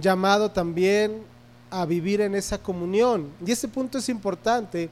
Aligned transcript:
llamado 0.00 0.50
también 0.50 1.22
a 1.70 1.84
vivir 1.84 2.22
en 2.22 2.34
esa 2.34 2.56
comunión. 2.56 3.30
Y 3.44 3.52
ese 3.52 3.68
punto 3.68 3.98
es 3.98 4.08
importante 4.08 4.88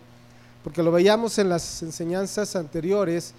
porque 0.63 0.83
lo 0.83 0.93
veíamos 0.93 1.39
en 1.39 1.49
las 1.49 1.83
enseñanzas 1.83 2.55
anteriores, 2.55 3.33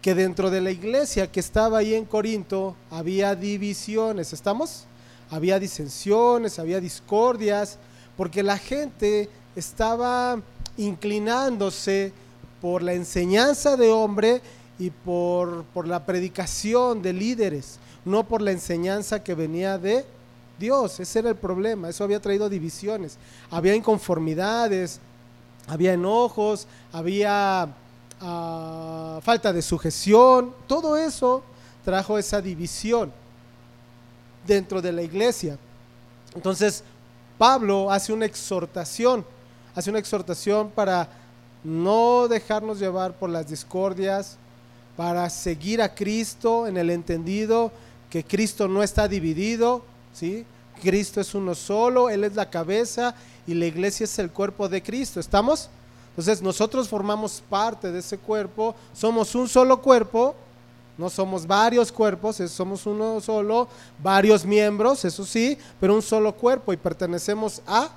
que 0.00 0.14
dentro 0.14 0.48
de 0.48 0.62
la 0.62 0.70
iglesia 0.70 1.30
que 1.30 1.40
estaba 1.40 1.76
ahí 1.76 1.92
en 1.92 2.06
Corinto 2.06 2.74
había 2.90 3.34
divisiones, 3.34 4.32
¿estamos? 4.32 4.86
Había 5.28 5.58
disensiones, 5.58 6.58
había 6.58 6.80
discordias, 6.80 7.76
porque 8.16 8.42
la 8.42 8.56
gente 8.56 9.28
estaba 9.54 10.40
inclinándose 10.78 12.14
por 12.62 12.82
la 12.82 12.94
enseñanza 12.94 13.76
de 13.76 13.90
hombre 13.90 14.40
y 14.78 14.88
por, 14.88 15.64
por 15.64 15.86
la 15.86 16.06
predicación 16.06 17.02
de 17.02 17.12
líderes 17.12 17.78
no 18.04 18.24
por 18.24 18.42
la 18.42 18.52
enseñanza 18.52 19.22
que 19.22 19.34
venía 19.34 19.78
de 19.78 20.04
Dios. 20.58 21.00
Ese 21.00 21.18
era 21.20 21.30
el 21.30 21.36
problema, 21.36 21.88
eso 21.88 22.04
había 22.04 22.20
traído 22.20 22.48
divisiones, 22.48 23.16
había 23.50 23.74
inconformidades, 23.74 25.00
había 25.66 25.94
enojos, 25.94 26.66
había 26.92 27.68
ah, 28.20 29.20
falta 29.22 29.52
de 29.52 29.62
sujeción, 29.62 30.54
todo 30.66 30.96
eso 30.96 31.42
trajo 31.84 32.18
esa 32.18 32.40
división 32.40 33.12
dentro 34.46 34.82
de 34.82 34.92
la 34.92 35.02
iglesia. 35.02 35.58
Entonces, 36.34 36.84
Pablo 37.38 37.90
hace 37.90 38.12
una 38.12 38.26
exhortación, 38.26 39.24
hace 39.74 39.90
una 39.90 39.98
exhortación 39.98 40.70
para 40.70 41.08
no 41.64 42.28
dejarnos 42.28 42.78
llevar 42.78 43.12
por 43.12 43.30
las 43.30 43.48
discordias, 43.48 44.36
para 44.96 45.28
seguir 45.30 45.80
a 45.80 45.94
Cristo 45.94 46.66
en 46.66 46.76
el 46.76 46.90
entendido 46.90 47.72
que 48.10 48.24
Cristo 48.24 48.68
no 48.68 48.82
está 48.82 49.08
dividido, 49.08 49.82
¿sí? 50.12 50.44
Cristo 50.82 51.20
es 51.20 51.34
uno 51.34 51.54
solo, 51.54 52.10
Él 52.10 52.24
es 52.24 52.34
la 52.34 52.50
cabeza 52.50 53.14
y 53.46 53.54
la 53.54 53.66
iglesia 53.66 54.04
es 54.04 54.18
el 54.18 54.30
cuerpo 54.30 54.68
de 54.68 54.82
Cristo. 54.82 55.20
¿Estamos? 55.20 55.70
Entonces 56.10 56.42
nosotros 56.42 56.88
formamos 56.88 57.42
parte 57.48 57.92
de 57.92 58.00
ese 58.00 58.18
cuerpo, 58.18 58.74
somos 58.92 59.34
un 59.34 59.48
solo 59.48 59.80
cuerpo, 59.80 60.34
no 60.98 61.08
somos 61.08 61.46
varios 61.46 61.90
cuerpos, 61.92 62.36
somos 62.48 62.84
uno 62.84 63.20
solo, 63.20 63.68
varios 64.02 64.44
miembros, 64.44 65.04
eso 65.04 65.24
sí, 65.24 65.56
pero 65.78 65.94
un 65.94 66.02
solo 66.02 66.34
cuerpo 66.34 66.72
y 66.72 66.76
pertenecemos 66.76 67.62
a 67.66 67.90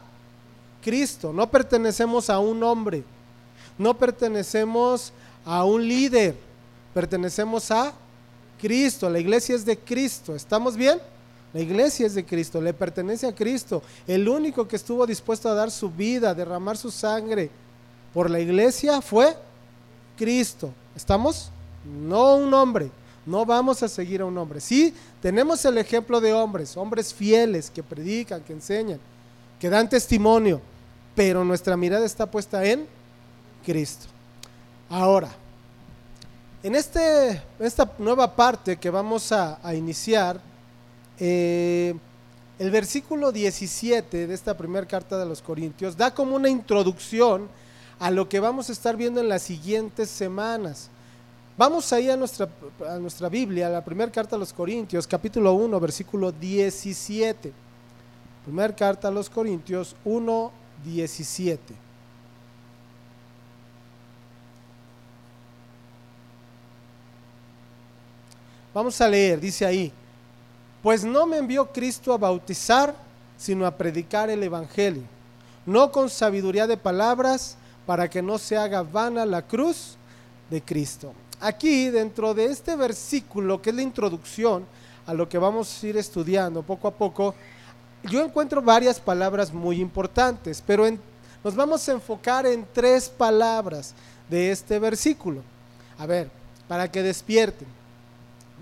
Cristo, 0.81 1.33
no 1.33 1.49
pertenecemos 1.49 2.29
a 2.29 2.39
un 2.39 2.63
hombre, 2.63 3.03
no 3.77 3.93
pertenecemos 3.97 5.11
a 5.43 5.65
un 5.65 5.85
líder, 5.85 6.35
pertenecemos 6.93 7.71
a 7.71 7.93
Cristo, 8.63 9.09
la 9.09 9.19
iglesia 9.19 9.55
es 9.55 9.65
de 9.65 9.77
Cristo. 9.77 10.33
¿Estamos 10.33 10.77
bien? 10.77 10.97
La 11.53 11.59
iglesia 11.59 12.07
es 12.07 12.15
de 12.15 12.23
Cristo, 12.23 12.61
le 12.61 12.73
pertenece 12.73 13.27
a 13.27 13.35
Cristo. 13.35 13.83
El 14.07 14.29
único 14.29 14.65
que 14.65 14.77
estuvo 14.77 15.05
dispuesto 15.05 15.49
a 15.49 15.53
dar 15.53 15.69
su 15.69 15.89
vida, 15.89 16.29
a 16.29 16.33
derramar 16.33 16.77
su 16.77 16.89
sangre 16.89 17.51
por 18.13 18.29
la 18.29 18.39
iglesia 18.39 19.01
fue 19.01 19.35
Cristo. 20.17 20.73
¿Estamos? 20.95 21.51
No 22.07 22.37
un 22.37 22.53
hombre. 22.53 22.89
No 23.25 23.45
vamos 23.45 23.83
a 23.83 23.89
seguir 23.89 24.21
a 24.21 24.25
un 24.25 24.37
hombre. 24.37 24.61
Sí, 24.61 24.93
tenemos 25.21 25.65
el 25.65 25.77
ejemplo 25.77 26.21
de 26.21 26.31
hombres, 26.31 26.77
hombres 26.77 27.13
fieles 27.13 27.69
que 27.69 27.83
predican, 27.83 28.41
que 28.43 28.53
enseñan, 28.53 28.99
que 29.59 29.69
dan 29.69 29.89
testimonio, 29.89 30.61
pero 31.13 31.43
nuestra 31.43 31.75
mirada 31.75 32.05
está 32.05 32.31
puesta 32.31 32.63
en 32.63 32.87
Cristo. 33.65 34.05
Ahora, 34.89 35.42
en 36.63 36.75
este, 36.75 37.41
esta 37.59 37.91
nueva 37.99 38.33
parte 38.33 38.77
que 38.77 38.89
vamos 38.89 39.33
a, 39.33 39.59
iniciar, 39.75 40.39
eh, 41.19 41.93
el 42.57 42.71
versículo 42.71 43.33
17 43.33 44.27
de 44.27 44.33
esta 44.33 44.55
primera 44.55 44.87
carta 44.87 45.17
de 45.17 45.25
los 45.25 45.41
Corintios 45.41 45.97
da 45.97 46.13
como 46.13 46.37
una 46.37 46.47
introducción 46.47 47.49
a 47.99 48.09
lo 48.09 48.29
que 48.29 48.39
vamos 48.39 48.69
a 48.69 48.71
estar 48.71 48.95
viendo 48.95 49.19
en 49.19 49.27
las 49.27 49.43
siguientes 49.43 50.09
semanas. 50.09 50.89
Vamos 51.57 51.91
ahí 51.91 52.09
a 52.09 52.15
nuestra, 52.15 52.47
a 52.89 52.97
nuestra 52.97 53.27
Biblia, 53.27 53.67
a 53.67 53.69
la 53.69 53.83
primera 53.83 54.11
carta 54.11 54.37
a 54.37 54.39
los 54.39 54.53
Corintios, 54.53 55.05
capítulo 55.05 55.53
1, 55.53 55.79
versículo 55.81 56.31
17. 56.31 57.51
Primera 58.45 58.73
carta 58.73 59.09
a 59.09 59.11
los 59.11 59.29
Corintios 59.29 59.97
1, 60.05 60.51
17. 60.85 61.73
Vamos 68.73 68.99
a 69.01 69.07
leer, 69.07 69.39
dice 69.39 69.65
ahí, 69.65 69.91
pues 70.81 71.03
no 71.03 71.27
me 71.27 71.37
envió 71.37 71.71
Cristo 71.71 72.11
a 72.11 72.17
bautizar, 72.17 72.95
sino 73.37 73.67
a 73.67 73.77
predicar 73.77 74.29
el 74.29 74.41
Evangelio, 74.41 75.03
no 75.65 75.91
con 75.91 76.09
sabiduría 76.09 76.65
de 76.65 76.75
palabras, 76.75 77.55
para 77.85 78.09
que 78.09 78.21
no 78.21 78.37
se 78.37 78.57
haga 78.57 78.81
vana 78.81 79.25
la 79.25 79.41
cruz 79.41 79.95
de 80.49 80.61
Cristo. 80.61 81.13
Aquí, 81.39 81.89
dentro 81.89 82.33
de 82.33 82.45
este 82.45 82.75
versículo, 82.75 83.61
que 83.61 83.69
es 83.69 83.75
la 83.75 83.81
introducción 83.81 84.65
a 85.05 85.13
lo 85.13 85.27
que 85.27 85.37
vamos 85.37 85.83
a 85.83 85.87
ir 85.87 85.97
estudiando 85.97 86.63
poco 86.63 86.87
a 86.87 86.91
poco, 86.91 87.35
yo 88.03 88.23
encuentro 88.23 88.61
varias 88.61 88.99
palabras 88.99 89.53
muy 89.53 89.79
importantes, 89.79 90.63
pero 90.65 90.85
nos 91.43 91.55
vamos 91.55 91.87
a 91.87 91.91
enfocar 91.91 92.45
en 92.45 92.65
tres 92.73 93.09
palabras 93.09 93.93
de 94.29 94.51
este 94.51 94.79
versículo. 94.79 95.41
A 95.97 96.05
ver, 96.05 96.29
para 96.67 96.89
que 96.89 97.03
despierten 97.03 97.67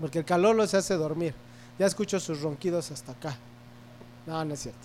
porque 0.02 0.18
el 0.18 0.24
calor 0.24 0.56
los 0.56 0.74
hace 0.74 0.94
dormir. 0.94 1.32
Ya 1.78 1.86
escucho 1.86 2.18
sus 2.18 2.42
ronquidos 2.42 2.90
hasta 2.90 3.12
acá. 3.12 3.36
No, 4.26 4.44
no 4.44 4.52
es 4.52 4.60
cierto. 4.60 4.80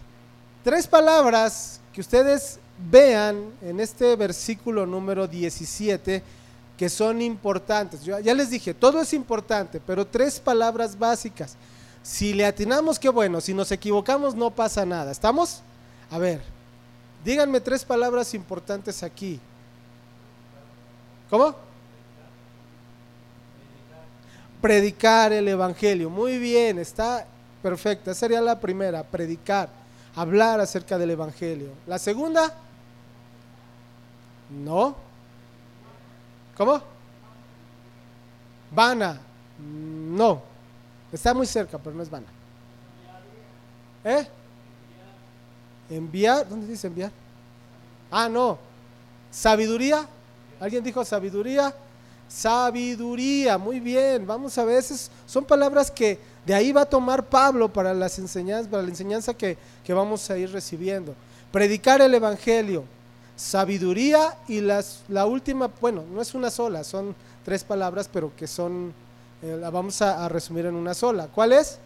Tres 0.63 0.85
palabras 0.85 1.81
que 1.91 2.01
ustedes 2.01 2.59
vean 2.91 3.51
en 3.63 3.79
este 3.79 4.15
versículo 4.15 4.85
número 4.85 5.27
17 5.27 6.21
que 6.77 6.87
son 6.87 7.19
importantes. 7.23 8.03
Ya 8.03 8.35
les 8.35 8.51
dije, 8.51 8.75
todo 8.75 9.01
es 9.01 9.11
importante, 9.11 9.81
pero 9.83 10.05
tres 10.05 10.39
palabras 10.39 10.97
básicas. 10.99 11.55
Si 12.03 12.35
le 12.35 12.45
atinamos, 12.45 12.99
qué 12.99 13.09
bueno. 13.09 13.41
Si 13.41 13.55
nos 13.55 13.71
equivocamos, 13.71 14.35
no 14.35 14.51
pasa 14.51 14.85
nada. 14.85 15.11
¿Estamos? 15.11 15.63
A 16.11 16.19
ver, 16.19 16.43
díganme 17.25 17.59
tres 17.59 17.83
palabras 17.83 18.35
importantes 18.35 19.01
aquí. 19.01 19.39
¿Cómo? 21.27 21.66
Predicar 24.61 25.33
el 25.33 25.47
Evangelio. 25.47 26.09
Muy 26.09 26.37
bien, 26.37 26.79
está 26.79 27.25
perfecta. 27.61 28.13
Sería 28.13 28.41
la 28.41 28.59
primera, 28.59 29.03
predicar, 29.03 29.69
hablar 30.15 30.59
acerca 30.59 30.97
del 30.97 31.11
Evangelio. 31.11 31.71
La 31.85 31.99
segunda, 31.99 32.53
no. 34.49 34.95
¿Cómo? 36.55 36.81
Vana, 38.71 39.19
no. 39.59 40.41
Está 41.11 41.33
muy 41.33 41.47
cerca, 41.47 41.77
pero 41.77 41.95
no 41.95 42.03
es 42.03 42.09
vana. 42.09 42.27
¿Eh? 44.03 44.27
Enviar, 45.89 46.47
¿dónde 46.47 46.67
dice 46.67 46.87
enviar? 46.87 47.11
Ah, 48.11 48.27
no. 48.27 48.57
Sabiduría. 49.31 50.05
¿Alguien 50.59 50.83
dijo 50.83 51.03
sabiduría? 51.05 51.73
Sabiduría, 52.27 53.57
muy 53.57 53.79
bien. 53.79 54.25
Vamos 54.27 54.57
a 54.57 54.65
ver, 54.65 54.83
son 55.25 55.45
palabras 55.45 55.89
que 55.89 56.19
de 56.45 56.53
ahí 56.53 56.71
va 56.71 56.81
a 56.81 56.85
tomar 56.85 57.25
Pablo 57.25 57.71
para 57.71 57.93
las 57.93 58.19
enseñanzas, 58.19 58.67
para 58.67 58.83
la 58.83 58.89
enseñanza 58.89 59.33
que, 59.33 59.57
vamos 59.89 60.29
a 60.29 60.37
ir 60.37 60.51
recibiendo. 60.51 61.15
Predicar 61.51 62.01
el 62.01 62.13
Evangelio, 62.13 62.83
sabiduría 63.35 64.37
y 64.47 64.61
las, 64.61 65.01
la 65.07 65.25
última, 65.25 65.69
bueno, 65.79 66.03
no 66.11 66.21
es 66.21 66.33
una 66.33 66.51
sola, 66.51 66.83
son 66.83 67.15
tres 67.45 67.63
palabras, 67.63 68.09
pero 68.11 68.35
que 68.35 68.47
son, 68.47 68.93
eh, 69.41 69.57
la 69.59 69.69
vamos 69.69 70.01
a 70.01 70.27
resumir 70.29 70.65
en 70.65 70.75
una 70.75 70.93
sola. 70.93 71.27
¿Cuál 71.33 71.53
es? 71.53 71.79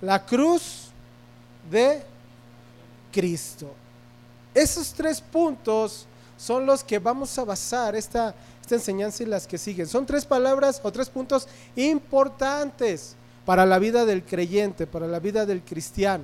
La 0.00 0.24
cruz 0.24 0.88
de 1.70 2.02
Cristo. 3.12 3.72
Esos 4.54 4.92
tres 4.92 5.20
puntos 5.20 6.06
son 6.40 6.64
los 6.64 6.82
que 6.82 6.98
vamos 6.98 7.38
a 7.38 7.44
basar 7.44 7.94
esta, 7.94 8.34
enseñanza 8.70 9.24
y 9.24 9.26
las 9.26 9.48
que 9.48 9.58
siguen. 9.58 9.88
Son 9.88 10.06
tres 10.06 10.24
palabras 10.24 10.80
o 10.84 10.92
tres 10.92 11.10
puntos 11.10 11.48
importantes 11.74 13.16
para 13.44 13.66
la 13.66 13.80
vida 13.80 14.04
del 14.04 14.22
creyente, 14.22 14.86
para 14.86 15.08
la 15.08 15.18
vida 15.18 15.44
del 15.44 15.60
cristiano. 15.60 16.22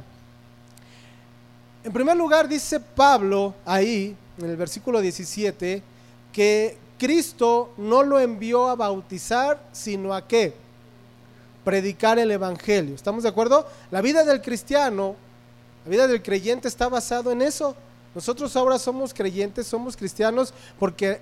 En 1.83 1.93
primer 1.93 2.17
lugar, 2.17 2.47
dice 2.47 2.79
Pablo 2.79 3.53
ahí, 3.65 4.17
en 4.39 4.49
el 4.49 4.57
versículo 4.57 5.01
17, 5.01 5.83
que 6.33 6.79
Cristo 6.99 7.75
no 7.79 8.05
lo 8.05 8.21
envió 8.21 8.69
a 8.69 8.77
bautizar, 8.77 9.61
sino 9.73 10.15
a 10.15 10.27
qué? 10.27 10.55
Predicar 11.65 12.21
el 12.21 12.31
Evangelio. 12.31 12.95
¿Estamos 12.95 13.25
de 13.25 13.29
acuerdo? 13.29 13.67
La 13.91 14.01
vida 14.01 14.25
del 14.25 14.41
cristiano, 14.41 15.17
la 15.85 15.91
vida 15.91 16.07
del 16.07 16.23
creyente 16.23 16.69
está 16.69 16.89
basado 16.89 17.33
en 17.33 17.43
eso, 17.43 17.75
nosotros 18.17 18.57
ahora 18.57 18.79
somos 18.79 19.13
creyentes, 19.13 19.67
somos 19.67 19.95
cristianos 19.95 20.55
porque 20.79 21.21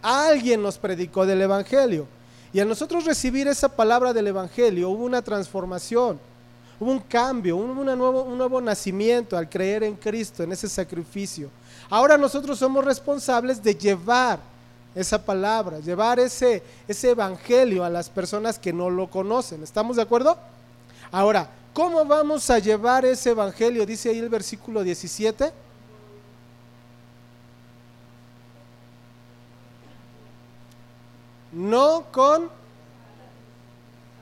alguien 0.00 0.62
nos 0.62 0.78
predicó 0.78 1.26
del 1.26 1.42
Evangelio. 1.42 2.06
Y 2.52 2.60
al 2.60 2.68
nosotros 2.68 3.04
recibir 3.04 3.48
esa 3.48 3.68
palabra 3.68 4.12
del 4.12 4.28
Evangelio, 4.28 4.90
hubo 4.90 5.04
una 5.06 5.22
transformación, 5.22 6.20
hubo 6.78 6.92
un 6.92 7.00
cambio, 7.00 7.56
nuevo, 7.56 8.22
un 8.22 8.38
nuevo 8.38 8.60
nacimiento 8.60 9.36
al 9.36 9.48
creer 9.48 9.82
en 9.82 9.96
Cristo, 9.96 10.44
en 10.44 10.52
ese 10.52 10.68
sacrificio. 10.68 11.50
Ahora 11.90 12.16
nosotros 12.16 12.60
somos 12.60 12.84
responsables 12.84 13.60
de 13.60 13.74
llevar 13.74 14.38
esa 14.94 15.20
palabra, 15.20 15.80
llevar 15.80 16.20
ese, 16.20 16.62
ese 16.86 17.10
evangelio 17.10 17.82
a 17.84 17.90
las 17.90 18.08
personas 18.08 18.56
que 18.56 18.72
no 18.72 18.88
lo 18.88 19.10
conocen. 19.10 19.64
¿Estamos 19.64 19.96
de 19.96 20.02
acuerdo? 20.02 20.38
Ahora, 21.10 21.50
¿cómo 21.72 22.04
vamos 22.04 22.48
a 22.50 22.60
llevar 22.60 23.04
ese 23.04 23.30
evangelio? 23.30 23.84
Dice 23.84 24.10
ahí 24.10 24.20
el 24.20 24.28
versículo 24.28 24.84
17. 24.84 25.65
No 31.56 32.04
con, 32.12 32.50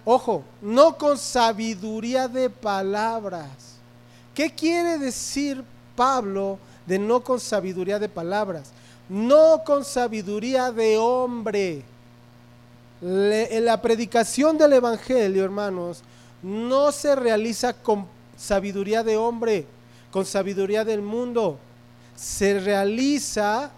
ojo, 0.05 0.45
no 0.63 0.97
con 0.97 1.19
sabiduría 1.19 2.29
de 2.29 2.49
palabras. 2.49 3.49
¿Qué 4.33 4.55
quiere 4.55 4.99
decir 4.99 5.65
Pablo 5.97 6.61
de 6.87 6.97
no 6.97 7.25
con 7.25 7.41
sabiduría 7.41 7.99
de 7.99 8.09
palabras? 8.09 8.71
No 9.09 9.63
con 9.67 9.85
sabiduría 9.85 10.71
de 10.71 10.97
hombre. 10.97 11.83
en 13.03 13.65
la 13.65 13.83
predicación 13.83 14.57
del 14.57 14.75
Evangelio, 14.75 15.43
hermanos, 15.43 16.05
no 16.41 16.93
se 16.93 17.17
realiza 17.17 17.73
con 17.73 18.07
sabiduría 18.37 19.03
de 19.03 19.17
hombre, 19.17 19.67
con 20.13 20.25
sabiduría 20.25 20.85
del 20.85 21.03
mundo. 21.03 21.59
Se 22.15 22.61
realiza 22.61 23.73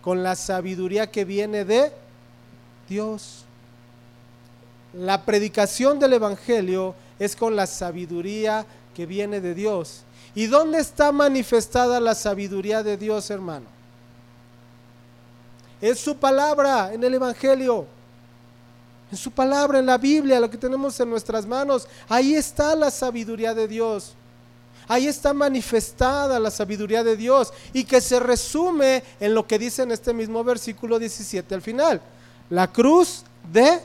con 0.00 0.22
la 0.22 0.34
sabiduría 0.34 1.10
que 1.10 1.26
viene 1.26 1.66
de 1.66 2.01
Dios. 2.92 3.44
La 4.92 5.24
predicación 5.24 5.98
del 5.98 6.12
Evangelio 6.12 6.94
es 7.18 7.34
con 7.34 7.56
la 7.56 7.66
sabiduría 7.66 8.66
que 8.94 9.06
viene 9.06 9.40
de 9.40 9.54
Dios. 9.54 10.02
¿Y 10.34 10.46
dónde 10.46 10.78
está 10.78 11.10
manifestada 11.10 11.98
la 12.00 12.14
sabiduría 12.14 12.82
de 12.82 12.98
Dios, 12.98 13.30
hermano? 13.30 13.66
Es 15.80 15.98
su 15.98 16.16
palabra, 16.16 16.92
en 16.92 17.02
el 17.02 17.14
Evangelio. 17.14 17.86
En 19.10 19.16
su 19.16 19.30
palabra, 19.30 19.78
en 19.78 19.86
la 19.86 19.96
Biblia, 19.96 20.40
lo 20.40 20.50
que 20.50 20.58
tenemos 20.58 20.98
en 21.00 21.08
nuestras 21.08 21.46
manos. 21.46 21.88
Ahí 22.08 22.34
está 22.34 22.76
la 22.76 22.90
sabiduría 22.90 23.54
de 23.54 23.66
Dios. 23.68 24.14
Ahí 24.86 25.06
está 25.06 25.32
manifestada 25.32 26.38
la 26.38 26.50
sabiduría 26.50 27.02
de 27.02 27.16
Dios 27.16 27.52
y 27.72 27.84
que 27.84 28.00
se 28.02 28.20
resume 28.20 29.02
en 29.20 29.34
lo 29.34 29.46
que 29.46 29.58
dice 29.58 29.82
en 29.82 29.92
este 29.92 30.12
mismo 30.12 30.44
versículo 30.44 30.98
17 30.98 31.54
al 31.54 31.62
final 31.62 32.02
la 32.52 32.70
cruz 32.70 33.24
de 33.50 33.80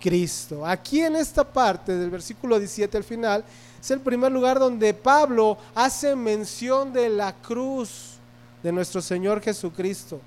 Cristo. 0.00 0.64
Aquí 0.64 1.00
en 1.00 1.16
esta 1.16 1.42
parte 1.42 1.96
del 1.96 2.10
versículo 2.10 2.60
17 2.60 2.96
al 2.96 3.02
final 3.02 3.44
es 3.80 3.90
el 3.90 3.98
primer 3.98 4.30
lugar 4.30 4.60
donde 4.60 4.94
Pablo 4.94 5.58
hace 5.74 6.14
mención 6.14 6.92
de 6.92 7.08
la 7.08 7.34
cruz 7.34 8.18
de 8.62 8.70
nuestro 8.70 9.02
Señor 9.02 9.40
Jesucristo. 9.40 10.20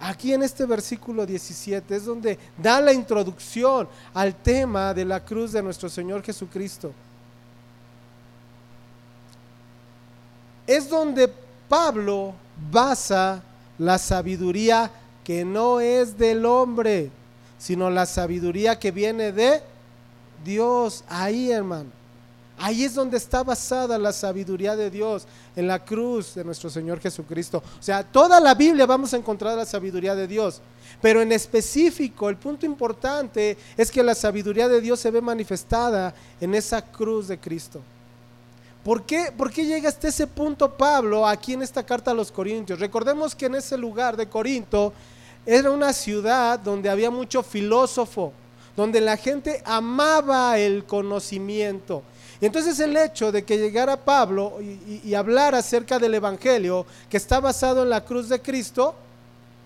Aquí 0.00 0.32
en 0.32 0.42
este 0.42 0.64
versículo 0.64 1.26
17 1.26 1.94
es 1.94 2.06
donde 2.06 2.38
da 2.56 2.80
la 2.80 2.94
introducción 2.94 3.86
al 4.14 4.34
tema 4.34 4.94
de 4.94 5.04
la 5.04 5.22
cruz 5.22 5.52
de 5.52 5.62
nuestro 5.62 5.90
Señor 5.90 6.22
Jesucristo. 6.22 6.90
Es 10.66 10.88
donde 10.88 11.30
Pablo 11.68 12.32
basa 12.72 13.42
la 13.78 13.98
sabiduría 13.98 14.90
que 15.26 15.44
no 15.44 15.80
es 15.80 16.16
del 16.16 16.46
hombre, 16.46 17.10
sino 17.58 17.90
la 17.90 18.06
sabiduría 18.06 18.78
que 18.78 18.92
viene 18.92 19.32
de 19.32 19.60
Dios. 20.44 21.02
Ahí, 21.08 21.50
hermano. 21.50 21.90
Ahí 22.56 22.84
es 22.84 22.94
donde 22.94 23.16
está 23.16 23.42
basada 23.42 23.98
la 23.98 24.12
sabiduría 24.12 24.76
de 24.76 24.88
Dios, 24.88 25.26
en 25.56 25.66
la 25.66 25.84
cruz 25.84 26.36
de 26.36 26.44
nuestro 26.44 26.70
Señor 26.70 27.00
Jesucristo. 27.00 27.60
O 27.76 27.82
sea, 27.82 28.04
toda 28.04 28.38
la 28.38 28.54
Biblia 28.54 28.86
vamos 28.86 29.14
a 29.14 29.16
encontrar 29.16 29.56
la 29.56 29.66
sabiduría 29.66 30.14
de 30.14 30.28
Dios. 30.28 30.62
Pero 31.02 31.20
en 31.20 31.32
específico, 31.32 32.28
el 32.28 32.36
punto 32.36 32.64
importante 32.64 33.58
es 33.76 33.90
que 33.90 34.04
la 34.04 34.14
sabiduría 34.14 34.68
de 34.68 34.80
Dios 34.80 35.00
se 35.00 35.10
ve 35.10 35.20
manifestada 35.20 36.14
en 36.40 36.54
esa 36.54 36.80
cruz 36.80 37.26
de 37.26 37.36
Cristo. 37.36 37.80
¿Por 38.84 39.02
qué, 39.02 39.32
¿Por 39.36 39.50
qué 39.50 39.66
llega 39.66 39.88
hasta 39.88 40.06
ese 40.06 40.28
punto 40.28 40.72
Pablo 40.76 41.26
aquí 41.26 41.54
en 41.54 41.62
esta 41.62 41.84
carta 41.84 42.12
a 42.12 42.14
los 42.14 42.30
Corintios? 42.30 42.78
Recordemos 42.78 43.34
que 43.34 43.46
en 43.46 43.56
ese 43.56 43.76
lugar 43.76 44.16
de 44.16 44.28
Corinto 44.28 44.92
era 45.46 45.70
una 45.70 45.92
ciudad 45.92 46.58
donde 46.58 46.90
había 46.90 47.10
mucho 47.10 47.42
filósofo, 47.42 48.32
donde 48.76 49.00
la 49.00 49.16
gente 49.16 49.62
amaba 49.64 50.58
el 50.58 50.84
conocimiento. 50.84 52.02
Y 52.40 52.46
entonces 52.46 52.78
el 52.80 52.96
hecho 52.96 53.32
de 53.32 53.44
que 53.44 53.56
llegara 53.56 53.96
Pablo 53.96 54.58
y, 54.60 55.14
hablar 55.14 55.54
acerca 55.54 55.98
del 55.98 56.14
Evangelio 56.14 56.84
que 57.08 57.16
está 57.16 57.40
basado 57.40 57.84
en 57.84 57.90
la 57.90 58.04
cruz 58.04 58.28
de 58.28 58.42
Cristo, 58.42 58.94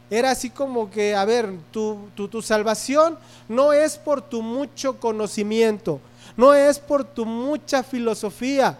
era 0.09 0.33
así 0.33 0.51
como 0.51 0.91
que, 0.91 1.15
a 1.15 1.25
ver, 1.25 1.51
tu, 1.71 2.09
tu, 2.15 2.43
salvación 2.43 3.19
no 3.49 3.73
es 3.73 3.97
por 3.97 4.23
tu 4.23 4.43
mucho 4.43 4.99
conocimiento, 5.01 6.01
no 6.37 6.53
es 6.53 6.79
por 6.79 7.05
tu 7.05 7.25
mucha 7.25 7.83
filosofía. 7.83 8.79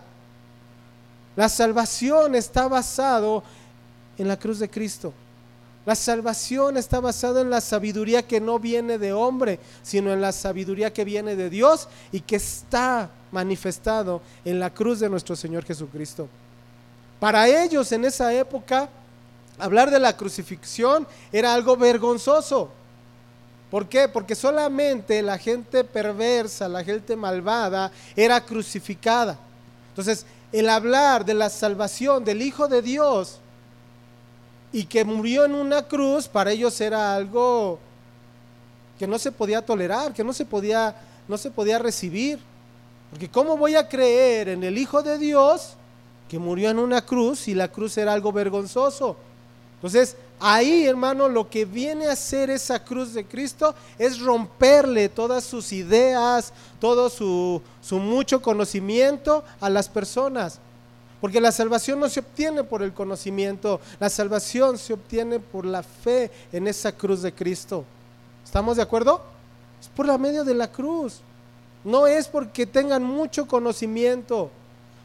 La 1.35 1.49
salvación 1.49 2.35
está 2.35 2.69
basado 2.69 3.43
en 4.19 4.29
la 4.29 4.39
cruz 4.39 4.59
de 4.59 4.69
Cristo. 4.69 5.13
La 5.87 5.95
salvación 5.95 6.77
está 6.77 7.01
basada 7.01 7.41
en 7.41 7.51
la 7.51 7.61
sabiduría 7.61 8.27
que 8.27 8.41
no 8.41 8.59
viene 8.59 8.99
de 8.99 9.13
hombre, 9.13 9.59
sino 9.83 10.13
en 10.13 10.21
la 10.21 10.33
sabiduría 10.33 10.93
que 10.93 11.05
viene 11.05 11.37
de 11.37 11.49
Dios 11.49 11.89
y 12.13 12.21
que 12.21 12.37
está 12.37 13.11
manifestado 13.33 14.21
en 14.45 14.61
la 14.61 14.71
cruz 14.71 15.01
de 15.01 15.09
nuestro 15.09 15.37
Señor 15.37 15.65
Jesucristo. 15.65 16.29
Para 17.19 17.49
ellos 17.49 17.91
en 17.93 18.05
esa 18.05 18.33
época, 18.35 18.89
hablar 19.59 19.91
de 19.91 20.01
la 20.01 20.17
crucifixión 20.17 21.07
era 21.33 21.55
algo 21.55 21.77
vergonzoso. 21.77 22.71
¿Por 23.71 23.89
qué? 23.89 24.09
Porque 24.09 24.35
solamente 24.35 25.23
la 25.23 25.39
gente 25.39 25.85
perversa, 25.85 26.69
la 26.69 26.85
gente 26.85 27.17
malvada, 27.17 27.91
era 28.17 28.45
crucificada. 28.45 29.39
Entonces, 29.91 30.27
el 30.53 30.69
hablar 30.69 31.25
de 31.25 31.35
la 31.35 31.49
salvación 31.49 32.25
del 32.25 32.43
Hijo 32.43 32.69
de 32.69 32.83
Dios 32.83 33.39
y 34.73 34.85
que 34.85 35.05
murió 35.05 35.45
en 35.45 35.55
una 35.55 35.83
cruz, 35.83 36.29
para 36.29 36.53
ellos 36.53 36.81
era 36.81 37.15
algo 37.15 37.79
que 38.99 39.07
no 39.07 39.19
se 39.19 39.33
podía 39.33 39.63
tolerar, 39.63 40.13
que 40.13 40.23
no 40.23 40.33
se 40.33 40.45
podía, 40.45 40.95
no 41.27 41.39
se 41.39 41.51
podía 41.51 41.79
recibir. 41.79 42.39
Porque 43.11 43.29
¿cómo 43.29 43.57
voy 43.57 43.75
a 43.75 43.89
creer 43.89 44.51
en 44.51 44.63
el 44.63 44.79
Hijo 44.79 45.03
de 45.03 45.19
Dios 45.19 45.75
que 46.29 46.39
murió 46.39 46.71
en 46.71 46.79
una 46.79 47.05
cruz 47.05 47.49
y 47.49 47.55
la 47.55 47.69
cruz 47.69 47.97
era 47.99 48.13
algo 48.13 48.31
vergonzoso? 48.31 49.17
Entonces, 49.77 50.17
ahí, 50.39 50.87
hermano, 50.87 51.29
lo 51.29 51.49
que 51.49 51.65
viene 51.65 52.07
a 52.07 52.13
hacer 52.13 52.51
esa 52.51 52.85
cruz 52.85 53.15
de 53.15 53.25
Cristo 53.25 53.75
es 53.99 54.21
romperle 54.21 55.09
todas 55.09 55.43
sus 55.43 55.73
ideas, 55.73 56.53
todo 56.79 57.09
su, 57.09 57.63
su 57.81 57.99
mucho 57.99 58.43
conocimiento 58.43 59.43
a 59.61 59.71
las 59.71 59.89
personas. 59.89 60.61
Porque 61.21 61.41
la 61.41 61.53
salvación 61.53 62.01
no 62.01 62.09
se 62.09 62.21
obtiene 62.21 62.65
por 62.65 62.83
el 62.83 62.93
conocimiento, 62.93 63.81
la 63.99 64.09
salvación 64.09 64.79
se 64.79 64.95
obtiene 64.95 65.39
por 65.39 65.67
la 65.67 65.83
fe 65.83 66.31
en 66.53 66.67
esa 66.67 66.93
cruz 66.93 67.23
de 67.23 67.33
Cristo. 67.33 67.85
¿Estamos 68.45 68.77
de 68.77 68.83
acuerdo? 68.83 69.23
Es 69.81 69.89
por 69.89 70.07
la 70.07 70.17
medio 70.17 70.45
de 70.45 70.55
la 70.55 70.71
cruz. 70.71 71.21
No 71.85 72.07
es 72.07 72.27
porque 72.27 72.67
tengan 72.67 73.03
mucho 73.03 73.47
conocimiento, 73.47 74.51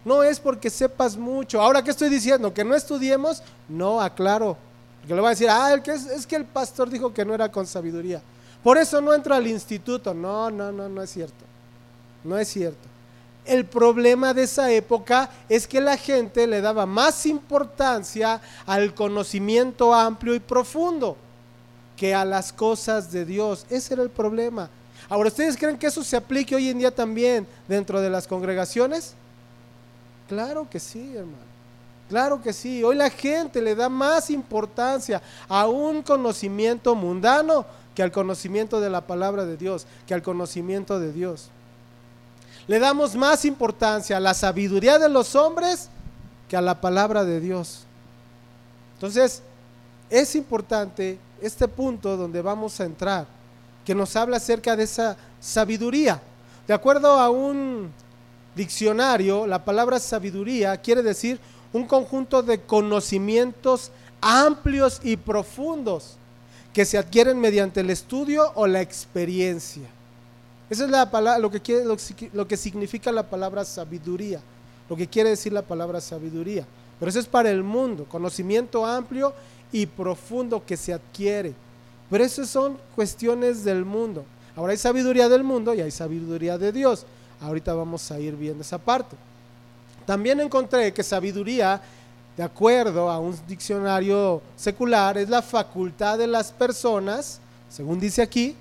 no 0.04 0.24
es 0.24 0.40
porque 0.40 0.70
sepas 0.70 1.18
mucho. 1.18 1.62
Ahora, 1.62 1.84
¿qué 1.84 1.92
estoy 1.92 2.10
diciendo? 2.10 2.54
¿Que 2.54 2.64
no 2.64 2.76
estudiemos? 2.76 3.42
No, 3.68 4.00
aclaro. 4.02 4.58
Porque 5.00 5.16
le 5.16 5.22
voy 5.22 5.28
a 5.28 5.32
decir, 5.32 5.50
ah, 5.50 5.74
es, 5.74 6.06
es 6.06 6.28
que 6.28 6.36
el 6.36 6.46
pastor 6.46 6.90
dijo 6.90 7.14
que 7.14 7.26
no 7.26 7.34
era 7.34 7.52
con 7.52 7.66
sabiduría. 7.66 8.22
Por 8.64 8.78
eso 8.78 9.00
no 9.02 9.14
entro 9.14 9.36
al 9.36 9.48
instituto. 9.48 10.14
No, 10.14 10.50
no, 10.50 10.72
no, 10.72 10.90
no 10.90 11.02
es 11.02 11.10
cierto. 11.10 11.46
No 12.24 12.38
es 12.38 12.48
cierto. 12.48 12.95
El 13.46 13.66
problema 13.66 14.34
de 14.34 14.44
esa 14.44 14.72
época 14.72 15.30
es 15.48 15.68
que 15.68 15.80
la 15.80 15.98
gente 15.98 16.48
le 16.48 16.62
daba 16.62 16.86
más 16.86 17.26
importancia 17.28 18.42
al 18.66 18.96
conocimiento 18.96 19.94
amplio 19.94 20.34
y 20.34 20.40
profundo 20.40 21.16
que 21.96 22.16
a 22.16 22.26
las 22.26 22.52
cosas 22.52 23.12
de 23.12 23.24
Dios. 23.24 23.66
Ese 23.70 23.94
era 23.94 24.04
el 24.04 24.10
problema. 24.10 24.70
Ahora, 25.08 25.30
¿ustedes 25.30 25.58
creen 25.58 25.78
que 25.78 25.88
eso 25.88 26.04
se 26.04 26.18
aplique 26.18 26.56
hoy 26.56 26.70
en 26.70 26.80
día 26.80 26.94
también 26.94 27.46
dentro 27.68 28.02
de 28.02 28.10
las 28.10 28.28
congregaciones? 28.28 29.14
Claro 30.28 30.68
que 30.70 30.80
sí, 30.80 31.16
hermano. 31.16 31.46
Claro 32.10 32.42
que 32.42 32.52
sí. 32.52 32.84
Hoy 32.84 32.96
la 32.96 33.12
gente 33.12 33.62
le 33.62 33.76
da 33.76 33.90
más 33.90 34.32
importancia 34.32 35.22
a 35.48 35.68
un 35.68 36.02
conocimiento 36.02 36.96
mundano 36.96 37.66
que 37.94 38.02
al 38.02 38.12
conocimiento 38.12 38.82
de 38.82 38.90
la 38.90 39.02
palabra 39.02 39.46
de 39.46 39.56
Dios, 39.56 39.86
que 40.08 40.16
al 40.16 40.24
conocimiento 40.24 41.00
de 41.00 41.14
Dios 41.14 41.50
le 42.68 42.80
damos 42.80 43.16
más 43.16 43.46
importancia 43.46 44.18
a 44.18 44.20
la 44.20 44.34
sabiduría 44.34 44.98
de 44.98 45.10
los 45.10 45.36
hombres 45.36 45.90
que 46.50 46.58
a 46.58 46.62
la 46.62 46.80
palabra 46.82 47.24
de 47.24 47.40
Dios. 47.40 47.84
Entonces, 48.96 49.42
es 50.10 50.36
importante 50.36 51.20
este 51.42 51.68
punto 51.68 52.18
donde 52.18 52.42
vamos 52.42 52.80
a 52.80 52.86
entrar. 52.86 53.28
que 53.86 53.94
nos 53.94 54.16
habla 54.16 54.38
acerca 54.38 54.76
de 54.76 54.84
esa 54.84 55.16
sabiduría. 55.40 56.20
De 56.68 56.74
acuerdo 56.74 57.20
a 57.20 57.30
un 57.30 57.92
diccionario, 58.56 59.46
la 59.46 59.64
palabra 59.64 60.00
sabiduría 60.00 60.76
quiere 60.78 61.04
decir 61.04 61.40
un 61.72 61.86
conjunto 61.86 62.42
de 62.42 62.62
conocimientos 62.62 63.92
amplios 64.22 65.00
y 65.04 65.18
profundos 65.18 66.18
que 66.74 66.84
se 66.84 66.98
adquieren 66.98 67.40
mediante 67.40 67.82
el 67.82 67.92
estudio 67.92 68.52
o 68.56 68.66
la 68.66 68.82
experiencia. 68.82 69.88
Esa 70.70 70.86
es 70.86 70.90
la 70.90 71.10
palabra, 71.10 71.40
lo 71.40 71.52
que, 71.52 71.84
lo, 72.34 72.48
que 72.48 72.58
significa 72.58 73.12
la 73.12 73.24
palabra 73.24 73.64
sabiduría, 73.64 74.42
lo 74.90 74.96
que 74.96 75.08
quiere 75.08 75.30
decir 75.30 75.54
la 75.54 75.62
palabra 75.62 76.02
sabiduría. 76.02 76.66
Pero 77.00 77.10
eso 77.10 77.20
es 77.20 77.28
para 77.28 77.52
el 77.52 77.64
mundo, 77.64 78.06
conocimiento 78.06 78.86
amplio 78.86 79.34
y 79.72 79.86
profundo 79.86 80.64
que 80.66 80.78
se 80.78 80.94
adquiere. 80.94 81.54
Pero 82.10 82.24
eso 82.24 82.46
son 82.46 82.78
cuestiones 82.96 83.64
del 83.64 83.86
mundo. 83.86 84.26
Ahora 84.56 84.72
hay 84.72 84.78
sabiduría 84.78 85.30
del 85.30 85.44
mundo 85.44 85.74
y 85.74 85.82
hay 85.82 85.92
sabiduría 85.92 86.58
de 86.58 86.72
Dios. 86.72 87.06
Ahorita 87.42 87.74
vamos 87.74 88.10
a 88.12 88.20
ir 88.20 88.36
viendo 88.36 88.62
esa 88.62 88.78
parte. 88.78 89.16
También 90.06 90.40
encontré 90.40 90.94
que 90.94 91.04
sabiduría, 91.04 91.82
de 92.38 92.44
acuerdo 92.44 93.10
a 93.10 93.20
un 93.20 93.38
diccionario 93.48 94.42
secular, 94.56 95.18
es 95.18 95.30
la 95.30 95.42
facultad 95.42 96.18
de 96.18 96.28
las 96.28 96.52
personas, 96.52 97.40
según 97.70 98.00
dice 98.00 98.22
aquí, 98.22 98.56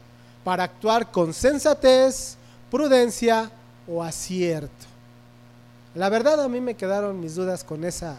para 0.44 0.64
actuar 0.64 1.10
con 1.10 1.32
sensatez, 1.32 2.36
prudencia 2.70 3.50
o 3.88 4.02
acierto. 4.02 4.86
La 5.94 6.08
verdad 6.08 6.42
a 6.42 6.48
mí 6.48 6.60
me 6.60 6.74
quedaron 6.74 7.18
mis 7.18 7.34
dudas 7.34 7.64
con, 7.64 7.84
esa, 7.84 8.18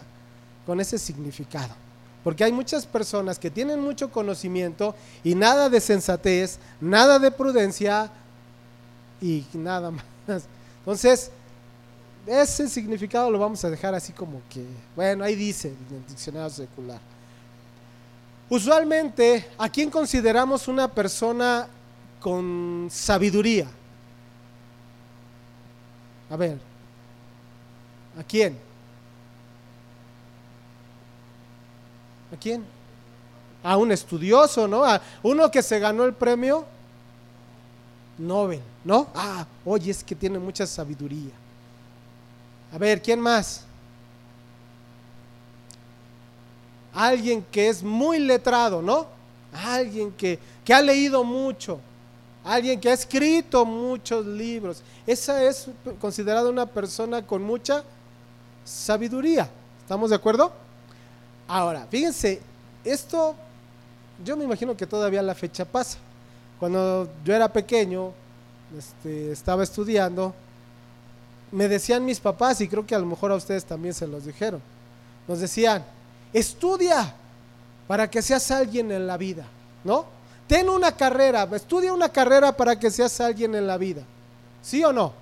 con 0.66 0.80
ese 0.80 0.98
significado. 0.98 1.74
Porque 2.24 2.42
hay 2.42 2.50
muchas 2.50 2.86
personas 2.86 3.38
que 3.38 3.50
tienen 3.50 3.80
mucho 3.80 4.10
conocimiento 4.10 4.96
y 5.22 5.36
nada 5.36 5.70
de 5.70 5.80
sensatez, 5.80 6.58
nada 6.80 7.20
de 7.20 7.30
prudencia 7.30 8.10
y 9.20 9.44
nada 9.52 9.92
más. 9.92 10.04
Entonces, 10.80 11.30
ese 12.26 12.68
significado 12.68 13.30
lo 13.30 13.38
vamos 13.38 13.64
a 13.64 13.70
dejar 13.70 13.94
así 13.94 14.12
como 14.12 14.40
que, 14.50 14.64
bueno, 14.96 15.22
ahí 15.22 15.36
dice 15.36 15.68
en 15.68 15.96
el 15.96 16.06
diccionario 16.06 16.50
secular. 16.50 16.98
Usualmente, 18.48 19.48
¿a 19.58 19.68
quién 19.68 19.90
consideramos 19.90 20.66
una 20.66 20.88
persona 20.88 21.68
con 22.20 22.88
sabiduría? 22.90 23.68
A 26.30 26.36
ver, 26.36 26.58
¿a 28.18 28.22
quién? 28.24 28.58
¿A 32.32 32.36
quién? 32.36 32.64
A 33.62 33.76
un 33.76 33.92
estudioso, 33.92 34.66
¿no? 34.66 34.84
A 34.84 35.00
uno 35.22 35.50
que 35.50 35.62
se 35.62 35.78
ganó 35.78 36.04
el 36.04 36.14
premio 36.14 36.64
Nobel, 38.18 38.60
¿no? 38.84 39.08
Ah, 39.14 39.46
oye, 39.64 39.90
es 39.90 40.02
que 40.02 40.14
tiene 40.14 40.38
mucha 40.38 40.66
sabiduría. 40.66 41.32
A 42.72 42.78
ver, 42.78 43.00
¿quién 43.00 43.20
más? 43.20 43.64
Alguien 46.92 47.44
que 47.50 47.68
es 47.68 47.82
muy 47.82 48.18
letrado, 48.18 48.80
¿no? 48.80 49.06
Alguien 49.52 50.12
que, 50.12 50.38
que 50.64 50.74
ha 50.74 50.80
leído 50.80 51.22
mucho. 51.22 51.78
Alguien 52.46 52.78
que 52.80 52.88
ha 52.88 52.92
escrito 52.92 53.64
muchos 53.64 54.24
libros. 54.24 54.80
Esa 55.04 55.42
es 55.42 55.66
considerada 56.00 56.48
una 56.48 56.64
persona 56.64 57.26
con 57.26 57.42
mucha 57.42 57.82
sabiduría. 58.64 59.50
¿Estamos 59.82 60.10
de 60.10 60.16
acuerdo? 60.16 60.52
Ahora, 61.48 61.88
fíjense, 61.90 62.40
esto 62.84 63.34
yo 64.24 64.36
me 64.36 64.44
imagino 64.44 64.76
que 64.76 64.86
todavía 64.86 65.22
la 65.22 65.34
fecha 65.34 65.64
pasa. 65.64 65.98
Cuando 66.60 67.08
yo 67.24 67.34
era 67.34 67.52
pequeño, 67.52 68.12
este, 68.78 69.32
estaba 69.32 69.64
estudiando, 69.64 70.32
me 71.50 71.68
decían 71.68 72.04
mis 72.04 72.20
papás, 72.20 72.60
y 72.60 72.68
creo 72.68 72.86
que 72.86 72.94
a 72.94 72.98
lo 73.00 73.06
mejor 73.06 73.32
a 73.32 73.34
ustedes 73.34 73.64
también 73.64 73.92
se 73.92 74.06
los 74.06 74.24
dijeron, 74.24 74.62
nos 75.26 75.40
decían, 75.40 75.84
estudia 76.32 77.12
para 77.88 78.08
que 78.08 78.22
seas 78.22 78.50
alguien 78.52 78.92
en 78.92 79.06
la 79.06 79.16
vida, 79.16 79.46
¿no? 79.82 80.15
Ten 80.46 80.68
una 80.68 80.92
carrera, 80.92 81.48
estudia 81.52 81.92
una 81.92 82.08
carrera 82.08 82.56
para 82.56 82.78
que 82.78 82.90
seas 82.90 83.20
alguien 83.20 83.54
en 83.54 83.66
la 83.66 83.76
vida, 83.76 84.02
¿sí 84.62 84.84
o 84.84 84.92
no? 84.92 85.12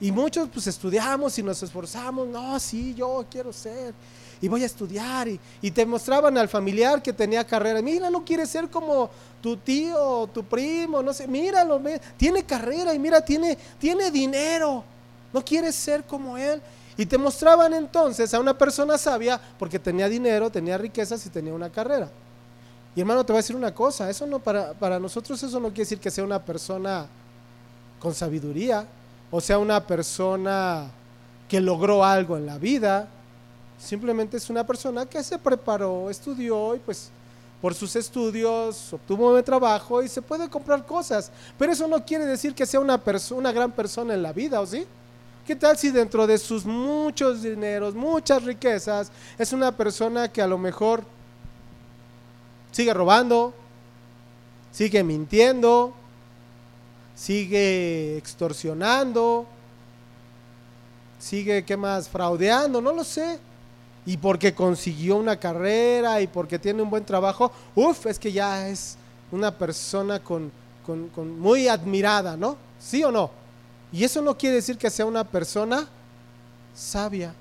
Y 0.00 0.12
muchos 0.12 0.48
pues 0.52 0.66
estudiamos 0.66 1.38
y 1.38 1.42
nos 1.42 1.62
esforzamos, 1.62 2.26
no, 2.28 2.58
sí, 2.60 2.94
yo 2.94 3.26
quiero 3.30 3.52
ser 3.52 3.92
y 4.40 4.48
voy 4.48 4.62
a 4.62 4.66
estudiar. 4.66 5.28
Y, 5.28 5.70
te 5.70 5.84
mostraban 5.84 6.36
al 6.38 6.48
familiar 6.48 7.02
que 7.02 7.12
tenía 7.12 7.44
carrera. 7.44 7.82
Mira, 7.82 8.10
no 8.10 8.24
quiere 8.24 8.46
ser 8.46 8.68
como 8.68 9.10
tu 9.42 9.56
tío, 9.56 10.28
tu 10.32 10.44
primo, 10.44 11.02
no 11.02 11.12
sé, 11.12 11.26
míralo, 11.26 11.80
tiene 12.16 12.44
carrera 12.44 12.94
y 12.94 12.98
mira, 12.98 13.20
tiene, 13.20 13.56
tiene 13.78 14.10
dinero. 14.10 14.84
No 15.32 15.44
quiere 15.44 15.72
ser 15.72 16.04
como 16.04 16.36
él. 16.38 16.60
Y 16.96 17.06
te 17.06 17.18
mostraban 17.18 17.74
entonces 17.74 18.32
a 18.34 18.40
una 18.40 18.56
persona 18.56 18.98
sabia 18.98 19.40
porque 19.58 19.78
tenía 19.78 20.08
dinero, 20.08 20.50
tenía 20.50 20.76
riquezas 20.78 21.24
y 21.26 21.30
tenía 21.30 21.54
una 21.54 21.70
carrera. 21.70 22.10
Y 22.98 23.00
hermano, 23.00 23.24
te 23.24 23.32
voy 23.32 23.38
a 23.38 23.42
decir 23.42 23.54
una 23.54 23.72
cosa, 23.72 24.10
eso 24.10 24.26
no 24.26 24.40
para, 24.40 24.72
para 24.72 24.98
nosotros 24.98 25.40
eso 25.40 25.60
no 25.60 25.68
quiere 25.68 25.82
decir 25.82 26.00
que 26.00 26.10
sea 26.10 26.24
una 26.24 26.44
persona 26.44 27.06
con 28.00 28.12
sabiduría 28.12 28.88
o 29.30 29.40
sea 29.40 29.56
una 29.56 29.86
persona 29.86 30.90
que 31.48 31.60
logró 31.60 32.04
algo 32.04 32.36
en 32.36 32.44
la 32.44 32.58
vida. 32.58 33.06
Simplemente 33.78 34.36
es 34.36 34.50
una 34.50 34.66
persona 34.66 35.06
que 35.06 35.22
se 35.22 35.38
preparó, 35.38 36.10
estudió 36.10 36.74
y 36.74 36.80
pues 36.80 37.10
por 37.62 37.72
sus 37.72 37.94
estudios 37.94 38.92
obtuvo 38.92 39.32
un 39.32 39.44
trabajo 39.44 40.02
y 40.02 40.08
se 40.08 40.20
puede 40.20 40.50
comprar 40.50 40.84
cosas. 40.84 41.30
Pero 41.56 41.70
eso 41.70 41.86
no 41.86 42.04
quiere 42.04 42.26
decir 42.26 42.52
que 42.52 42.66
sea 42.66 42.80
una, 42.80 43.00
una 43.30 43.52
gran 43.52 43.70
persona 43.70 44.12
en 44.12 44.24
la 44.24 44.32
vida, 44.32 44.60
¿o 44.60 44.66
sí? 44.66 44.84
¿Qué 45.46 45.54
tal 45.54 45.78
si 45.78 45.92
dentro 45.92 46.26
de 46.26 46.36
sus 46.36 46.66
muchos 46.66 47.42
dineros, 47.42 47.94
muchas 47.94 48.42
riquezas, 48.42 49.12
es 49.38 49.52
una 49.52 49.70
persona 49.70 50.26
que 50.26 50.42
a 50.42 50.48
lo 50.48 50.58
mejor 50.58 51.04
sigue 52.70 52.94
robando, 52.94 53.54
sigue 54.72 55.02
mintiendo, 55.02 55.94
sigue 57.14 58.16
extorsionando, 58.16 59.46
sigue, 61.18 61.64
¿qué 61.64 61.76
más? 61.76 62.08
Fraudeando, 62.08 62.80
no 62.80 62.92
lo 62.92 63.04
sé 63.04 63.40
y 64.08 64.16
porque 64.16 64.54
consiguió 64.54 65.16
una 65.16 65.36
carrera 65.36 66.22
y 66.22 66.26
porque 66.26 66.58
tiene 66.58 66.80
un 66.80 66.88
buen 66.88 67.04
trabajo, 67.04 67.52
uff, 67.74 68.06
es 68.06 68.18
que 68.18 68.32
ya 68.32 68.66
es 68.66 68.96
una 69.30 69.50
persona 69.50 70.18
con, 70.18 70.50
muy 71.38 71.68
admirada, 71.68 72.34
¿no? 72.34 72.56
¿Sí 72.80 73.04
o 73.04 73.12
no? 73.12 73.30
Y 73.92 74.04
eso 74.04 74.22
no 74.22 74.34
quiere 74.34 74.56
decir 74.56 74.78
que 74.78 74.88
sea 74.88 75.04
una 75.04 75.24
persona 75.24 75.86
sabia. 76.74 77.34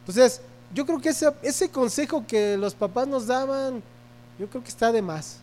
Entonces, 0.00 0.42
yo 0.74 0.84
creo 0.84 1.00
que 1.00 1.08
ese, 1.08 1.32
ese 1.40 1.70
consejo 1.70 2.26
que 2.26 2.58
los 2.58 2.74
papás 2.74 3.08
nos 3.08 3.26
daban, 3.26 3.82
yo 4.38 4.48
creo 4.48 4.62
que 4.62 4.68
está 4.68 4.90
de 4.92 5.02
más. 5.02 5.38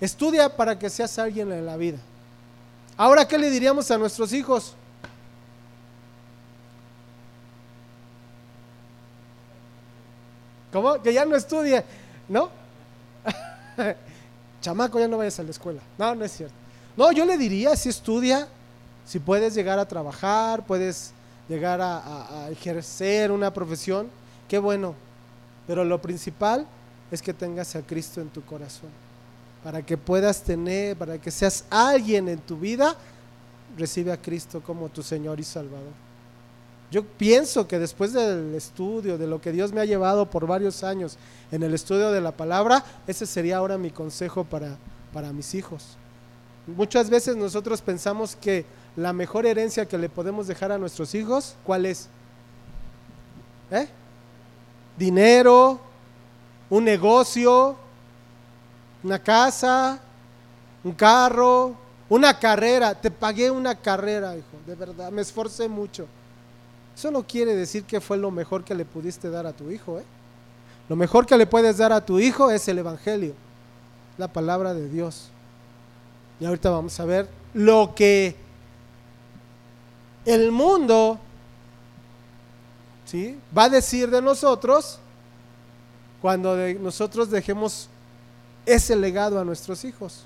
Estudia 0.00 0.54
para 0.54 0.78
que 0.78 0.88
seas 0.88 1.18
alguien 1.18 1.52
en 1.52 1.66
la 1.66 1.76
vida. 1.76 1.98
Ahora, 2.96 3.26
¿qué 3.26 3.38
le 3.38 3.50
diríamos 3.50 3.90
a 3.90 3.98
nuestros 3.98 4.32
hijos? 4.32 4.74
¿Cómo? 10.72 11.02
Que 11.02 11.12
ya 11.12 11.24
no 11.24 11.36
estudie, 11.36 11.84
¿no? 12.28 12.50
Chamaco, 14.60 14.98
ya 14.98 15.08
no 15.08 15.18
vayas 15.18 15.38
a 15.40 15.42
la 15.42 15.50
escuela. 15.50 15.80
No, 15.98 16.14
no 16.14 16.24
es 16.24 16.32
cierto. 16.32 16.54
No, 16.96 17.10
yo 17.12 17.24
le 17.24 17.36
diría, 17.36 17.76
si 17.76 17.88
estudia, 17.88 18.48
si 19.06 19.18
puedes 19.18 19.54
llegar 19.54 19.78
a 19.78 19.86
trabajar, 19.86 20.64
puedes 20.64 21.12
llegar 21.48 21.80
a, 21.82 22.48
ejercer 22.50 23.32
una 23.32 23.52
profesión, 23.52 24.08
qué 24.48 24.58
bueno. 24.58 24.94
Pero 25.66 25.84
lo 25.84 26.00
principal 26.00 26.66
es 27.10 27.22
que 27.22 27.34
tengas 27.34 27.74
a 27.76 27.82
Cristo 27.82 28.20
en 28.20 28.28
tu 28.28 28.42
corazón. 28.42 28.90
Para 29.62 29.82
que 29.82 29.96
puedas 29.96 30.42
tener, 30.42 30.96
para 30.96 31.20
que 31.20 31.30
seas 31.30 31.64
alguien 31.68 32.28
en 32.28 32.38
tu 32.38 32.56
vida, 32.56 32.96
recibe 33.76 34.12
a 34.12 34.20
Cristo 34.20 34.62
como 34.62 34.88
tu 34.88 35.02
Señor 35.02 35.38
y 35.40 35.44
Salvador. 35.44 35.92
Yo 36.90 37.04
pienso 37.04 37.68
que 37.68 37.78
después 37.78 38.12
del 38.12 38.54
estudio, 38.54 39.16
de 39.16 39.26
lo 39.26 39.40
que 39.40 39.52
Dios 39.52 39.72
me 39.72 39.80
ha 39.80 39.84
llevado 39.84 40.26
por 40.28 40.46
varios 40.46 40.82
años 40.82 41.18
en 41.52 41.62
el 41.62 41.72
estudio 41.72 42.10
de 42.10 42.20
la 42.20 42.32
palabra, 42.32 42.84
ese 43.06 43.26
sería 43.26 43.58
ahora 43.58 43.78
mi 43.78 43.90
consejo 43.90 44.44
para, 44.44 44.76
para 45.12 45.32
mis 45.32 45.54
hijos. 45.54 45.96
Muchas 46.66 47.08
veces 47.08 47.36
nosotros 47.36 47.80
pensamos 47.80 48.34
que 48.34 48.64
la 48.96 49.12
mejor 49.12 49.46
herencia 49.46 49.86
que 49.86 49.98
le 49.98 50.08
podemos 50.08 50.48
dejar 50.48 50.72
a 50.72 50.78
nuestros 50.78 51.14
hijos, 51.14 51.54
¿cuál 51.64 51.86
es? 51.86 52.08
¿Eh? 53.70 53.86
Dinero, 54.98 55.80
un 56.70 56.84
negocio, 56.84 57.76
una 59.02 59.18
casa, 59.18 60.00
un 60.84 60.92
carro, 60.92 61.74
una 62.08 62.38
carrera. 62.38 62.94
Te 62.94 63.10
pagué 63.10 63.50
una 63.50 63.74
carrera, 63.74 64.36
hijo, 64.36 64.46
de 64.66 64.74
verdad, 64.74 65.10
me 65.10 65.22
esforcé 65.22 65.68
mucho. 65.68 66.06
Eso 66.96 67.10
no 67.10 67.26
quiere 67.26 67.54
decir 67.54 67.84
que 67.84 68.00
fue 68.00 68.16
lo 68.16 68.30
mejor 68.30 68.62
que 68.64 68.74
le 68.74 68.84
pudiste 68.84 69.30
dar 69.30 69.46
a 69.46 69.52
tu 69.52 69.70
hijo. 69.70 69.98
¿eh? 69.98 70.04
Lo 70.88 70.96
mejor 70.96 71.26
que 71.26 71.36
le 71.36 71.46
puedes 71.46 71.78
dar 71.78 71.92
a 71.92 72.04
tu 72.04 72.18
hijo 72.18 72.50
es 72.50 72.66
el 72.68 72.78
Evangelio, 72.78 73.34
la 74.18 74.28
palabra 74.28 74.74
de 74.74 74.88
Dios. 74.88 75.30
Y 76.38 76.44
ahorita 76.44 76.70
vamos 76.70 76.98
a 77.00 77.04
ver 77.04 77.28
lo 77.52 77.94
que 77.94 78.36
el 80.24 80.52
mundo 80.52 81.18
¿sí? 83.04 83.38
va 83.56 83.64
a 83.64 83.68
decir 83.68 84.10
de 84.10 84.22
nosotros 84.22 84.98
cuando 86.20 86.56
nosotros 86.80 87.30
dejemos 87.30 87.88
ese 88.66 88.94
legado 88.96 89.40
a 89.40 89.44
nuestros 89.44 89.84
hijos. 89.84 90.24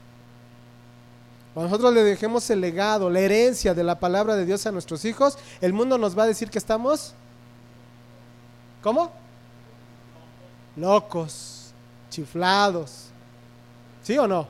Cuando 1.55 1.71
nosotros 1.71 1.95
le 1.95 2.03
dejemos 2.03 2.49
el 2.51 2.61
legado, 2.61 3.09
la 3.09 3.21
herencia 3.21 3.75
de 3.75 3.85
la 3.85 3.99
palabra 4.01 4.35
de 4.35 4.45
Dios 4.45 4.67
a 4.67 4.73
nuestros 4.73 5.05
hijos, 5.05 5.39
el 5.61 5.73
mundo 5.73 5.99
nos 5.99 6.19
va 6.19 6.25
a 6.25 6.27
decir 6.27 6.51
que 6.51 6.59
estamos, 6.59 7.15
¿cómo? 8.83 9.13
Locos, 10.77 11.73
chiflados. 12.11 13.07
¿Sí 14.03 14.19
o 14.19 14.27
no? 14.27 14.49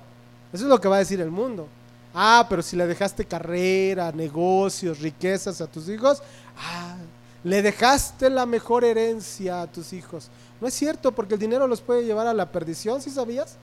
Eso 0.52 0.64
es 0.64 0.68
lo 0.70 0.80
que 0.80 0.88
va 0.88 0.96
a 0.96 1.00
decir 1.00 1.20
el 1.20 1.30
mundo. 1.30 1.68
Ah, 2.14 2.46
pero 2.48 2.62
si 2.62 2.76
le 2.76 2.86
dejaste 2.86 3.26
carrera, 3.26 4.10
negocios, 4.12 5.00
riquezas 5.00 5.60
a 5.60 5.66
tus 5.66 5.88
hijos, 5.88 6.22
ah, 6.56 6.96
le 7.42 7.60
dejaste 7.60 8.30
la 8.30 8.46
mejor 8.46 8.84
herencia 8.84 9.62
a 9.62 9.66
tus 9.66 9.92
hijos. 9.92 10.30
No 10.60 10.68
es 10.68 10.74
cierto, 10.74 11.12
porque 11.12 11.34
el 11.34 11.40
dinero 11.40 11.66
los 11.66 11.80
puede 11.80 12.04
llevar 12.04 12.26
a 12.26 12.34
la 12.34 12.50
perdición, 12.50 13.02
¿sí 13.02 13.10
sabías? 13.10 13.56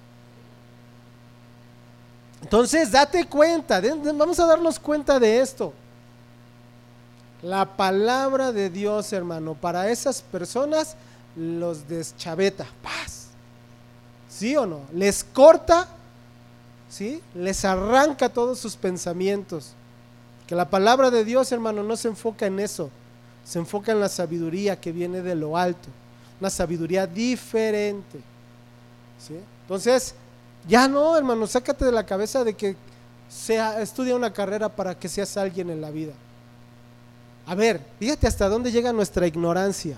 Entonces, 2.42 2.92
date 2.92 3.26
cuenta, 3.28 3.82
vamos 4.14 4.40
a 4.40 4.46
darnos 4.46 4.80
cuenta 4.80 5.20
de 5.20 5.40
esto. 5.40 5.74
La 7.42 7.66
palabra 7.66 8.52
de 8.52 8.70
Dios, 8.70 9.14
hermano, 9.14 9.56
para 9.56 9.90
esas 9.90 10.22
personas 10.22 10.96
los 11.36 11.88
deschaveta, 11.88 12.66
paz. 12.84 13.28
¿Sí 14.30 14.56
o 14.56 14.66
no? 14.66 14.82
Les 14.94 15.24
corta, 15.24 15.88
¿sí? 16.90 17.22
Les 17.34 17.66
arranca 17.66 18.30
todos 18.30 18.60
sus 18.60 18.76
pensamientos. 18.76 19.74
Que 20.48 20.56
la 20.56 20.70
palabra 20.70 21.10
de 21.10 21.24
Dios, 21.24 21.52
hermano, 21.52 21.84
no 21.84 21.96
se 21.96 22.10
enfoca 22.10 22.46
en 22.46 22.60
eso. 22.60 22.90
Se 23.44 23.60
enfoca 23.60 23.92
en 23.92 24.00
la 24.00 24.10
sabiduría 24.10 24.80
que 24.80 24.92
viene 24.92 25.22
de 25.22 25.36
lo 25.36 25.58
alto. 25.58 25.90
Una 26.42 26.50
sabiduría 26.50 27.08
diferente. 27.08 28.20
¿Sí? 29.26 29.40
Entonces, 29.62 30.14
ya 30.68 30.88
no, 30.90 31.16
hermano, 31.16 31.48
sácate 31.48 31.86
de 31.86 31.92
la 31.94 32.06
cabeza 32.06 32.44
de 32.44 32.54
que 32.54 32.76
sea, 33.30 33.82
estudia 33.82 34.16
una 34.16 34.34
carrera 34.34 34.68
para 34.68 35.00
que 35.00 35.08
seas 35.08 35.38
alguien 35.38 35.70
en 35.70 35.80
la 35.80 35.90
vida. 35.90 36.14
A 37.46 37.56
ver, 37.56 37.80
fíjate 38.00 38.28
hasta 38.28 38.50
dónde 38.50 38.72
llega 38.72 38.92
nuestra 38.92 39.26
ignorancia. 39.26 39.98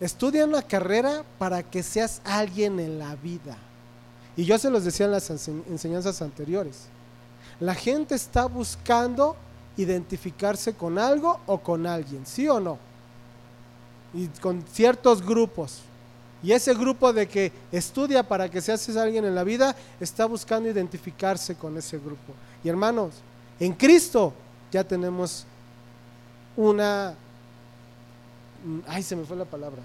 Estudia 0.00 0.44
una 0.44 0.62
carrera 0.62 1.22
para 1.38 1.62
que 1.62 1.82
seas 1.82 2.20
alguien 2.24 2.80
en 2.80 2.98
la 2.98 3.14
vida. 3.16 3.56
Y 4.36 4.44
yo 4.44 4.58
se 4.58 4.70
los 4.70 4.84
decía 4.84 5.06
en 5.06 5.12
las 5.12 5.30
enseñanzas 5.30 6.20
anteriores. 6.22 6.86
La 7.60 7.74
gente 7.74 8.14
está 8.14 8.46
buscando 8.46 9.36
identificarse 9.76 10.74
con 10.74 10.98
algo 10.98 11.40
o 11.46 11.58
con 11.58 11.86
alguien, 11.86 12.26
¿sí 12.26 12.48
o 12.48 12.58
no? 12.58 12.78
Y 14.14 14.28
con 14.40 14.62
ciertos 14.62 15.24
grupos. 15.24 15.80
Y 16.42 16.52
ese 16.52 16.74
grupo 16.74 17.12
de 17.12 17.26
que 17.26 17.50
estudia 17.72 18.22
para 18.22 18.50
que 18.50 18.60
se 18.60 18.70
hace 18.70 18.98
alguien 19.00 19.24
en 19.24 19.34
la 19.34 19.44
vida, 19.44 19.74
está 19.98 20.26
buscando 20.26 20.68
identificarse 20.68 21.54
con 21.54 21.76
ese 21.78 21.98
grupo. 21.98 22.34
Y 22.62 22.68
hermanos, 22.68 23.14
en 23.58 23.72
Cristo 23.72 24.32
ya 24.70 24.84
tenemos 24.84 25.46
una, 26.56 27.14
ay, 28.86 29.02
se 29.02 29.16
me 29.16 29.24
fue 29.24 29.36
la 29.36 29.46
palabra, 29.46 29.82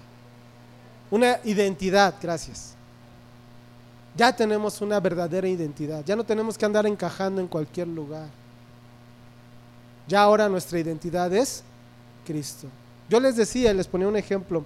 una 1.10 1.38
identidad, 1.44 2.14
gracias. 2.20 2.74
Ya 4.16 4.34
tenemos 4.34 4.80
una 4.80 5.00
verdadera 5.00 5.48
identidad, 5.48 6.04
ya 6.04 6.14
no 6.14 6.24
tenemos 6.24 6.58
que 6.58 6.66
andar 6.66 6.86
encajando 6.86 7.40
en 7.40 7.46
cualquier 7.46 7.88
lugar. 7.88 8.28
Ya 10.06 10.22
ahora 10.22 10.48
nuestra 10.48 10.78
identidad 10.78 11.32
es 11.32 11.62
Cristo. 12.26 12.66
Yo 13.10 13.18
les 13.18 13.34
decía, 13.34 13.74
les 13.74 13.88
ponía 13.88 14.06
un 14.06 14.16
ejemplo, 14.16 14.64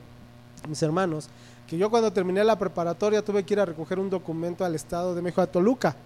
mis 0.69 0.83
hermanos, 0.83 1.29
que 1.67 1.79
yo 1.79 1.89
cuando 1.89 2.13
terminé 2.13 2.45
la 2.45 2.59
preparatoria 2.59 3.25
tuve 3.25 3.43
que 3.43 3.55
ir 3.55 3.61
a 3.61 3.65
recoger 3.65 3.99
un 3.99 4.11
documento 4.11 4.67
al 4.67 4.75
Estado 4.75 5.15
de 5.15 5.23
México 5.23 5.41
a 5.41 5.47
Toluca. 5.47 5.97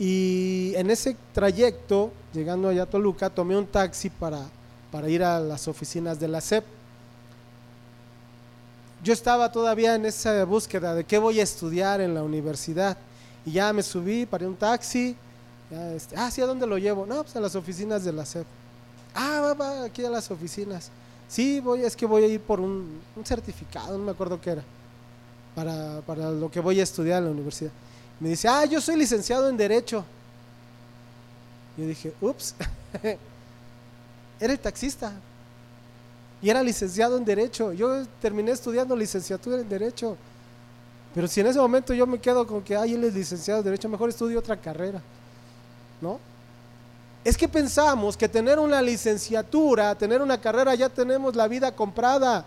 Y 0.00 0.72
en 0.74 0.90
ese 0.90 1.16
trayecto, 1.32 2.10
llegando 2.34 2.68
allá 2.68 2.82
a 2.82 2.86
Toluca, 2.86 3.30
tomé 3.30 3.56
un 3.56 3.68
taxi 3.68 4.10
para, 4.10 4.40
para 4.90 5.08
ir 5.08 5.22
a 5.22 5.38
las 5.38 5.68
oficinas 5.68 6.18
de 6.18 6.26
la 6.26 6.40
SEP. 6.40 6.64
Yo 9.04 9.12
estaba 9.12 9.52
todavía 9.52 9.94
en 9.94 10.06
esa 10.06 10.44
búsqueda 10.44 10.92
de 10.92 11.04
qué 11.04 11.18
voy 11.18 11.38
a 11.38 11.44
estudiar 11.44 12.00
en 12.00 12.14
la 12.14 12.24
universidad. 12.24 12.96
Y 13.46 13.52
ya 13.52 13.72
me 13.72 13.84
subí, 13.84 14.26
paré 14.26 14.48
un 14.48 14.56
taxi. 14.56 15.16
Este, 15.94 16.16
ah, 16.16 16.32
sí, 16.32 16.40
¿a 16.40 16.46
dónde 16.46 16.66
lo 16.66 16.78
llevo? 16.78 17.06
No, 17.06 17.22
pues 17.22 17.36
a 17.36 17.40
las 17.40 17.54
oficinas 17.54 18.02
de 18.02 18.12
la 18.12 18.26
SEP. 18.26 18.46
Ah, 19.14 19.40
va, 19.40 19.54
va, 19.54 19.84
aquí 19.84 20.04
a 20.04 20.10
las 20.10 20.28
oficinas. 20.28 20.90
Sí, 21.32 21.60
voy, 21.60 21.82
es 21.82 21.96
que 21.96 22.04
voy 22.04 22.24
a 22.24 22.26
ir 22.26 22.42
por 22.42 22.60
un, 22.60 23.00
certificado, 23.24 23.96
no 23.96 24.04
me 24.04 24.10
acuerdo 24.10 24.38
qué 24.38 24.50
era, 24.50 24.62
para, 25.54 26.02
para, 26.02 26.30
lo 26.30 26.50
que 26.50 26.60
voy 26.60 26.78
a 26.78 26.82
estudiar 26.82 27.20
en 27.20 27.24
la 27.24 27.30
universidad. 27.30 27.70
Me 28.20 28.28
dice, 28.28 28.48
ah, 28.48 28.66
yo 28.66 28.82
soy 28.82 28.96
licenciado 28.96 29.48
en 29.48 29.56
Derecho. 29.56 30.04
Yo 31.78 31.86
dije, 31.86 32.12
ups, 32.20 32.54
era 34.40 34.52
el 34.52 34.58
taxista. 34.58 35.10
Y 36.42 36.50
era 36.50 36.62
licenciado 36.62 37.16
en 37.16 37.24
Derecho. 37.24 37.72
Yo 37.72 38.04
terminé 38.20 38.50
estudiando 38.50 38.94
licenciatura 38.94 39.58
en 39.58 39.68
Derecho. 39.70 40.18
Pero 41.14 41.26
si 41.28 41.40
en 41.40 41.46
ese 41.46 41.58
momento 41.58 41.94
yo 41.94 42.06
me 42.06 42.20
quedo 42.20 42.46
con 42.46 42.62
que, 42.62 42.76
ay, 42.76 42.92
él 42.92 43.04
es 43.04 43.14
licenciado 43.14 43.60
en 43.60 43.64
Derecho, 43.64 43.88
mejor 43.88 44.10
estudio 44.10 44.38
otra 44.38 44.58
carrera. 44.58 45.00
¿No? 45.98 46.20
Es 47.24 47.36
que 47.36 47.48
pensamos 47.48 48.16
que 48.16 48.28
tener 48.28 48.58
una 48.58 48.82
licenciatura, 48.82 49.94
tener 49.94 50.20
una 50.20 50.40
carrera, 50.40 50.74
ya 50.74 50.88
tenemos 50.88 51.36
la 51.36 51.46
vida 51.46 51.70
comprada. 51.74 52.44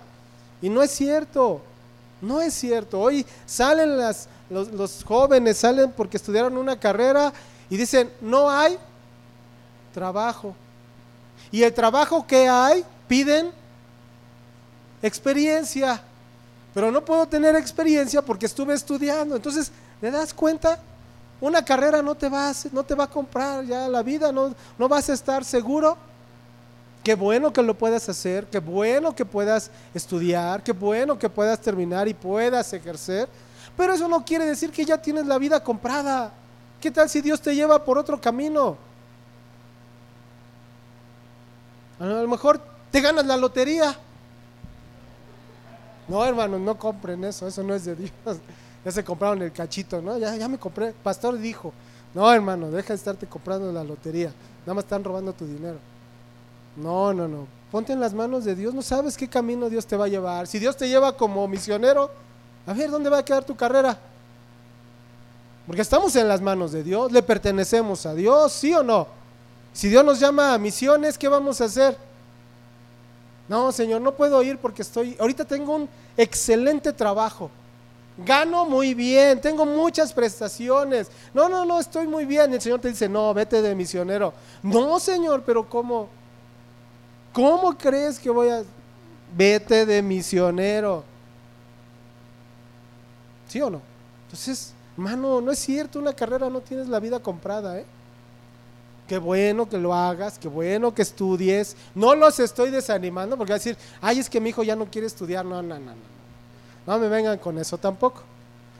Y 0.61 0.69
no 0.69 0.83
es 0.83 0.91
cierto. 0.91 1.61
No 2.21 2.41
es 2.41 2.53
cierto. 2.53 2.99
Hoy 2.99 3.25
salen 3.45 3.97
las, 3.97 4.27
los, 4.49 5.03
jóvenes, 5.03 5.57
salen 5.57 5.91
porque 5.91 6.17
estudiaron 6.17 6.57
una 6.57 6.77
carrera 6.77 7.31
y 7.69 7.77
dicen, 7.77 8.11
no 8.19 8.49
hay 8.49 8.77
trabajo. 9.93 10.55
Y 11.51 11.63
el 11.63 11.73
trabajo 11.73 12.27
que 12.27 12.49
hay, 12.49 12.83
piden 13.07 13.51
experiencia. 15.01 16.01
Pero 16.73 16.91
no 16.91 17.05
puedo 17.05 17.25
tener 17.27 17.55
experiencia 17.55 18.21
porque 18.21 18.45
estuve 18.45 18.73
estudiando. 18.73 19.37
Entonces, 19.37 19.71
¿te 20.01 20.11
das 20.11 20.33
cuenta? 20.33 20.79
Una 21.41 21.63
carrera 21.63 22.01
no 22.01 22.15
te 22.15 22.29
va 22.29 22.49
a, 22.49 22.53
no 22.71 22.83
te 22.83 22.95
va 22.95 23.05
a 23.05 23.09
comprar 23.09 23.65
ya 23.65 23.87
la 23.87 24.01
vida, 24.01 24.31
no, 24.31 24.53
no 24.77 24.87
vas 24.87 25.09
a 25.09 25.13
estar 25.13 25.43
seguro. 25.43 25.97
Qué 27.03 27.13
bueno 27.13 27.53
que 27.53 27.61
lo 27.61 27.75
puedas 27.75 28.07
hacer, 28.09 28.47
qué 28.47 28.59
bueno 28.59 29.13
que 29.13 29.25
puedas 29.25 29.69
estudiar, 29.93 30.63
qué 30.63 30.71
bueno 30.71 31.19
que 31.19 31.29
puedas 31.29 31.59
terminar 31.59 32.07
y 32.07 32.13
puedas 32.13 32.71
ejercer. 32.73 33.29
Pero 33.77 33.93
eso 33.93 34.07
no 34.07 34.23
quiere 34.23 34.45
decir 34.45 34.71
que 34.71 34.85
ya 34.85 34.97
tienes 34.97 35.25
la 35.25 35.37
vida 35.37 35.63
comprada. 35.63 36.31
¿Qué 36.79 36.89
tal 36.89 37.09
si 37.09 37.21
Dios 37.21 37.41
te 37.41 37.53
lleva 37.53 37.83
por 37.83 37.97
otro 37.97 38.19
camino? 38.19 38.77
A 41.99 42.05
lo 42.05 42.27
mejor 42.27 42.59
te 42.89 43.01
ganas 43.01 43.25
la 43.25 43.37
lotería. 43.37 43.95
No, 46.07 46.23
hermanos, 46.23 46.59
no 46.61 46.77
compren 46.77 47.23
eso, 47.23 47.47
eso 47.47 47.61
no 47.63 47.75
es 47.75 47.85
de 47.85 47.95
Dios 47.95 48.11
ya 48.85 48.91
se 48.91 49.03
compraron 49.03 49.41
el 49.41 49.51
cachito, 49.51 49.99
¿no? 49.99 50.17
Ya, 50.19 50.35
ya 50.35 50.47
me 50.47 50.59
compré. 50.59 50.93
Pastor 50.93 51.39
dijo, 51.39 51.73
no, 52.13 52.31
hermano, 52.31 52.69
deja 52.69 52.89
de 52.89 52.95
estarte 52.97 53.25
comprando 53.25 53.71
la 53.71 53.83
lotería. 53.83 54.31
Nada 54.61 54.75
más 54.75 54.83
están 54.83 55.03
robando 55.03 55.33
tu 55.33 55.47
dinero. 55.47 55.79
No, 56.77 57.11
no, 57.11 57.27
no. 57.27 57.47
Ponte 57.71 57.93
en 57.93 57.99
las 57.99 58.13
manos 58.13 58.45
de 58.45 58.53
Dios. 58.55 58.75
No 58.75 58.83
sabes 58.83 59.17
qué 59.17 59.27
camino 59.27 59.69
Dios 59.69 59.87
te 59.87 59.97
va 59.97 60.05
a 60.05 60.07
llevar. 60.07 60.45
Si 60.45 60.59
Dios 60.59 60.77
te 60.77 60.87
lleva 60.87 61.17
como 61.17 61.47
misionero, 61.47 62.11
a 62.67 62.73
ver, 62.73 62.91
¿dónde 62.91 63.09
va 63.09 63.17
a 63.17 63.25
quedar 63.25 63.43
tu 63.43 63.55
carrera? 63.55 63.97
Porque 65.65 65.81
estamos 65.81 66.15
en 66.15 66.27
las 66.27 66.39
manos 66.39 66.71
de 66.71 66.83
Dios. 66.83 67.11
Le 67.11 67.23
pertenecemos 67.23 68.05
a 68.05 68.13
Dios, 68.13 68.53
¿sí 68.53 68.71
o 68.75 68.83
no? 68.83 69.07
Si 69.73 69.89
Dios 69.89 70.05
nos 70.05 70.19
llama 70.19 70.53
a 70.53 70.59
misiones, 70.59 71.17
¿qué 71.17 71.27
vamos 71.27 71.59
a 71.59 71.65
hacer? 71.65 71.97
No, 73.49 73.71
Señor, 73.71 74.01
no 74.01 74.13
puedo 74.13 74.43
ir 74.43 74.59
porque 74.59 74.83
estoy... 74.83 75.17
Ahorita 75.19 75.43
tengo 75.43 75.75
un 75.75 75.89
excelente 76.15 76.93
trabajo 76.93 77.49
gano 78.17 78.65
muy 78.65 78.93
bien, 78.93 79.41
tengo 79.41 79.65
muchas 79.65 80.13
prestaciones. 80.13 81.09
No, 81.33 81.49
no, 81.49 81.65
no, 81.65 81.79
estoy 81.79 82.07
muy 82.07 82.25
bien. 82.25 82.53
El 82.53 82.61
Señor 82.61 82.79
te 82.79 82.89
dice, 82.89 83.09
no, 83.09 83.33
vete 83.33 83.61
de 83.61 83.75
misionero. 83.75 84.33
No, 84.63 84.99
Señor, 84.99 85.43
pero 85.45 85.67
¿cómo? 85.67 86.09
¿Cómo 87.33 87.77
crees 87.77 88.19
que 88.19 88.29
voy 88.29 88.49
a... 88.49 88.63
Vete 89.35 89.85
de 89.85 90.01
misionero. 90.01 91.03
¿Sí 93.47 93.61
o 93.61 93.69
no? 93.69 93.81
Entonces, 94.27 94.73
mano, 94.95 95.41
no 95.41 95.51
es 95.51 95.59
cierto, 95.59 95.99
una 95.99 96.13
carrera 96.13 96.49
no 96.49 96.61
tienes 96.61 96.87
la 96.87 96.99
vida 96.99 97.19
comprada, 97.19 97.79
¿eh? 97.79 97.85
Qué 99.07 99.17
bueno 99.17 99.69
que 99.69 99.77
lo 99.77 99.93
hagas, 99.93 100.39
qué 100.39 100.47
bueno 100.47 100.93
que 100.93 101.03
estudies. 101.03 101.75
No 101.93 102.15
los 102.15 102.39
estoy 102.39 102.71
desanimando 102.71 103.37
porque 103.37 103.51
va 103.51 103.57
a 103.57 103.59
decir, 103.59 103.77
ay, 104.01 104.19
es 104.19 104.29
que 104.29 104.39
mi 104.39 104.49
hijo 104.49 104.63
ya 104.63 104.75
no 104.75 104.85
quiere 104.85 105.05
estudiar. 105.05 105.45
No, 105.45 105.61
no, 105.61 105.77
no, 105.77 105.91
no. 105.91 106.14
No 106.85 106.99
me 106.99 107.07
vengan 107.07 107.37
con 107.37 107.57
eso 107.57 107.77
tampoco. 107.77 108.21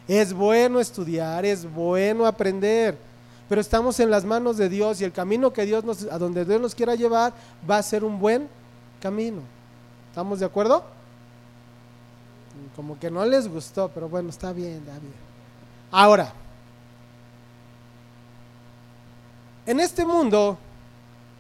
Es 0.08 0.34
bueno 0.34 0.80
estudiar, 0.80 1.46
es 1.46 1.72
bueno 1.72 2.26
aprender, 2.26 2.98
pero 3.50 3.60
estamos 3.60 4.00
en 4.00 4.12
las 4.12 4.24
manos 4.24 4.58
de 4.58 4.70
Dios 4.70 5.02
y 5.02 5.04
el 5.04 5.12
camino 5.12 5.52
que 5.52 5.66
Dios 5.66 5.84
nos, 5.84 6.04
a 6.04 6.18
donde 6.18 6.46
Dios 6.46 6.62
nos 6.62 6.76
quiera 6.76 6.96
llevar 6.96 7.34
va 7.68 7.78
a 7.78 7.84
ser 7.84 8.04
un 8.04 8.20
buen 8.20 8.48
camino. 9.02 9.42
¿Estamos 10.10 10.40
de 10.40 10.46
acuerdo? 10.46 10.84
Como 12.76 13.00
que 13.00 13.10
no 13.10 13.26
les 13.26 13.48
gustó, 13.48 13.90
pero 13.90 14.08
bueno, 14.08 14.30
está 14.30 14.54
bien, 14.54 14.78
está 14.78 15.00
bien. 15.00 15.14
Ahora, 15.92 16.32
en 19.66 19.80
este 19.80 20.06
mundo, 20.06 20.58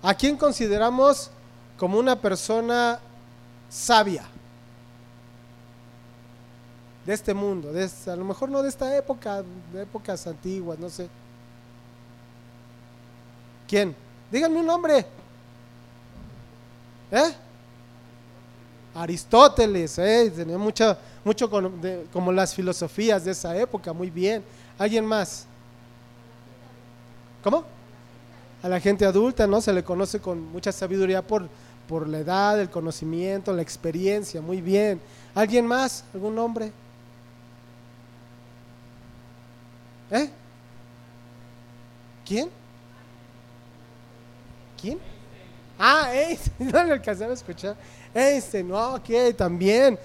¿a 0.01 0.13
quién 0.13 0.37
consideramos 0.37 1.29
como 1.77 1.99
una 1.99 2.19
persona 2.19 2.99
sabia? 3.69 4.23
De 7.05 7.13
este 7.13 7.33
mundo, 7.33 7.71
de 7.71 7.87
a 8.07 8.15
lo 8.15 8.25
mejor 8.25 8.49
no 8.49 8.63
de 8.63 8.69
esta 8.69 8.95
época, 8.97 9.43
de 9.71 9.83
épocas 9.83 10.25
antiguas, 10.25 10.79
no 10.79 10.89
sé. 10.89 11.07
¿Quién? 13.67 13.95
Díganme 14.31 14.59
un 14.59 14.65
nombre. 14.65 15.05
¿Eh? 17.11 17.33
Aristóteles, 18.95 19.99
¿eh? 19.99 20.31
tenía 20.35 20.57
mucha, 20.57 20.97
mucho 21.23 21.49
como 22.11 22.31
las 22.31 22.53
filosofías 22.53 23.25
de 23.25 23.31
esa 23.31 23.55
época, 23.57 23.93
muy 23.93 24.09
bien. 24.09 24.43
¿Alguien 24.77 25.05
más? 25.05 25.45
¿Cómo? 27.43 27.63
A 28.63 28.69
la 28.69 28.79
gente 28.79 29.05
adulta, 29.05 29.45
¿no? 29.45 29.61
Se 29.61 29.71
le 29.73 29.83
conoce 29.83 30.19
con 30.19 30.41
mucha 30.51 30.71
sabiduría 30.71 31.21
por, 31.21 31.47
por 31.87 32.07
la 32.07 32.19
edad, 32.19 32.59
el 32.59 32.69
conocimiento, 32.69 33.53
la 33.53 33.61
experiencia, 33.61 34.41
muy 34.41 34.61
bien. 34.61 34.99
¿Alguien 35.35 35.67
más? 35.67 36.03
¿Algún 36.13 36.33
nombre? 36.33 36.71
¿Eh? 40.11 40.29
¿Quién? 42.25 42.49
¿Quién? 44.79 44.99
Ah, 45.77 46.09
Einstein, 46.13 46.53
no 46.71 46.83
le 46.83 46.91
alcanzaba 46.93 47.31
a 47.31 47.33
escuchar. 47.33 47.75
Einstein, 48.13 48.67
no, 48.67 48.95
ok, 48.95 49.35
también 49.35 49.99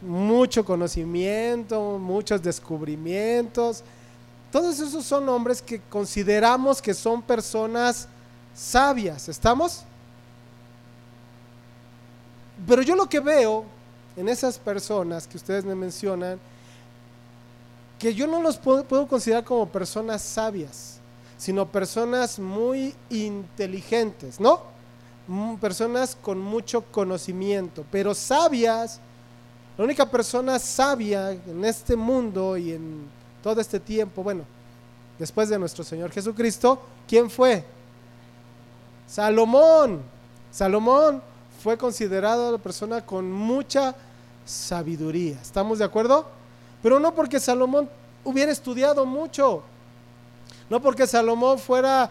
mucho 0.00 0.64
conocimiento, 0.64 1.98
muchos 1.98 2.42
descubrimientos. 2.42 3.82
Todos 4.52 4.78
esos 4.78 5.04
son 5.04 5.28
hombres 5.28 5.60
que 5.60 5.80
consideramos 5.80 6.80
que 6.80 6.94
son 6.94 7.22
personas 7.22 8.08
sabias, 8.54 9.28
¿estamos? 9.28 9.82
Pero 12.66 12.82
yo 12.82 12.96
lo 12.96 13.08
que 13.08 13.20
veo 13.20 13.64
en 14.16 14.28
esas 14.28 14.58
personas 14.58 15.26
que 15.26 15.36
ustedes 15.36 15.64
me 15.64 15.74
mencionan, 15.74 16.38
que 17.98 18.14
yo 18.14 18.26
no 18.26 18.42
los 18.42 18.58
puedo, 18.58 19.06
considerar 19.06 19.44
como 19.44 19.68
personas 19.68 20.22
sabias, 20.22 20.98
sino 21.38 21.66
personas 21.66 22.38
muy 22.38 22.94
inteligentes, 23.10 24.38
¿no? 24.38 24.60
Mm, 25.28 25.56
personas 25.56 26.16
con 26.20 26.38
mucho 26.38 26.82
conocimiento, 26.90 27.84
pero 27.90 28.14
sabias, 28.14 29.00
la 29.76 29.84
única 29.84 30.08
persona 30.08 30.58
sabia 30.58 31.32
en 31.32 31.64
este 31.64 31.96
mundo 31.96 32.56
y 32.56 32.72
en 32.72 33.06
todo 33.42 33.60
este 33.60 33.80
tiempo, 33.80 34.22
bueno, 34.22 34.44
después 35.18 35.48
de 35.48 35.58
nuestro 35.58 35.84
Señor 35.84 36.10
Jesucristo, 36.10 36.80
¿quién 37.08 37.30
fue? 37.30 37.64
Salomón. 39.06 40.02
Salomón 40.50 41.22
fue 41.62 41.76
considerado 41.76 42.52
la 42.52 42.58
persona 42.58 43.04
con 43.04 43.30
mucha 43.30 43.94
sabiduría. 44.44 45.38
¿Estamos 45.42 45.78
de 45.78 45.84
acuerdo? 45.84 46.35
Pero 46.86 47.00
no 47.00 47.12
porque 47.12 47.40
Salomón 47.40 47.90
hubiera 48.22 48.52
estudiado 48.52 49.04
mucho, 49.04 49.64
no 50.70 50.80
porque 50.80 51.04
Salomón 51.04 51.58
fuera 51.58 52.08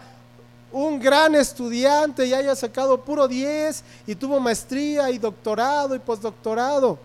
un 0.70 1.00
gran 1.00 1.34
estudiante 1.34 2.26
y 2.26 2.34
haya 2.34 2.54
sacado 2.54 3.00
puro 3.00 3.26
10 3.26 3.82
y 4.06 4.14
tuvo 4.14 4.38
maestría 4.38 5.10
y 5.10 5.16
doctorado 5.16 5.94
y 5.94 5.98
postdoctorado, 5.98 6.98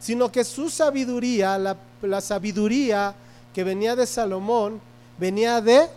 sino 0.00 0.32
que 0.32 0.42
su 0.42 0.70
sabiduría, 0.70 1.58
la, 1.58 1.76
la 2.00 2.22
sabiduría 2.22 3.14
que 3.52 3.62
venía 3.62 3.94
de 3.94 4.06
Salomón, 4.06 4.80
venía 5.18 5.60
de 5.60 5.90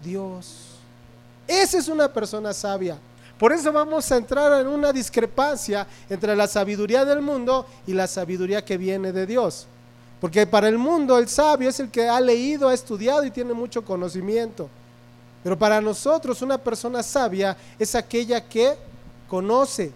Dios. 0.00 0.76
Esa 1.44 1.76
es 1.76 1.88
una 1.88 2.06
persona 2.06 2.52
sabia. 2.52 2.96
Por 3.36 3.52
eso 3.52 3.72
vamos 3.72 4.12
a 4.12 4.16
entrar 4.16 4.60
en 4.60 4.68
una 4.68 4.92
discrepancia 4.92 5.88
entre 6.08 6.36
la 6.36 6.46
sabiduría 6.46 7.04
del 7.04 7.20
mundo 7.20 7.66
y 7.84 7.94
la 7.94 8.06
sabiduría 8.06 8.64
que 8.64 8.78
viene 8.78 9.10
de 9.10 9.26
Dios. 9.26 9.66
Porque 10.20 10.46
para 10.46 10.68
el 10.68 10.76
mundo 10.76 11.18
el 11.18 11.28
sabio 11.28 11.68
es 11.68 11.80
el 11.80 11.90
que 11.90 12.08
ha 12.08 12.20
leído, 12.20 12.68
ha 12.68 12.74
estudiado 12.74 13.24
y 13.24 13.30
tiene 13.30 13.54
mucho 13.54 13.82
conocimiento. 13.84 14.68
Pero 15.42 15.58
para 15.58 15.80
nosotros 15.80 16.42
una 16.42 16.58
persona 16.58 17.02
sabia 17.02 17.56
es 17.78 17.94
aquella 17.94 18.46
que 18.46 18.76
conoce, 19.28 19.92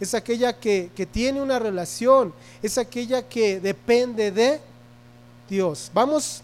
es 0.00 0.14
aquella 0.14 0.58
que, 0.58 0.90
que, 0.96 1.06
tiene 1.06 1.40
una 1.40 1.58
relación, 1.58 2.32
es 2.62 2.76
aquella 2.78 3.22
que 3.22 3.60
depende 3.60 4.32
de 4.32 4.60
Dios. 5.48 5.90
Vamos 5.94 6.42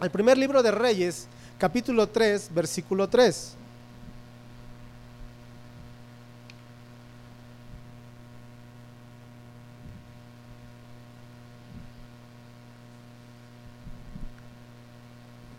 al 0.00 0.10
primer 0.10 0.38
libro 0.38 0.62
de 0.62 0.70
Reyes, 0.70 1.26
capítulo 1.58 2.08
3, 2.08 2.48
versículo 2.54 3.08
3. 3.08 3.56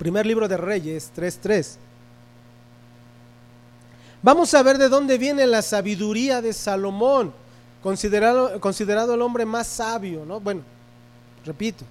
Primer 0.04 0.26
libro 0.26 0.50
de 0.50 0.58
Reyes 0.58 1.14
3.3. 1.16 1.78
Vamos 4.22 4.54
a 4.54 4.62
ver 4.62 4.78
de 4.78 4.90
dónde 4.90 5.18
viene 5.18 5.48
la 5.48 5.62
sabiduría 5.62 6.42
de 6.42 6.52
Salomón, 6.52 7.34
considerado, 7.82 9.14
el 9.14 9.22
hombre 9.22 9.46
más 9.46 9.66
sabio, 9.66 10.26
¿no? 10.26 10.42
Bueno, 10.42 10.60
repito, 11.46 11.86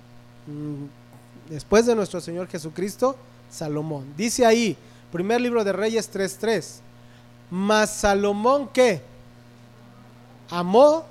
mm, 0.47 1.53
después 1.55 1.87
de 1.87 1.95
nuestro 1.95 2.21
Señor 2.21 2.49
Jesucristo, 2.49 3.17
Salomón. 3.51 4.13
Dice 4.15 4.45
ahí, 4.45 4.77
primer 5.11 5.41
libro 5.41 5.65
de 5.65 5.73
Reyes 5.73 6.11
3.3, 6.13 6.81
mas 7.49 7.95
Salomón 7.95 8.69
qué? 8.75 9.01
Amó 10.51 11.07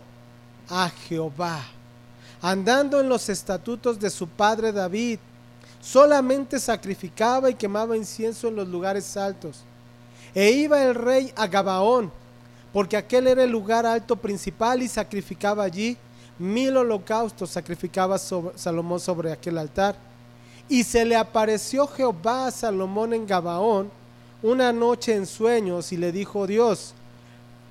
a 0.69 0.87
Jehová, 1.09 1.63
andando 2.43 3.01
en 3.01 3.09
los 3.09 3.27
estatutos 3.27 3.99
de 3.99 4.11
su 4.11 4.27
padre 4.27 4.71
David, 4.71 5.17
solamente 5.82 6.60
sacrificaba 6.60 7.50
y 7.50 7.56
quemaba 7.56 7.98
incienso 7.98 8.48
en 8.48 8.56
los 8.56 8.67
lugares 8.67 9.17
altos 9.17 9.63
e 10.34 10.52
iba 10.52 10.82
el 10.84 10.96
rey 10.96 11.34
a 11.36 11.48
Gabaón, 11.48 12.12
porque 12.72 12.96
aquel 12.96 13.28
era 13.28 13.44
el 13.44 13.52
lugar 13.52 13.86
alto 13.86 14.15
principal 14.15 14.82
y 14.82 14.88
sacrificaba 14.88 15.63
allí 15.63 15.98
mil 16.39 16.78
holocaustos, 16.78 17.50
sacrificaba 17.50 18.17
Salomón 18.17 19.00
sobre 19.00 19.32
aquel 19.32 19.58
altar. 19.58 19.96
Y 20.70 20.84
se 20.84 21.04
le 21.04 21.17
apareció 21.17 21.86
Jehová 21.86 22.48
a 22.48 22.52
Salomón 22.52 23.13
en 23.13 23.28
Gabaón 23.28 23.91
una 24.41 24.72
noche 24.72 25.13
en 25.13 25.28
sueños 25.28 25.91
y 25.91 25.98
le 25.98 26.12
dijo 26.12 26.48
Dios, 26.48 26.94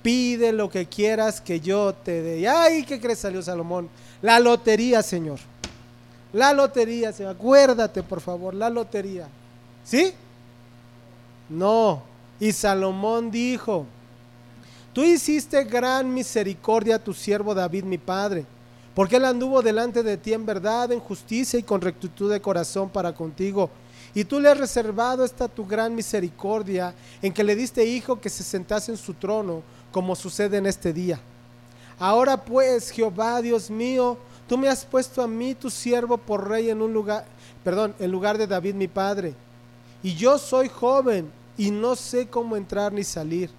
pide 0.03 0.51
lo 0.51 0.69
que 0.69 0.85
quieras 0.85 1.41
que 1.41 1.59
yo 1.59 1.93
te 1.93 2.21
dé. 2.21 2.47
Ay, 2.47 2.83
¿qué 2.83 3.01
crees 3.01 3.19
salió 3.19 3.41
Salomón? 3.41 3.89
La 4.21 4.39
lotería, 4.39 5.01
Señor. 5.01 5.39
La 6.33 6.53
lotería, 6.53 7.11
Señor. 7.11 7.35
Acuérdate, 7.35 8.03
por 8.03 8.21
favor, 8.21 8.53
la 8.53 8.69
lotería. 8.69 9.27
¿Sí? 9.83 10.13
No, 11.49 12.01
y 12.39 12.53
Salomón 12.53 13.29
dijo, 13.29 13.85
tú 14.93 15.03
hiciste 15.03 15.63
gran 15.65 16.13
misericordia 16.13 16.95
a 16.95 17.03
tu 17.03 17.13
siervo 17.13 17.53
David 17.53 17.83
mi 17.83 17.97
padre, 17.97 18.45
porque 18.95 19.17
él 19.17 19.25
anduvo 19.25 19.61
delante 19.61 20.01
de 20.01 20.17
ti 20.17 20.33
en 20.33 20.45
verdad, 20.45 20.91
en 20.91 20.99
justicia 20.99 21.59
y 21.59 21.63
con 21.63 21.81
rectitud 21.81 22.31
de 22.31 22.41
corazón 22.41 22.89
para 22.89 23.13
contigo. 23.13 23.69
Y 24.13 24.23
tú 24.23 24.39
le 24.39 24.49
has 24.49 24.57
reservado 24.57 25.23
esta 25.23 25.47
tu 25.47 25.65
gran 25.65 25.93
misericordia 25.93 26.93
en 27.21 27.33
que 27.33 27.43
le 27.43 27.55
diste 27.55 27.85
hijo 27.85 28.19
que 28.19 28.29
se 28.29 28.43
sentase 28.43 28.91
en 28.91 28.97
su 28.97 29.13
trono, 29.13 29.61
como 29.91 30.15
sucede 30.15 30.57
en 30.57 30.65
este 30.65 30.93
día. 30.93 31.19
Ahora 31.99 32.37
pues, 32.37 32.89
Jehová, 32.89 33.41
Dios 33.41 33.69
mío, 33.69 34.17
tú 34.51 34.57
me 34.57 34.67
has 34.67 34.83
puesto 34.83 35.21
a 35.21 35.27
mí, 35.27 35.55
tu 35.55 35.69
siervo, 35.69 36.17
por 36.17 36.49
rey 36.49 36.69
en 36.69 36.81
un 36.81 36.91
lugar, 36.91 37.23
perdón, 37.63 37.95
en 37.99 38.11
lugar 38.11 38.37
de 38.37 38.47
David 38.47 38.75
mi 38.75 38.89
padre. 38.89 39.33
Y 40.03 40.13
yo 40.15 40.37
soy 40.37 40.67
joven 40.67 41.31
y 41.57 41.71
no 41.71 41.95
sé 41.95 42.27
cómo 42.27 42.57
entrar 42.57 42.91
ni 42.91 43.05
salir. 43.05 43.49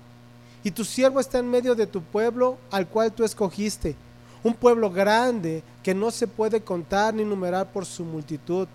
Y 0.62 0.70
tu 0.70 0.85
siervo 0.85 1.18
está 1.18 1.38
en 1.38 1.48
medio 1.48 1.74
de 1.74 1.87
tu 1.87 2.02
pueblo 2.02 2.59
al 2.70 2.87
cual 2.88 3.11
tú 3.11 3.24
escogiste, 3.24 3.96
un 4.42 4.52
pueblo 4.52 4.90
grande 4.90 5.62
que 5.83 5.94
no 5.94 6.11
se 6.11 6.26
puede 6.26 6.61
contar 6.61 7.14
ni 7.14 7.24
numerar 7.24 7.72
por 7.72 7.87
su 7.87 8.05
multitud. 8.05 8.68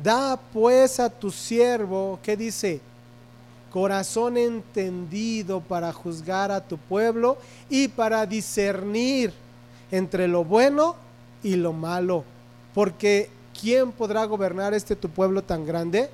Da 0.00 0.36
pues 0.52 1.00
a 1.00 1.10
tu 1.10 1.32
siervo, 1.32 2.20
¿qué 2.22 2.36
dice? 2.36 2.80
Corazón 3.72 4.36
entendido 4.36 5.60
para 5.60 5.92
juzgar 5.92 6.52
a 6.52 6.64
tu 6.64 6.78
pueblo 6.78 7.36
y 7.68 7.88
para 7.88 8.24
discernir 8.26 9.34
entre 9.90 10.28
lo 10.28 10.44
bueno 10.44 10.94
y 10.94 11.07
lo 11.42 11.72
malo. 11.72 12.24
Porque 12.74 13.30
¿quién 13.60 13.92
podrá 13.92 14.24
gobernar 14.24 14.74
este 14.74 14.96
tu 14.96 15.08
pueblo 15.08 15.42
tan 15.42 15.66
grande? 15.66 16.10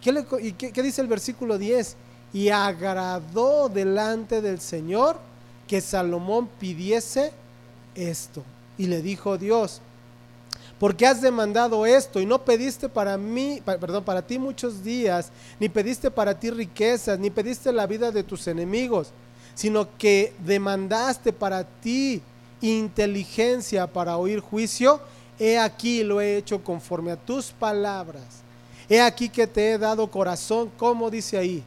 ¿Qué, 0.00 0.24
y 0.40 0.52
qué 0.52 0.82
dice 0.82 1.00
el 1.00 1.08
versículo 1.08 1.58
10? 1.58 1.96
Y 2.32 2.48
agradó 2.48 3.68
delante 3.68 4.40
del 4.40 4.60
Señor 4.60 5.18
que 5.66 5.80
Salomón 5.80 6.48
pidiese 6.58 7.32
esto. 7.94 8.42
Y 8.78 8.86
le 8.86 9.02
dijo 9.02 9.38
Dios, 9.38 9.80
porque 10.82 11.06
has 11.06 11.20
demandado 11.20 11.86
esto 11.86 12.20
y 12.20 12.26
no 12.26 12.44
pediste 12.44 12.88
para 12.88 13.16
mí, 13.16 13.62
perdón, 13.64 14.02
para 14.02 14.20
ti 14.20 14.36
muchos 14.36 14.82
días, 14.82 15.30
ni 15.60 15.68
pediste 15.68 16.10
para 16.10 16.36
ti 16.36 16.50
riquezas, 16.50 17.20
ni 17.20 17.30
pediste 17.30 17.70
la 17.72 17.86
vida 17.86 18.10
de 18.10 18.24
tus 18.24 18.48
enemigos, 18.48 19.12
sino 19.54 19.86
que 19.96 20.32
demandaste 20.44 21.32
para 21.32 21.62
ti 21.62 22.20
inteligencia 22.62 23.86
para 23.86 24.16
oír 24.16 24.40
juicio, 24.40 25.00
he 25.38 25.58
aquí 25.58 26.02
lo 26.02 26.20
he 26.20 26.36
hecho 26.36 26.62
conforme 26.62 27.12
a 27.12 27.16
tus 27.16 27.50
palabras. 27.50 28.42
He 28.88 29.00
aquí 29.00 29.28
que 29.28 29.46
te 29.46 29.72
he 29.72 29.78
dado 29.78 30.10
corazón, 30.10 30.70
como 30.76 31.10
dice 31.10 31.36
ahí, 31.36 31.62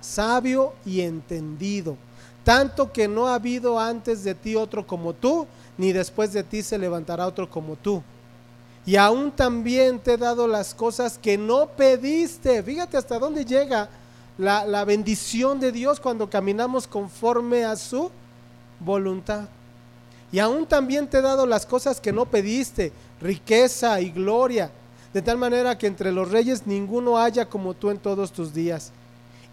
sabio 0.00 0.74
y 0.84 1.00
entendido, 1.00 1.96
tanto 2.42 2.92
que 2.92 3.08
no 3.08 3.28
ha 3.28 3.36
habido 3.36 3.78
antes 3.78 4.24
de 4.24 4.34
ti 4.34 4.54
otro 4.56 4.86
como 4.86 5.12
tú, 5.12 5.46
ni 5.78 5.92
después 5.92 6.32
de 6.32 6.42
ti 6.42 6.62
se 6.62 6.78
levantará 6.78 7.26
otro 7.26 7.48
como 7.48 7.76
tú 7.76 8.02
y 8.86 8.96
aún 8.96 9.30
también 9.30 9.98
te 9.98 10.14
he 10.14 10.16
dado 10.18 10.46
las 10.46 10.74
cosas 10.74 11.18
que 11.18 11.38
no 11.38 11.66
pediste. 11.68 12.62
Fíjate 12.62 12.96
hasta 12.96 13.18
dónde 13.18 13.44
llega 13.44 13.88
la, 14.36 14.66
la, 14.66 14.84
bendición 14.84 15.58
de 15.58 15.72
Dios 15.72 16.00
cuando 16.00 16.28
caminamos 16.28 16.86
conforme 16.86 17.64
a 17.64 17.76
su 17.76 18.10
voluntad. 18.80 19.48
Y 20.34 20.40
aún 20.40 20.66
también 20.66 21.06
te 21.06 21.18
he 21.18 21.22
dado 21.22 21.46
las 21.46 21.64
cosas 21.64 22.00
que 22.00 22.12
no 22.12 22.26
pediste, 22.26 22.90
riqueza 23.20 24.00
y 24.00 24.10
gloria, 24.10 24.68
de 25.12 25.22
tal 25.22 25.38
manera 25.38 25.78
que 25.78 25.86
entre 25.86 26.10
los 26.10 26.28
reyes 26.28 26.66
ninguno 26.66 27.16
haya 27.16 27.48
como 27.48 27.72
tú 27.72 27.88
en 27.88 27.98
todos 27.98 28.32
tus 28.32 28.52
días. 28.52 28.90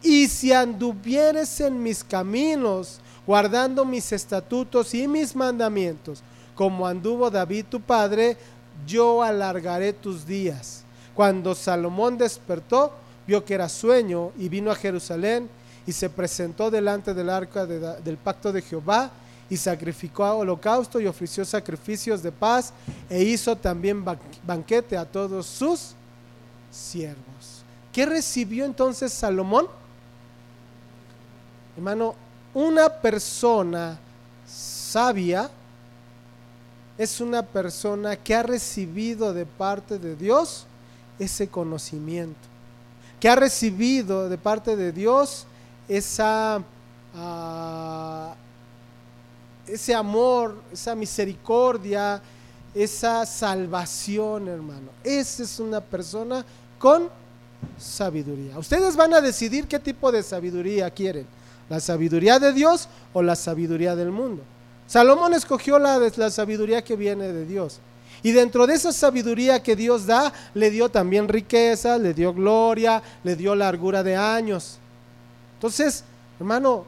Y 0.02 0.28
si 0.28 0.52
anduvieres 0.52 1.62
en 1.62 1.84
mis 1.84 2.04
caminos, 2.04 3.00
guardando 3.28 3.86
mis 3.86 4.12
estatutos 4.12 4.96
y 4.96 5.08
mis 5.08 5.36
mandamientos, 5.36 6.24
como 6.56 6.88
anduvo 6.88 7.30
David 7.30 7.66
tu 7.70 7.80
padre, 7.80 8.36
yo 8.88 9.22
alargaré 9.22 9.94
tus 9.94 10.26
días. 10.26 10.82
Cuando 11.14 11.54
Salomón 11.54 12.18
despertó, 12.18 12.92
vio 13.28 13.46
que 13.46 13.54
era 13.54 13.70
sueño 13.70 14.32
y 14.36 14.50
vino 14.50 14.72
a 14.72 14.76
Jerusalén 14.76 15.48
y 15.86 15.92
se 15.92 16.10
presentó 16.10 16.72
delante 16.72 17.14
del 17.14 17.30
arca 17.30 17.68
del 17.68 18.18
pacto 18.18 18.52
de 18.52 18.64
Jehová 18.64 19.12
y 19.52 19.58
sacrificó 19.58 20.24
a 20.24 20.34
holocausto 20.34 20.98
y 21.02 21.08
ofreció 21.08 21.44
sacrificios 21.44 22.24
de 22.24 22.32
paz 22.32 22.72
e 23.10 23.22
hizo 23.22 23.54
también 23.54 24.02
banquete 24.46 24.96
a 24.96 25.04
todos 25.04 25.46
sus 25.46 25.92
siervos. 26.72 27.62
¿Qué 27.92 28.06
recibió 28.06 28.64
entonces 28.64 29.12
Salomón? 29.12 29.68
Hermano, 31.76 32.16
una 32.54 32.90
persona 32.90 34.00
sabia 34.48 35.50
es 36.98 37.20
una 37.20 37.44
persona 37.44 38.16
que 38.16 38.34
ha 38.34 38.44
recibido 38.44 39.34
de 39.34 39.46
parte 39.46 40.00
de 40.00 40.16
Dios 40.16 40.66
ese 41.20 41.50
conocimiento, 41.50 42.40
que 43.20 43.28
ha 43.28 43.36
recibido 43.36 44.30
de 44.30 44.38
parte 44.38 44.78
de 44.78 44.94
Dios 44.94 45.46
esa, 45.90 46.62
ah, 47.14 48.34
ese 49.68 49.94
amor, 49.94 50.56
esa 50.72 50.96
misericordia, 50.96 52.22
esa 52.74 53.26
salvación, 53.26 54.48
hermano. 54.48 54.90
Esa 55.04 55.44
es 55.44 55.60
una 55.60 55.82
persona 55.82 56.46
con 56.80 57.10
sabiduría. 57.78 58.58
Ustedes 58.58 58.96
van 58.96 59.14
a 59.14 59.22
decidir 59.22 59.68
qué 59.68 59.80
tipo 59.80 60.12
de 60.12 60.24
sabiduría 60.24 60.90
quieren, 60.90 61.26
la 61.70 61.80
sabiduría 61.80 62.40
de 62.40 62.54
Dios 62.54 62.88
o 63.14 63.22
la 63.22 63.36
sabiduría 63.36 63.96
del 63.96 64.12
mundo. 64.12 64.44
Salomón 64.88 65.34
escogió 65.34 65.80
la, 65.80 66.00
la 66.16 66.30
sabiduría 66.30 66.84
que 66.84 66.96
viene 66.96 67.32
de 67.32 67.46
Dios. 67.46 67.80
Y 68.24 68.32
dentro 68.32 68.68
de 68.68 68.76
esa 68.76 68.92
sabiduría 68.92 69.64
que 69.64 69.76
Dios 69.76 70.06
da, 70.06 70.32
le 70.54 70.70
dio 70.70 70.90
también 70.90 71.28
riqueza, 71.28 71.98
le 71.98 72.14
dio 72.14 72.34
gloria, 72.34 73.02
le 73.24 73.36
dio 73.36 73.56
largura 73.56 74.04
de 74.04 74.16
años. 74.16 74.78
Entonces, 75.56 76.04
hermano, 76.40 76.86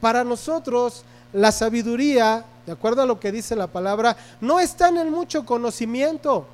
para 0.00 0.24
nosotros 0.24 1.04
la 1.32 1.52
sabiduría, 1.52 2.44
de 2.66 2.72
acuerdo 2.72 3.02
a 3.02 3.06
lo 3.06 3.18
que 3.18 3.32
dice 3.32 3.56
la 3.56 3.66
palabra, 3.66 4.16
no 4.40 4.60
está 4.60 4.88
en 4.88 4.98
el 4.98 5.10
mucho 5.10 5.44
conocimiento. 5.44 6.46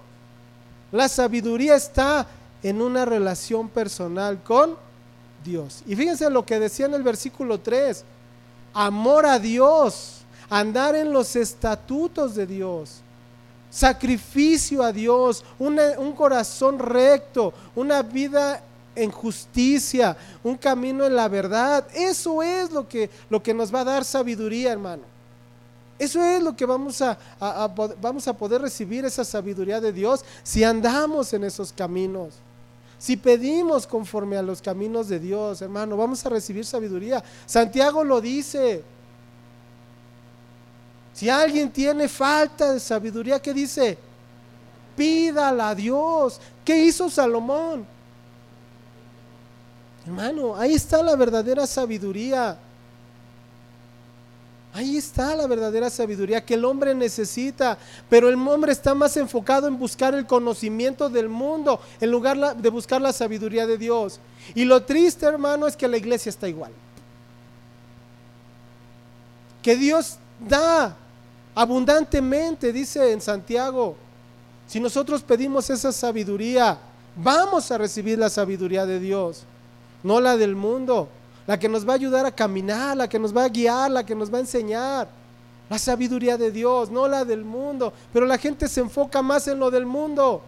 La 0.93 1.09
sabiduría 1.09 1.77
está 1.77 2.27
en 2.63 2.81
una 2.81 3.05
relación 3.05 3.69
personal 3.69 4.43
con 4.43 4.77
Dios. 5.45 5.83
Y 5.87 5.97
fíjense 5.97 6.31
lo 6.31 6.45
que 6.45 6.59
decía 6.59 6.87
en 6.87 6.95
el 6.95 7.03
versículo 7.03 7.61
3, 7.61 8.05
amor 8.75 9.27
a 9.27 9.39
Dios 9.39 10.19
andar 10.51 10.95
en 10.95 11.13
los 11.13 11.37
estatutos 11.37 12.35
de 12.35 12.47
Dios, 12.47 13.01
sacrificio 13.71 14.83
a 14.83 14.93
Dios, 14.93 15.45
un 15.59 16.13
corazón 16.17 16.79
recto, 16.79 17.53
una 17.75 18.03
vida 18.03 18.63
en 19.03 19.11
justicia, 19.11 20.17
un 20.43 20.57
camino 20.57 21.05
en 21.05 21.15
la 21.15 21.29
verdad. 21.29 21.87
Eso 21.95 22.43
es 22.43 22.71
lo 22.71 22.89
que, 22.89 23.11
lo 23.31 23.43
que 23.43 23.55
nos 23.55 23.75
va 23.75 23.81
a 23.81 23.85
dar 23.85 24.05
sabiduría, 24.05 24.73
hermano. 24.73 25.03
Eso 25.99 26.23
es 26.23 26.41
lo 26.43 26.57
que 26.57 26.65
vamos 26.65 27.03
a, 27.03 27.19
vamos 28.01 28.29
a 28.29 28.33
poder 28.33 28.63
recibir, 28.63 29.05
esa 29.05 29.25
sabiduría 29.25 29.81
de 29.81 29.93
Dios, 29.93 30.25
si 30.45 30.63
andamos 30.63 31.33
en 31.33 31.45
esos 31.45 31.73
caminos. 31.73 32.35
Si 32.99 33.17
pedimos 33.17 33.87
conforme 33.87 34.37
a 34.37 34.43
los 34.43 34.61
caminos 34.61 35.09
de 35.09 35.19
Dios, 35.19 35.63
hermano, 35.63 35.97
vamos 35.97 36.25
a 36.25 36.29
recibir 36.29 36.65
sabiduría. 36.65 37.23
Santiago 37.47 38.03
lo 38.05 38.21
dice, 38.21 38.83
si 41.13 41.29
alguien 41.29 41.71
tiene 41.73 42.09
falta 42.09 42.73
de 42.73 42.81
sabiduría, 42.81 43.41
¿qué 43.41 43.53
dice? 43.53 43.99
Pídala 44.97 45.71
a 45.71 45.75
Dios. 45.75 46.41
¿Qué 46.65 46.79
hizo 46.85 47.11
Salomón? 47.11 47.85
Hermano, 50.09 50.57
ahí 50.57 50.73
está 50.73 51.03
la 51.03 51.15
verdadera 51.17 51.67
sabiduría. 51.67 52.57
Ahí 54.73 54.97
está 54.97 55.37
la 55.37 55.47
verdadera 55.47 55.91
sabiduría 55.91 56.43
que 56.43 56.55
el 56.55 56.65
hombre 56.65 56.95
necesita, 56.95 57.77
pero 58.09 58.31
el 58.31 58.37
hombre 58.37 58.73
está 58.73 58.95
más 58.95 59.19
enfocado 59.19 59.69
en 59.69 59.79
buscar 59.79 60.15
el 60.15 60.27
conocimiento 60.27 61.11
del 61.11 61.29
mundo 61.29 61.79
en 62.01 62.11
lugar 62.11 62.57
de 62.57 62.69
buscar 62.71 63.03
la 63.03 63.13
sabiduría 63.13 63.67
de 63.67 63.77
Dios. 63.77 64.19
Y 64.55 64.65
lo 64.65 64.83
triste, 64.83 65.27
hermano, 65.27 65.67
es 65.67 65.77
que 65.77 65.87
la 65.87 65.99
iglesia 65.99 66.31
está 66.31 66.49
igual. 66.49 66.73
Que 69.61 69.77
Dios 69.77 70.17
da 70.41 70.97
abundantemente, 71.55 72.73
dice 72.73 73.13
en 73.13 73.21
Santiago. 73.21 73.95
Si 74.67 74.81
nosotros 74.81 75.23
pedimos 75.23 75.69
esa 75.69 75.93
sabiduría, 75.93 76.79
vamos 77.15 77.71
a 77.71 77.77
recibir 77.77 78.19
la 78.19 78.31
sabiduría 78.31 78.87
de 78.87 79.01
Dios, 79.01 79.45
no 80.03 80.21
la 80.21 80.37
del 80.37 80.55
mundo, 80.55 81.09
la 81.47 81.59
que 81.59 81.69
nos 81.69 81.87
va 81.87 81.93
a 81.93 81.97
ayudar 81.97 82.27
a 82.27 82.31
caminar, 82.31 82.97
la 82.97 83.09
que 83.09 83.19
nos 83.19 83.37
va 83.37 83.45
a 83.45 83.49
guiar, 83.49 83.91
la 83.91 84.05
que 84.05 84.15
nos 84.15 84.33
va 84.33 84.39
a 84.39 84.41
enseñar. 84.41 85.09
La 85.69 85.79
sabiduría 85.79 86.37
de 86.37 86.51
Dios, 86.51 86.91
no 86.91 87.07
la 87.09 87.25
del 87.25 87.45
mundo. 87.45 87.93
Pero 88.13 88.27
la 88.27 88.39
gente 88.39 88.69
se 88.69 88.81
enfoca 88.81 89.21
más 89.23 89.49
en 89.49 89.59
lo 89.59 89.71
del 89.71 89.85
mundo. 89.85 90.43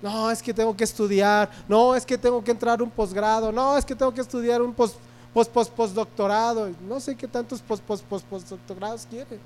No, 0.00 0.30
es 0.30 0.42
que 0.42 0.54
tengo 0.54 0.76
que 0.76 0.84
estudiar. 0.84 1.50
No, 1.66 1.94
es 1.94 2.06
que 2.06 2.16
tengo 2.16 2.42
que 2.42 2.52
entrar 2.52 2.80
un 2.80 2.90
posgrado. 2.90 3.50
No, 3.50 3.76
es 3.76 3.84
que 3.84 3.96
tengo 3.96 4.14
que 4.14 4.20
estudiar 4.20 4.62
un 4.62 4.72
post, 4.72 4.96
postdoctorado. 5.32 6.70
No 6.88 7.00
sé 7.00 7.16
qué 7.16 7.26
tantos 7.26 7.60
post, 7.60 7.82
post, 7.84 8.24
postdoctorados 8.26 9.06
quiere. 9.10 9.40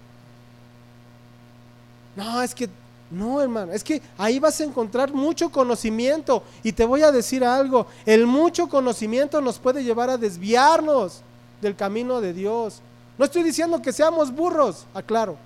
No, 2.15 2.43
es 2.43 2.55
que, 2.55 2.69
no, 3.13 3.43
hermano, 3.43 3.73
es 3.73 3.85
que 3.85 4.01
ahí 4.17 4.39
vas 4.39 4.61
a 4.61 4.65
encontrar 4.65 5.13
mucho 5.13 5.51
conocimiento. 5.51 6.43
Y 6.63 6.73
te 6.73 6.85
voy 6.85 7.03
a 7.03 7.13
decir 7.13 7.45
algo, 7.45 7.87
el 8.07 8.27
mucho 8.27 8.69
conocimiento 8.69 9.41
nos 9.41 9.59
puede 9.59 9.85
llevar 9.85 10.09
a 10.11 10.17
desviarnos 10.17 11.21
del 11.61 11.77
camino 11.77 12.21
de 12.21 12.33
Dios. 12.33 12.81
No 13.19 13.27
estoy 13.27 13.43
diciendo 13.43 13.83
que 13.83 13.93
seamos 13.93 14.35
burros, 14.35 14.87
aclaro. 14.95 15.37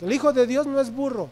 El 0.00 0.12
Hijo 0.12 0.32
de 0.32 0.46
Dios 0.46 0.66
no 0.66 0.80
es 0.80 0.94
burro. 0.94 1.28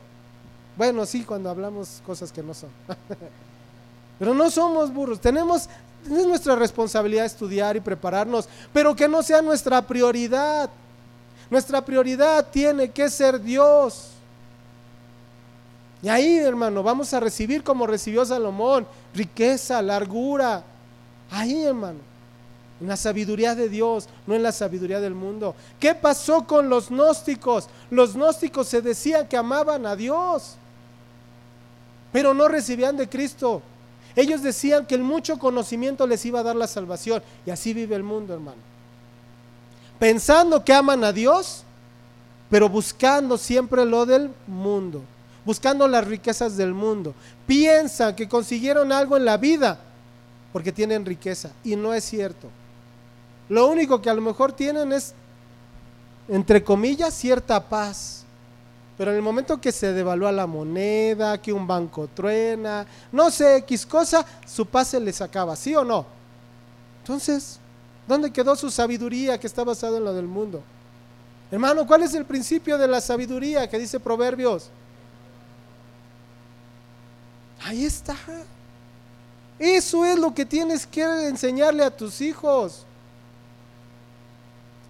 Bueno, 0.76 1.07
sí, 1.07 1.22
cuando 1.22 1.50
hablamos 1.50 2.02
cosas 2.05 2.33
que 2.33 2.42
no 2.42 2.55
son. 2.55 2.70
Pero 4.18 4.35
no 4.35 4.50
somos 4.50 4.92
burros. 4.92 5.20
Tenemos, 5.20 5.68
es 6.05 6.26
nuestra 6.26 6.57
responsabilidad 6.57 7.26
estudiar 7.26 7.76
y 7.76 7.81
prepararnos, 7.81 8.48
pero 8.72 8.96
que 8.96 9.09
no 9.09 9.22
sea 9.22 9.42
nuestra 9.42 9.83
prioridad. 9.83 10.70
Nuestra 11.50 11.85
prioridad 11.85 12.48
tiene 12.50 12.90
que 12.90 13.09
ser 13.09 13.40
Dios. 13.40 14.11
Y 16.02 16.09
ahí, 16.09 16.38
hermano, 16.38 16.82
vamos 16.82 17.12
a 17.14 17.20
recibir 17.20 17.62
como 17.62 17.87
recibió 17.87 18.24
Salomón, 18.24 18.87
riqueza, 19.14 19.80
largura. 19.80 20.62
Ahí, 21.30 21.64
hermano, 21.64 21.98
en 22.80 22.88
la 22.88 22.96
sabiduría 22.96 23.54
de 23.54 23.68
Dios, 23.68 24.09
no 24.26 24.35
en 24.35 24.42
la 24.42 24.52
sabiduría 24.52 25.00
del 25.00 25.14
mundo. 25.14 25.54
¿Qué 25.80 25.94
pasó 25.94 26.46
con 26.46 26.68
los 26.68 26.90
gnósticos? 26.90 27.68
Los 27.90 28.14
gnósticos 28.14 28.68
se 28.68 28.82
decían 28.82 29.26
que 29.26 29.37
amaban 29.37 29.87
a 29.87 29.96
Dios, 29.96 30.56
pero 32.12 32.35
no 32.35 32.48
recibían 32.48 32.96
de 32.96 33.09
Cristo. 33.09 33.62
Ellos 34.14 34.42
decían 34.42 34.87
que 34.87 34.94
el 34.94 35.02
mucho 35.02 35.38
conocimiento 35.38 36.06
les 36.06 36.24
iba 36.24 36.40
a 36.40 36.42
dar 36.42 36.56
la 36.56 36.66
salvación. 36.66 37.22
Y 37.44 37.50
así 37.50 37.74
vive 37.74 37.96
el 37.96 38.02
mundo, 38.02 38.32
hermano. 38.32 38.75
Pensando 39.98 40.64
que 40.64 40.72
aman 40.72 41.04
a 41.04 41.12
Dios, 41.12 41.64
pero 42.50 42.68
buscando 42.68 43.38
siempre 43.38 43.85
lo 43.85 44.06
del 44.06 44.30
mundo, 44.46 45.02
buscando 45.44 45.88
las 45.88 46.06
riquezas 46.06 46.56
del 46.56 46.74
mundo. 46.74 47.14
Piensan 47.46 48.14
que 48.14 48.28
consiguieron 48.28 48.92
algo 48.92 49.16
en 49.16 49.24
la 49.24 49.37
vida 49.37 49.78
porque 50.52 50.72
tienen 50.72 51.04
riqueza 51.04 51.50
y 51.64 51.76
no 51.76 51.92
es 51.94 52.04
cierto. 52.04 52.48
Lo 53.48 53.66
único 53.68 54.00
que 54.02 54.11
a 54.11 54.14
lo 54.14 54.22
mejor 54.22 54.52
tienen 54.52 54.92
es, 54.92 55.14
entre 56.28 56.62
comillas, 56.62 57.14
cierta 57.14 57.68
paz. 57.68 58.24
Pero 58.98 59.11
en 59.11 59.18
el 59.18 59.22
momento 59.22 59.61
que 59.61 59.72
se 59.72 59.92
devalúa 59.92 60.32
la 60.32 60.46
moneda, 60.46 61.40
que 61.40 61.52
un 61.52 61.66
banco 61.66 62.09
truena, 62.14 62.87
no 63.12 63.30
sé, 63.30 63.56
X 63.59 63.85
cosa, 63.85 64.24
su 64.46 64.64
paz 64.66 64.88
se 64.88 65.00
les 65.00 65.20
acaba, 65.20 65.54
¿sí 65.54 65.74
o 65.74 65.85
no? 65.85 66.06
Entonces, 67.02 67.61
¿dónde 68.07 68.33
quedó 68.33 68.57
su 68.57 68.71
sabiduría 68.71 69.38
que 69.38 69.47
está 69.47 69.64
basada 69.64 69.99
en 69.99 70.05
lo 70.05 70.14
del 70.14 70.27
mundo? 70.27 70.62
Hermano, 71.51 71.87
¿cuál 71.87 72.03
es 72.03 72.14
el 72.14 72.25
principio 72.25 72.77
de 72.77 72.88
la 72.88 73.01
sabiduría 73.01 73.69
que 73.69 73.79
dice 73.79 74.01
Proverbios? 74.01 74.71
Ahí 77.62 77.85
está. 77.85 78.16
Eso 79.59 80.05
es 80.05 80.19
lo 80.19 80.35
que 80.35 80.45
tienes 80.45 80.87
que 80.87 81.03
enseñarle 81.29 81.85
a 81.85 81.97
tus 81.97 82.21
hijos. 82.21 82.85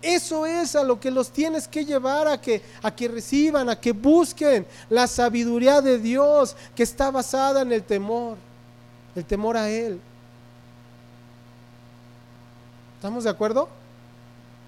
Eso 0.03 0.47
es 0.47 0.77
a 0.77 0.83
lo 0.83 1.01
que 1.01 1.11
los 1.11 1.31
tienes 1.31 1.67
que 1.67 1.85
llevar 1.85 2.29
a 2.29 2.41
que, 2.41 2.63
a 2.83 2.95
que 2.95 3.09
reciban, 3.09 3.69
a 3.69 3.81
que 3.81 3.93
busquen 3.93 4.67
la 4.89 5.07
sabiduría 5.07 5.81
de 5.81 5.99
Dios 5.99 6.57
que 6.75 6.83
está 6.83 7.11
basada 7.11 7.63
en 7.63 7.73
el 7.73 7.83
temor, 7.83 8.37
el 9.15 9.25
temor 9.25 9.57
a 9.57 9.69
Él. 9.69 10.01
¿Estamos 13.07 13.23
de 13.23 13.31
acuerdo? 13.31 13.69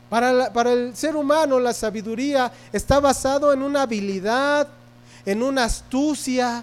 Para, 0.08 0.72
el 0.72 0.94
ser 0.94 1.16
humano 1.16 1.58
la 1.58 1.74
sabiduría 1.74 2.52
está 2.72 3.00
basado 3.00 3.52
en 3.52 3.64
una 3.64 3.82
habilidad, 3.82 4.68
en 5.26 5.42
una 5.42 5.64
astucia. 5.64 6.62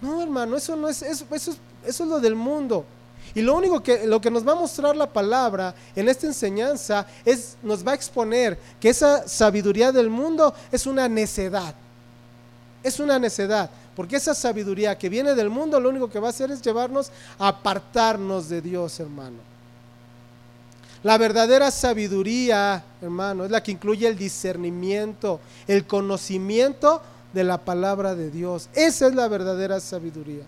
No, 0.00 0.20
hermano, 0.20 0.56
eso 0.56 0.74
no 0.74 0.88
es, 0.88 1.02
eso, 1.02 1.24
eso, 1.30 1.54
eso 1.86 2.02
es 2.02 2.10
lo 2.10 2.18
del 2.18 2.34
mundo. 2.34 2.84
Y 3.32 3.42
lo 3.42 3.54
único 3.54 3.80
que, 3.80 4.04
lo 4.08 4.20
que 4.20 4.28
nos 4.28 4.44
va 4.44 4.54
a 4.54 4.56
mostrar 4.56 4.96
la 4.96 5.06
palabra 5.06 5.72
en 5.94 6.08
esta 6.08 6.26
enseñanza 6.26 7.06
es, 7.24 7.58
nos 7.62 7.86
va 7.86 7.92
a 7.92 7.94
exponer 7.94 8.58
que 8.80 8.88
esa 8.88 9.28
sabiduría 9.28 9.92
del 9.92 10.10
mundo 10.10 10.52
es 10.72 10.84
una 10.84 11.08
necedad. 11.08 11.76
Es 12.82 12.98
una 12.98 13.20
necedad. 13.20 13.70
Porque 13.94 14.16
esa 14.16 14.34
sabiduría 14.34 14.98
que 14.98 15.08
viene 15.08 15.36
del 15.36 15.48
mundo 15.48 15.78
lo 15.78 15.90
único 15.90 16.10
que 16.10 16.18
va 16.18 16.26
a 16.26 16.30
hacer 16.30 16.50
es 16.50 16.60
llevarnos 16.60 17.12
a 17.38 17.46
apartarnos 17.46 18.48
de 18.48 18.60
Dios, 18.60 18.98
hermano. 18.98 19.53
La 21.04 21.18
verdadera 21.18 21.70
sabiduría, 21.70 22.82
hermano, 23.02 23.44
es 23.44 23.50
la 23.50 23.62
que 23.62 23.72
incluye 23.72 24.08
el 24.08 24.16
discernimiento, 24.16 25.38
el 25.68 25.86
conocimiento 25.86 27.02
de 27.34 27.44
la 27.44 27.58
palabra 27.58 28.14
de 28.14 28.30
Dios. 28.30 28.70
Esa 28.72 29.08
es 29.08 29.14
la 29.14 29.28
verdadera 29.28 29.80
sabiduría. 29.80 30.44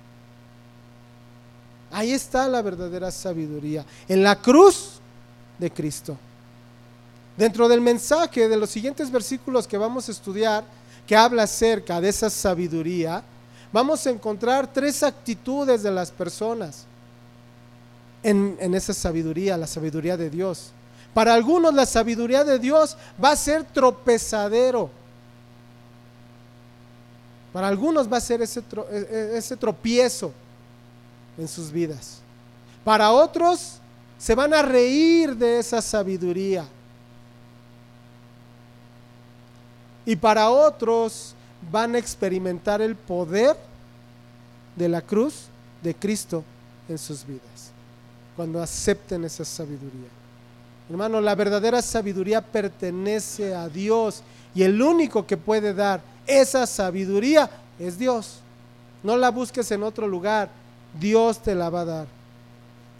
Ahí 1.93 2.11
está 2.11 2.49
la 2.49 2.63
verdadera 2.63 3.11
sabiduría, 3.11 3.85
en 4.09 4.23
la 4.23 4.41
cruz 4.41 4.93
de 5.59 5.71
Cristo. 5.71 6.17
Dentro 7.37 7.69
del 7.69 7.83
mensaje 7.83 8.49
de 8.49 8.57
los 8.57 8.71
siguientes 8.71 9.11
versículos 9.11 9.69
que 9.69 9.77
vamos 9.77 10.09
a 10.09 10.13
estudiar, 10.13 10.65
que 11.07 11.15
habla 11.15 11.43
acerca 11.43 12.01
de 12.01 12.09
esa 12.09 12.31
sabiduría, 12.31 13.23
vamos 13.71 14.07
a 14.07 14.11
encontrar 14.11 14.73
tres 14.73 15.03
actitudes 15.03 15.83
de 15.83 15.91
las 15.91 16.11
personas 16.11 16.87
en, 18.31 18.75
esa 18.75 18.93
sabiduría, 18.93 19.57
la 19.57 19.67
sabiduría 19.67 20.17
de 20.17 20.31
Dios. 20.31 20.71
Para 21.15 21.35
algunos 21.35 21.73
la 21.73 21.87
sabiduría 21.87 22.45
de 22.45 22.59
Dios 22.59 22.97
va 23.23 23.31
a 23.31 23.37
ser 23.37 23.65
tropezadero. 23.65 24.91
Para 27.53 27.69
algunos 27.69 28.11
va 28.13 28.19
a 28.19 28.21
ser 28.21 28.43
ese, 28.43 28.61
e, 28.61 28.97
e, 28.97 29.39
ese 29.39 29.57
tropiezo 29.57 30.33
en 31.39 31.49
sus 31.49 31.71
vidas. 31.71 32.21
Para 32.85 33.13
otros 33.13 33.79
se 34.19 34.35
van 34.35 34.53
a 34.53 34.63
reír 34.63 35.35
de 35.37 35.59
esa 35.59 35.81
sabiduría. 35.81 36.67
Y 40.05 40.17
para 40.17 40.51
otros 40.51 41.35
van 41.71 41.95
a 41.95 41.99
experimentar 41.99 42.81
el 42.81 42.95
poder 42.95 43.57
de 44.77 44.89
la 44.89 45.01
cruz 45.01 45.47
de 45.83 45.95
Cristo 45.95 46.45
en 46.89 46.99
sus 46.99 47.27
vidas, 47.27 47.73
cuando 48.37 48.63
acepten 48.63 49.25
esa 49.25 49.45
sabiduría. 49.45 50.09
Hermano, 50.89 51.21
la 51.21 51.35
verdadera 51.35 51.83
sabiduría 51.83 52.41
pertenece 52.41 53.55
a 53.55 53.69
Dios 53.69 54.23
y 54.55 54.63
el 54.63 54.81
único 54.81 55.27
que 55.27 55.37
puede 55.37 55.75
dar 55.75 56.01
esa 56.27 56.67
sabiduría 56.67 57.51
es 57.79 57.99
Dios. 57.99 58.41
No 59.03 59.17
la 59.17 59.31
busques 59.31 59.71
en 59.73 59.83
otro 59.83 60.07
lugar, 60.07 60.51
Dios 60.99 61.39
te 61.39 61.55
la 61.55 61.71
va 61.71 61.81
a 61.81 61.85
dar. 61.85 62.07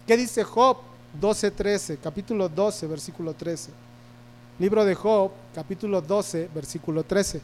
¿Qué 0.05 0.17
dice 0.17 0.43
Job 0.43 0.77
12:13? 1.19 1.97
Capítulo 2.01 2.49
12, 2.49 2.87
versículo 2.87 3.33
13. 3.33 3.71
Libro 4.59 4.83
de 4.83 4.95
Job, 4.95 5.31
capítulo 5.53 6.01
12, 6.01 6.49
versículo 6.53 7.03
13. 7.03 7.41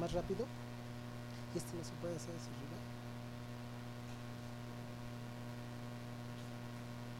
Más 0.00 0.12
rápido. 0.12 0.46
Y 1.54 1.58
este 1.58 1.76
no 1.76 1.84
se 1.84 1.92
puede 2.00 2.16
hacer 2.16 2.30
así 2.30 2.48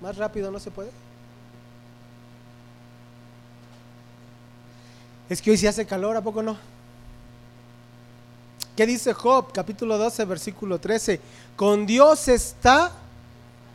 Más 0.00 0.09
rápido 0.20 0.50
no 0.50 0.60
se 0.60 0.70
puede. 0.70 0.90
Es 5.28 5.42
que 5.42 5.50
hoy 5.50 5.56
se 5.56 5.66
hace 5.66 5.86
calor, 5.86 6.16
¿a 6.16 6.20
poco 6.20 6.42
no? 6.42 6.56
¿Qué 8.76 8.86
dice 8.86 9.12
Job, 9.12 9.52
capítulo 9.52 9.98
12, 9.98 10.24
versículo 10.24 10.78
13? 10.78 11.20
Con 11.56 11.86
Dios 11.86 12.28
está 12.28 12.92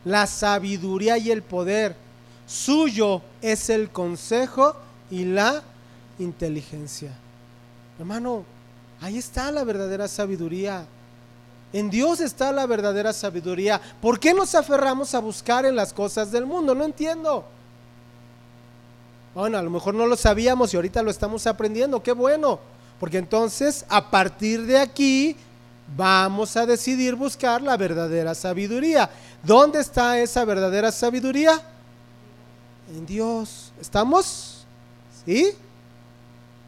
la 0.05 0.25
sabiduría 0.27 1.17
y 1.17 1.31
el 1.31 1.43
poder. 1.43 1.95
Suyo 2.47 3.21
es 3.41 3.69
el 3.69 3.89
consejo 3.89 4.75
y 5.09 5.25
la 5.25 5.63
inteligencia. 6.19 7.11
Hermano, 7.99 8.45
ahí 9.01 9.17
está 9.17 9.51
la 9.51 9.63
verdadera 9.63 10.07
sabiduría. 10.07 10.85
En 11.75 11.89
Dios 11.89 12.21
está 12.21 12.53
la 12.53 12.65
verdadera 12.67 13.11
sabiduría. 13.11 13.81
¿Por 14.01 14.17
qué 14.17 14.33
nos 14.33 14.55
aferramos 14.55 15.13
a 15.13 15.19
buscar 15.19 15.65
en 15.65 15.75
las 15.75 15.91
cosas 15.91 16.31
del 16.31 16.45
mundo? 16.45 16.73
No 16.73 16.85
entiendo. 16.85 17.43
Bueno, 19.33 19.57
a 19.57 19.61
lo 19.61 19.69
mejor 19.69 19.93
no 19.93 20.07
lo 20.07 20.15
sabíamos 20.15 20.73
y 20.73 20.77
ahorita 20.77 21.03
lo 21.03 21.11
estamos 21.11 21.45
aprendiendo, 21.45 22.01
qué 22.01 22.13
bueno, 22.13 22.61
porque 22.97 23.17
entonces 23.17 23.83
a 23.89 24.09
partir 24.09 24.65
de 24.65 24.79
aquí 24.79 25.35
vamos 25.97 26.55
a 26.55 26.65
decidir 26.65 27.13
buscar 27.13 27.61
la 27.61 27.75
verdadera 27.75 28.33
sabiduría. 28.35 29.09
¿Dónde 29.43 29.81
está 29.81 30.17
esa 30.17 30.45
verdadera 30.45 30.93
sabiduría? 30.93 31.61
En 32.87 33.05
Dios. 33.05 33.73
¿Estamos? 33.81 34.65
¿Sí? 35.25 35.51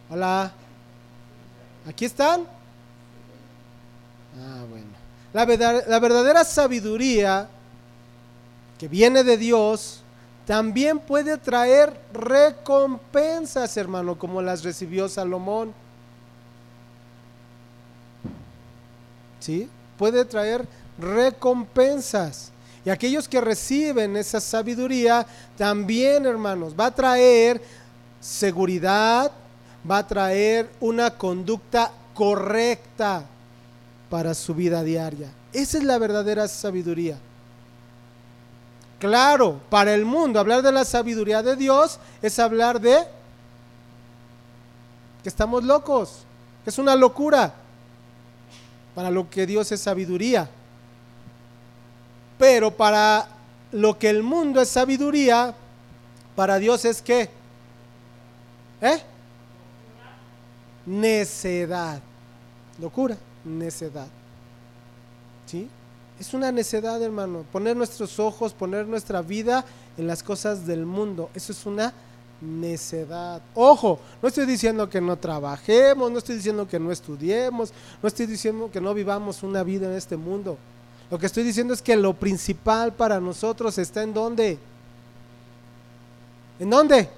Hola. 0.10 0.52
¿Aquí 1.88 2.04
están? 2.04 2.42
Ah, 4.38 4.66
bueno. 4.70 4.87
La, 5.38 5.46
verdadera 5.46 6.44
sabiduría 6.44 7.48
que 8.80 8.88
viene 8.88 9.24
de 9.24 9.38
Dios 9.38 10.02
también 10.48 10.98
puede 10.98 11.38
traer 11.38 11.96
recompensas, 12.12 13.78
hermano, 13.78 14.18
como 14.18 14.42
las 14.42 14.64
recibió 14.64 15.08
Salomón. 15.08 15.76
¿Sí? 19.40 19.70
Puede 20.00 20.26
traer 20.26 20.68
recompensas. 20.98 22.52
Y 22.84 22.90
aquellos 22.90 23.28
que 23.28 23.40
reciben 23.40 24.18
esa 24.18 24.42
sabiduría, 24.42 25.24
también, 25.56 26.26
hermanos, 26.26 26.74
va 26.74 26.88
a 26.88 26.96
traer 26.96 27.62
seguridad, 28.20 29.32
va 29.88 30.00
a 30.00 30.08
traer 30.08 30.68
una 30.80 31.12
conducta 31.12 31.92
correcta 32.16 33.28
para 34.10 34.34
su 34.34 34.54
vida 34.54 34.84
diaria. 34.84 35.30
Esa 35.54 35.78
es 35.78 35.84
la 35.84 35.98
verdadera 35.98 36.48
sabiduría. 36.48 37.18
Claro, 39.00 39.60
para 39.70 39.94
el 39.94 40.06
mundo 40.06 40.40
hablar 40.40 40.62
de 40.62 40.72
la 40.72 40.84
sabiduría 40.84 41.44
de 41.44 41.56
Dios 41.56 42.00
es 42.22 42.40
hablar 42.40 42.82
de 42.82 42.98
que 45.22 45.30
estamos 45.30 45.64
locos, 45.64 46.24
que 46.64 46.70
es 46.70 46.78
una 46.78 46.96
locura. 46.96 47.54
Para 48.96 49.12
lo 49.12 49.30
que 49.30 49.46
Dios 49.46 49.72
es 49.72 49.82
sabiduría. 49.82 50.50
Pero 52.40 52.72
para 52.72 53.28
lo 53.72 54.00
que 54.00 54.10
el 54.10 54.24
mundo 54.24 54.62
es 54.62 54.70
sabiduría, 54.70 55.54
para 56.36 56.58
Dios 56.58 56.86
es 56.86 57.02
qué? 57.02 57.30
¿Eh? 58.82 59.02
Necedad. 60.86 62.02
Locura, 62.80 63.18
necedad. 63.48 64.08
¿Sí? 65.46 65.70
Es 66.20 66.34
una 66.34 66.52
necedad, 66.52 67.02
hermano. 67.02 67.46
Poner 67.52 67.76
nuestros 67.76 68.20
ojos, 68.20 68.54
poner 68.54 68.88
nuestra 68.88 69.22
vida 69.22 69.64
en 69.98 70.08
las 70.08 70.24
cosas 70.24 70.66
del 70.66 70.86
mundo. 70.86 71.30
Eso 71.34 71.52
es 71.52 71.66
una 71.66 71.94
necedad. 72.42 73.42
Ojo, 73.54 74.00
no 74.22 74.28
estoy 74.28 74.46
diciendo 74.46 74.90
que 74.90 75.02
no 75.02 75.18
trabajemos, 75.18 76.12
no 76.12 76.18
estoy 76.18 76.36
diciendo 76.36 76.68
que 76.68 76.80
no 76.80 76.92
estudiemos, 76.92 77.72
no 78.02 78.08
estoy 78.08 78.26
diciendo 78.26 78.70
que 78.72 78.82
no 78.82 78.94
vivamos 78.94 79.44
una 79.44 79.64
vida 79.64 79.88
en 79.88 79.94
este 79.94 80.18
mundo. 80.18 80.58
Lo 81.10 81.18
que 81.18 81.28
estoy 81.28 81.44
diciendo 81.44 81.74
es 81.74 81.82
que 81.82 81.96
lo 81.96 82.14
principal 82.14 82.94
para 82.94 83.20
nosotros 83.20 83.78
está 83.78 84.04
en 84.04 84.14
dónde. 84.14 84.58
¿En 86.60 86.70
dónde? 86.70 87.10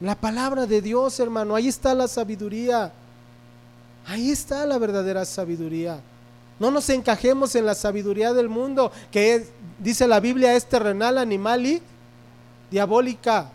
La 0.00 0.14
palabra 0.16 0.66
de 0.66 0.82
Dios, 0.82 1.18
hermano. 1.20 1.54
Ahí 1.54 1.68
está 1.68 1.94
la 1.94 2.08
sabiduría. 2.08 2.92
Ahí 4.06 4.30
está 4.30 4.66
la 4.66 4.78
verdadera 4.78 5.24
sabiduría. 5.24 6.00
No 6.58 6.70
nos 6.70 6.88
encajemos 6.90 7.54
en 7.54 7.66
la 7.66 7.74
sabiduría 7.74 8.32
del 8.32 8.48
mundo, 8.48 8.92
que 9.10 9.46
dice 9.78 10.06
la 10.06 10.20
Biblia 10.20 10.54
es 10.54 10.66
terrenal, 10.66 11.18
animal 11.18 11.66
y 11.66 11.82
diabólica. 12.70 13.50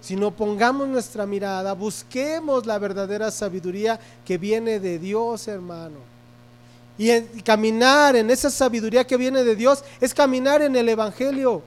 Sino 0.00 0.30
pongamos 0.30 0.88
nuestra 0.88 1.24
mirada, 1.24 1.72
busquemos 1.72 2.66
la 2.66 2.78
verdadera 2.78 3.30
sabiduría 3.30 3.98
que 4.24 4.38
viene 4.38 4.80
de 4.80 4.98
Dios, 4.98 5.48
hermano. 5.48 5.98
Y 6.96 7.10
caminar 7.42 8.14
en 8.14 8.30
esa 8.30 8.50
sabiduría 8.50 9.04
que 9.06 9.16
viene 9.16 9.42
de 9.42 9.56
Dios 9.56 9.82
es 10.00 10.14
caminar 10.14 10.62
en 10.62 10.76
el 10.76 10.88
Evangelio. 10.88 11.62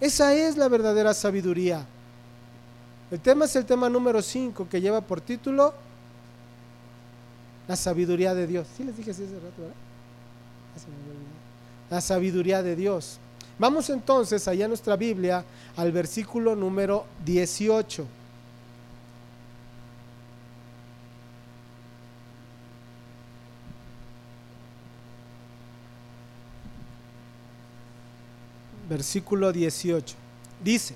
Esa 0.00 0.34
es 0.34 0.56
la 0.56 0.68
verdadera 0.68 1.12
sabiduría. 1.12 1.84
El 3.10 3.20
tema 3.20 3.46
es 3.46 3.56
el 3.56 3.64
tema 3.64 3.88
número 3.88 4.20
5 4.20 4.68
que 4.70 4.80
lleva 4.80 5.00
por 5.00 5.20
título 5.20 5.74
la 7.68 7.76
sabiduría 7.76 8.34
de 8.34 8.46
Dios. 8.46 8.66
Sí 8.76 8.82
les 8.82 8.96
dije 8.96 9.10
así 9.10 9.22
hace 9.22 9.34
rato, 9.34 9.60
¿verdad? 9.60 9.74
La 11.90 12.00
sabiduría 12.00 12.62
de 12.62 12.74
Dios. 12.74 13.18
Vamos 13.58 13.90
entonces 13.90 14.48
allá 14.48 14.64
en 14.64 14.70
nuestra 14.70 14.96
Biblia 14.96 15.44
al 15.76 15.92
versículo 15.92 16.56
número 16.56 17.04
18. 17.24 18.06
Versículo 28.88 29.52
18. 29.52 30.16
Dice, 30.64 30.94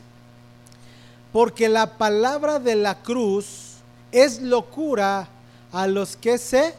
porque 1.32 1.68
la 1.68 1.98
palabra 1.98 2.58
de 2.58 2.76
la 2.76 3.02
cruz 3.02 3.74
es 4.10 4.40
locura 4.40 5.28
a 5.72 5.86
los 5.86 6.16
que 6.16 6.38
se 6.38 6.74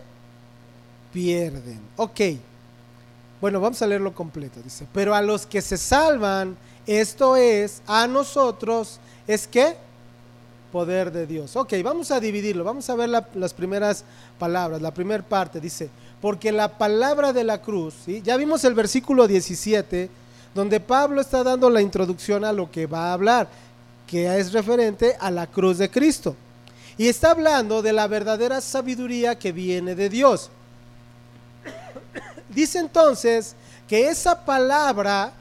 pierden. 1.12 1.80
Ok. 1.98 2.22
Bueno, 3.42 3.60
vamos 3.60 3.82
a 3.82 3.88
leerlo 3.88 4.14
completo. 4.14 4.62
Dice, 4.64 4.88
pero 4.94 5.14
a 5.14 5.22
los 5.22 5.46
que 5.46 5.62
se 5.62 5.78
salvan, 5.78 6.56
esto 6.86 7.36
es, 7.36 7.82
a 7.88 8.08
nosotros, 8.08 9.00
es 9.28 9.48
que 9.48 9.76
poder 10.72 11.12
de 11.12 11.28
Dios. 11.28 11.56
Ok, 11.56 11.74
vamos 11.84 12.10
a 12.12 12.20
dividirlo. 12.20 12.64
Vamos 12.64 12.90
a 12.90 12.96
ver 12.96 13.10
las 13.10 13.54
primeras 13.54 14.04
palabras. 14.40 14.82
La 14.82 14.94
primera 14.94 15.24
parte 15.24 15.60
dice, 15.60 15.90
porque 16.20 16.52
la 16.52 16.78
palabra 16.78 17.34
de 17.34 17.44
la 17.44 17.62
cruz, 17.62 17.94
¿sí? 18.06 18.22
ya 18.24 18.38
vimos 18.38 18.64
el 18.64 18.74
versículo 18.74 19.28
17, 19.28 20.10
donde 20.56 20.80
Pablo 20.80 21.22
está 21.22 21.44
dando 21.44 21.70
la 21.70 21.82
introducción 21.82 22.46
a 22.46 22.54
lo 22.54 22.72
que 22.72 22.88
va 22.88 23.10
a 23.10 23.14
hablar, 23.14 23.48
que 24.08 24.40
es 24.40 24.54
referente 24.54 25.16
a 25.20 25.30
la 25.30 25.48
cruz 25.48 25.78
de 25.78 25.92
Cristo. 25.92 26.36
Y 26.98 27.08
está 27.08 27.32
hablando 27.32 27.82
de 27.82 27.94
la 27.94 28.08
verdadera 28.08 28.62
sabiduría 28.62 29.38
que 29.38 29.52
viene 29.52 29.96
de 29.96 30.10
Dios. 30.10 30.50
Dice 32.50 32.80
entonces 32.80 33.56
que 33.88 34.10
esa 34.10 34.46
palabra, 34.46 35.34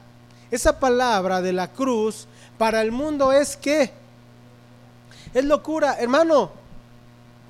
esa 0.51 0.79
palabra 0.79 1.43
de 1.43 1.53
la 1.53 1.69
cruz, 1.69 2.27
para 2.57 2.81
el 2.81 2.91
mundo 2.91 3.33
es 3.33 3.57
que 3.57 3.93
es 5.35 5.45
locura, 5.45 5.97
hermano. 5.99 6.51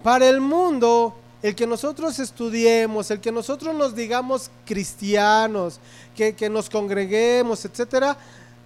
Para 0.02 0.28
el 0.28 0.40
mundo, 0.40 1.14
el 1.42 1.54
que 1.54 1.66
nosotros 1.66 2.18
estudiemos, 2.18 3.10
el 3.10 3.20
que 3.20 3.30
nosotros 3.30 3.74
nos 3.74 3.94
digamos 3.94 4.50
cristianos, 4.64 5.78
que, 6.16 6.34
que 6.34 6.48
nos 6.48 6.68
congreguemos, 6.68 7.64
etcétera, 7.64 8.16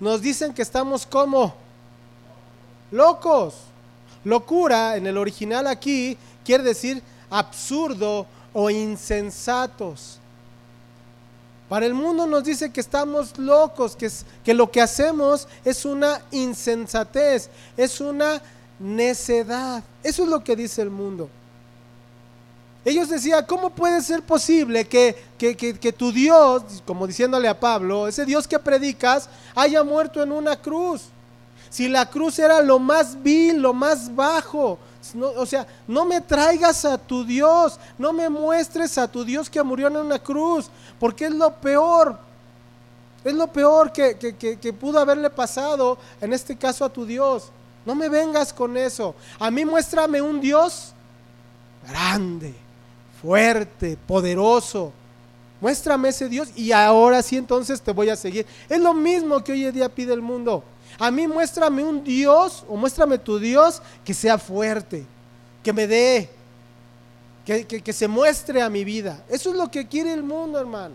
nos 0.01 0.23
dicen 0.23 0.55
que 0.55 0.63
estamos 0.63 1.05
como 1.05 1.55
locos. 2.91 3.66
Locura 4.27 4.97
en 4.97 5.07
el 5.07 5.19
original 5.19 5.69
aquí 5.69 6.19
quiere 6.45 6.65
decir 6.65 7.01
absurdo 7.31 8.27
o 8.53 8.69
insensatos. 8.69 10.19
Para 11.69 11.87
el 11.87 11.95
mundo 11.95 12.27
nos 12.27 12.43
dice 12.43 12.73
que 12.73 12.81
estamos 12.81 13.39
locos, 13.39 13.95
que, 13.95 14.11
que 14.45 14.53
lo 14.53 14.69
que 14.69 14.81
hacemos 14.81 15.47
es 15.65 15.85
una 15.85 16.21
insensatez, 16.33 17.51
es 17.77 18.01
una 18.01 18.43
necedad. 18.81 19.85
Eso 20.03 20.25
es 20.25 20.29
lo 20.29 20.43
que 20.43 20.57
dice 20.57 20.83
el 20.83 20.91
mundo. 20.91 21.31
Ellos 22.85 23.09
decían, 23.09 23.47
¿cómo 23.47 23.71
puede 23.71 24.03
ser 24.03 24.23
posible 24.23 24.89
que, 24.89 25.17
que, 25.39 25.57
que, 25.57 25.93
tu 25.93 26.11
Dios, 26.11 26.83
como 26.85 27.07
diciéndole 27.07 27.47
a 27.47 27.61
Pablo, 27.61 28.09
ese 28.09 28.25
Dios 28.25 28.49
que 28.49 28.59
predicas, 28.59 29.29
haya 29.55 29.85
muerto 29.85 30.21
en 30.21 30.33
una 30.33 30.57
cruz? 30.57 31.11
Si 31.71 31.89
la 31.89 32.09
cruz 32.09 32.39
era 32.39 32.63
lo 32.63 32.79
más 32.79 33.23
vil, 33.23 33.61
lo 33.61 33.73
más 33.73 34.15
bajo, 34.15 34.79
o 35.15 35.47
sea, 35.47 35.67
no 35.87 36.05
me 36.05 36.21
traigas 36.21 36.85
a 36.85 36.99
tu 36.99 37.25
Dios, 37.25 37.79
no 37.99 38.13
me 38.13 38.29
muestres 38.29 38.99
a 38.99 39.09
tu 39.09 39.25
Dios 39.25 39.49
que 39.49 39.63
murió 39.63 39.89
en 39.89 39.97
una 39.97 40.19
cruz, 40.19 40.71
porque 40.99 41.27
es 41.27 41.33
lo 41.33 41.53
peor, 41.55 42.19
es 43.25 43.35
lo 43.35 43.47
peor 43.49 43.93
que, 43.93 44.17
que, 44.17 44.73
pudo 44.73 44.99
haberle 44.99 45.31
pasado, 45.31 45.99
en 46.21 46.33
este 46.33 46.57
caso 46.57 46.85
a 46.85 46.89
tu 46.89 47.05
Dios. 47.05 47.51
No 47.85 47.95
me 47.95 48.09
vengas 48.09 48.53
con 48.53 48.77
eso. 48.77 49.15
A 49.39 49.51
mí 49.51 49.65
muéstrame 49.65 50.21
un 50.21 50.41
Dios 50.41 50.93
grande, 51.89 52.55
fuerte, 53.21 53.97
poderoso. 54.07 54.93
Muéstrame 55.61 56.11
ese 56.11 56.29
Dios 56.29 56.49
y 56.55 56.73
ahora 56.73 57.23
sí 57.23 57.37
entonces 57.37 57.81
te 57.81 57.93
voy 57.93 58.09
a 58.11 58.17
seguir. 58.17 58.47
Es 58.69 58.81
lo 58.81 58.93
mismo 58.93 59.43
que 59.43 59.53
hoy 59.53 59.67
en 59.67 59.75
día 59.75 59.89
pide 59.89 60.13
el 60.13 60.23
mundo. 60.23 60.63
A 60.99 61.11
mí 61.11 61.27
muéstrame 61.27 61.85
un 61.85 62.03
Dios 62.03 62.65
o 62.69 62.77
muéstrame 62.77 63.19
tu 63.19 63.39
Dios 63.39 63.83
que 64.05 64.15
sea 64.15 64.39
fuerte, 64.39 65.07
que 65.63 65.73
me 65.73 65.87
dé, 65.87 66.31
que, 67.45 67.93
se 67.93 68.09
muestre 68.09 68.63
a 68.63 68.71
mi 68.71 68.83
vida. 68.83 69.23
Eso 69.29 69.51
es 69.51 69.57
lo 69.57 69.71
que 69.71 69.87
quiere 69.87 70.13
el 70.13 70.23
mundo, 70.23 70.59
hermano. 70.59 70.95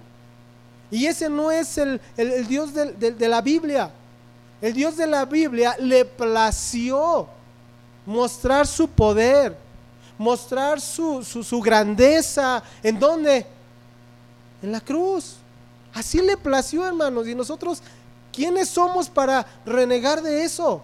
Y 0.89 1.05
ese 1.05 1.29
no 1.29 1.51
es 1.51 1.77
el, 1.77 2.01
Dios 2.47 2.73
de, 2.73 3.27
la 3.27 3.41
Biblia. 3.41 3.91
El 4.61 4.73
Dios 4.73 4.97
de 4.97 5.07
la 5.07 5.25
Biblia 5.25 5.75
le 5.79 6.03
plació 6.03 7.27
mostrar 8.05 8.67
su 8.67 8.89
poder, 8.89 9.55
mostrar 10.17 10.81
su, 10.81 11.23
su, 11.23 11.43
su 11.43 11.61
grandeza. 11.61 12.61
¿En 12.81 12.99
dónde? 12.99 13.45
En 14.61 14.71
la 14.71 14.81
cruz. 14.81 15.37
Así 15.93 16.21
le 16.21 16.35
plació, 16.37 16.85
hermanos. 16.85 17.27
Y 17.27 17.35
nosotros 17.35 17.81
¿Quiénes 18.31 18.69
somos 18.69 19.09
para 19.09 19.45
renegar 19.65 20.21
de 20.21 20.43
eso? 20.43 20.81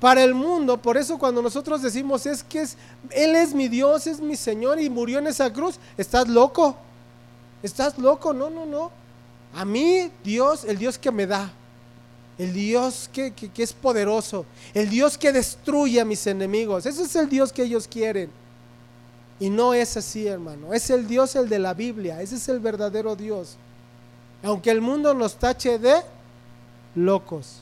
Para 0.00 0.22
el 0.22 0.32
mundo, 0.32 0.80
por 0.80 0.96
eso 0.96 1.18
cuando 1.18 1.42
nosotros 1.42 1.82
decimos 1.82 2.24
es 2.24 2.44
que 2.44 2.62
es, 2.62 2.76
Él 3.10 3.34
es 3.34 3.52
mi 3.52 3.68
Dios, 3.68 4.06
es 4.06 4.20
mi 4.20 4.36
Señor 4.36 4.80
y 4.80 4.88
murió 4.88 5.18
en 5.18 5.26
esa 5.26 5.52
cruz, 5.52 5.78
estás 5.96 6.28
loco, 6.28 6.76
estás 7.62 7.98
loco, 7.98 8.32
no, 8.32 8.48
no, 8.48 8.64
no. 8.64 8.92
A 9.54 9.64
mí 9.64 10.10
Dios, 10.22 10.64
el 10.64 10.78
Dios 10.78 10.98
que 10.98 11.10
me 11.10 11.26
da, 11.26 11.50
el 12.38 12.52
Dios 12.52 13.10
que, 13.12 13.32
que 13.32 13.62
es 13.62 13.72
poderoso, 13.72 14.46
el 14.72 14.88
Dios 14.88 15.18
que 15.18 15.32
destruye 15.32 16.00
a 16.00 16.04
mis 16.04 16.24
enemigos, 16.28 16.86
ese 16.86 17.02
es 17.02 17.16
el 17.16 17.28
Dios 17.28 17.52
que 17.52 17.64
ellos 17.64 17.88
quieren. 17.88 18.30
Y 19.40 19.50
no 19.50 19.74
es 19.74 19.96
así, 19.96 20.26
hermano, 20.26 20.72
es 20.74 20.90
el 20.90 21.08
Dios 21.08 21.34
el 21.34 21.48
de 21.48 21.58
la 21.58 21.74
Biblia, 21.74 22.22
ese 22.22 22.36
es 22.36 22.48
el 22.48 22.60
verdadero 22.60 23.16
Dios. 23.16 23.56
Aunque 24.42 24.70
el 24.70 24.80
mundo 24.80 25.14
nos 25.14 25.36
tache 25.36 25.78
de 25.78 25.96
locos. 26.94 27.60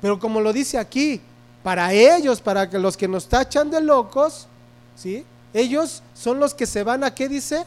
Pero 0.00 0.18
como 0.18 0.40
lo 0.40 0.52
dice 0.52 0.78
aquí, 0.78 1.20
para 1.62 1.92
ellos, 1.92 2.40
para 2.40 2.68
que 2.68 2.78
los 2.78 2.96
que 2.96 3.08
nos 3.08 3.28
tachan 3.28 3.70
de 3.70 3.80
locos, 3.80 4.46
¿sí? 4.96 5.24
Ellos 5.54 6.02
son 6.14 6.40
los 6.40 6.54
que 6.54 6.66
se 6.66 6.82
van 6.82 7.04
a, 7.04 7.14
¿qué 7.14 7.28
dice? 7.28 7.64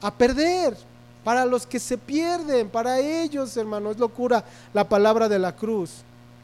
A 0.00 0.12
perder. 0.12 0.76
Para 1.22 1.44
los 1.44 1.66
que 1.66 1.78
se 1.78 1.98
pierden, 1.98 2.70
para 2.70 2.98
ellos, 2.98 3.56
hermano, 3.56 3.90
es 3.90 3.98
locura 3.98 4.44
la 4.72 4.88
palabra 4.88 5.28
de 5.28 5.38
la 5.38 5.54
cruz. 5.54 5.90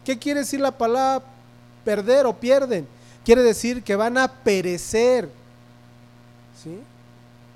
¿Qué 0.05 0.19
quiere 0.19 0.41
decir 0.41 0.61
la 0.61 0.77
palabra 0.77 1.25
perder 1.85 2.27
o 2.27 2.35
pierden? 2.35 2.87
Quiere 3.25 3.43
decir 3.43 3.83
que 3.83 3.97
van 3.97 4.19
a 4.19 4.29
perecer. 4.29 5.29